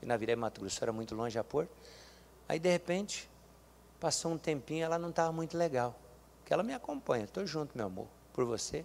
[0.00, 1.68] porque na Viré Mato Grosso era muito longe a pôr.
[2.48, 3.28] Aí, de repente,
[4.00, 5.94] passou um tempinho, ela não estava muito legal.
[6.42, 8.82] Que ela me acompanha, estou junto, meu amor, por você.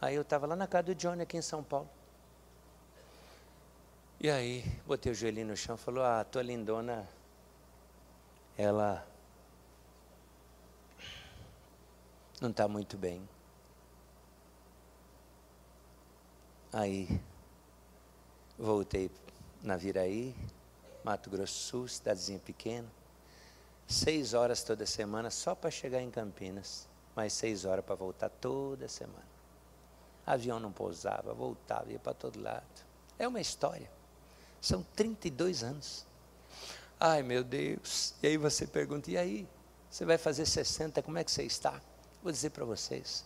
[0.00, 1.86] Aí eu estava lá na casa do Johnny, aqui em São Paulo.
[4.18, 7.06] E aí, botei o joelhinho no chão e falou, ah, tua lindona,
[8.56, 9.06] ela
[12.40, 13.26] não está muito bem.
[16.72, 17.08] Aí,
[18.58, 19.10] voltei
[19.62, 20.34] na Viraí,
[21.02, 22.88] Mato Grosso Sul, cidadezinha pequena.
[23.88, 26.88] Seis horas toda semana só para chegar em Campinas.
[27.14, 29.24] Mais seis horas para voltar toda semana.
[30.26, 32.64] Avião não pousava, voltava, ia para todo lado.
[33.18, 33.90] É uma história.
[34.60, 36.04] São 32 anos.
[36.98, 38.14] Ai meu Deus.
[38.22, 39.48] E aí você pergunta: e aí?
[39.90, 41.80] Você vai fazer 60, como é que você está?
[42.22, 43.24] Vou dizer para vocês.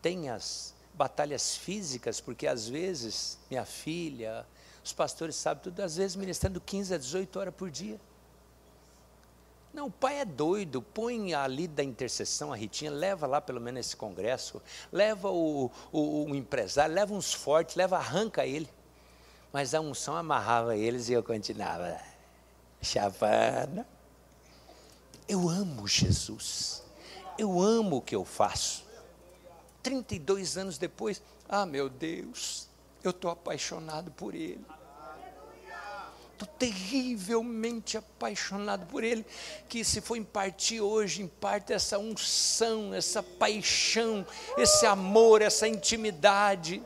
[0.00, 4.46] Tem as batalhas físicas, porque às vezes, minha filha,
[4.84, 8.00] os pastores sabem tudo, às vezes ministrando 15 a 18 horas por dia.
[9.72, 13.86] Não, o pai é doido, põe ali da intercessão a Ritinha, leva lá pelo menos
[13.86, 14.60] esse congresso,
[14.92, 18.68] leva o, o, o empresário, leva uns fortes, leva, arranca ele.
[19.52, 22.00] Mas a unção amarrava eles e eu continuava
[22.80, 23.84] chavando.
[25.28, 26.82] Eu amo Jesus,
[27.38, 28.84] eu amo o que eu faço.
[29.82, 32.68] 32 anos depois, ah meu Deus,
[33.04, 34.64] eu estou apaixonado por Ele.
[36.32, 39.24] Estou terrivelmente apaixonado por Ele,
[39.68, 46.82] que se for impartir hoje, imparte essa unção, essa paixão, esse amor, essa intimidade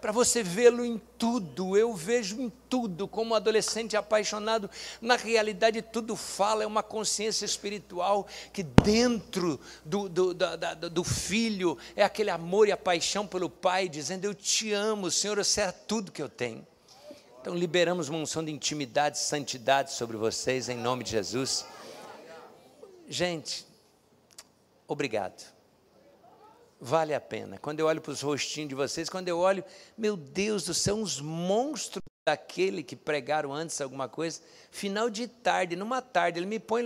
[0.00, 1.76] para você vê-lo em tudo.
[1.76, 4.70] Eu vejo em tudo, como adolescente apaixonado.
[5.00, 11.76] Na realidade, tudo fala, é uma consciência espiritual que dentro do, do, do, do filho
[11.94, 15.72] é aquele amor e a paixão pelo pai, dizendo: Eu te amo, Senhor, você é
[15.72, 16.66] tudo que eu tenho.
[17.40, 21.64] Então, liberamos uma unção de intimidade, santidade sobre vocês, em nome de Jesus.
[23.08, 23.66] Gente,
[24.88, 25.55] obrigado
[26.86, 27.58] vale a pena.
[27.58, 29.64] Quando eu olho para os rostinhos de vocês, quando eu olho,
[29.98, 34.40] meu Deus do céu, uns monstros daquele que pregaram antes alguma coisa,
[34.70, 36.84] final de tarde, numa tarde, ele me põe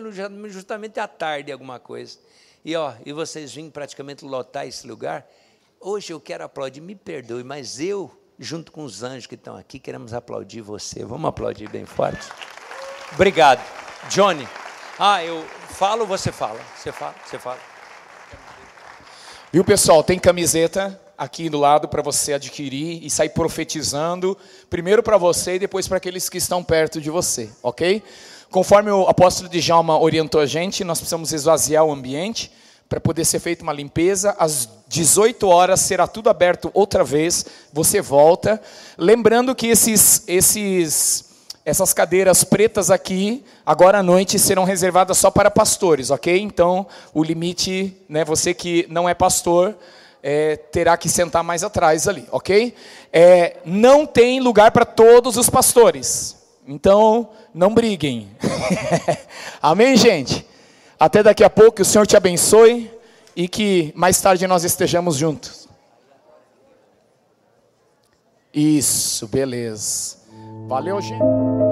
[0.49, 2.19] justamente à tarde alguma coisa.
[2.65, 5.27] E ó, e vocês vêm praticamente lotar esse lugar.
[5.79, 9.79] Hoje eu quero aplaudir, me perdoe, mas eu, junto com os anjos que estão aqui,
[9.79, 11.05] queremos aplaudir você.
[11.05, 12.27] Vamos aplaudir bem forte.
[13.13, 13.61] Obrigado.
[14.09, 14.49] Johnny.
[14.99, 16.61] Ah, eu falo, você fala.
[16.77, 17.70] Você fala, você fala.
[19.53, 20.05] Viu, pessoal?
[20.05, 24.39] Tem camiseta aqui do lado para você adquirir e sair profetizando,
[24.71, 28.01] primeiro para você e depois para aqueles que estão perto de você, ok?
[28.49, 32.53] Conforme o apóstolo Djalma orientou a gente, nós precisamos esvaziar o ambiente
[32.89, 34.37] para poder ser feita uma limpeza.
[34.39, 37.45] Às 18 horas será tudo aberto outra vez.
[37.73, 38.63] Você volta.
[38.97, 41.30] Lembrando que esses, esses
[41.65, 46.41] essas cadeiras pretas aqui, agora à noite, serão reservadas só para pastores, ok?
[46.41, 49.77] Então, o limite, né, você que não é pastor,
[50.23, 52.75] é, terá que sentar mais atrás ali, ok?
[53.13, 58.31] É, não tem lugar para todos os pastores, então não briguem.
[59.61, 60.47] Amém, gente?
[60.99, 62.91] Até daqui a pouco, que o Senhor te abençoe
[63.35, 65.69] e que mais tarde nós estejamos juntos.
[68.53, 70.20] Isso, beleza.
[70.71, 71.70] Valeu, gente.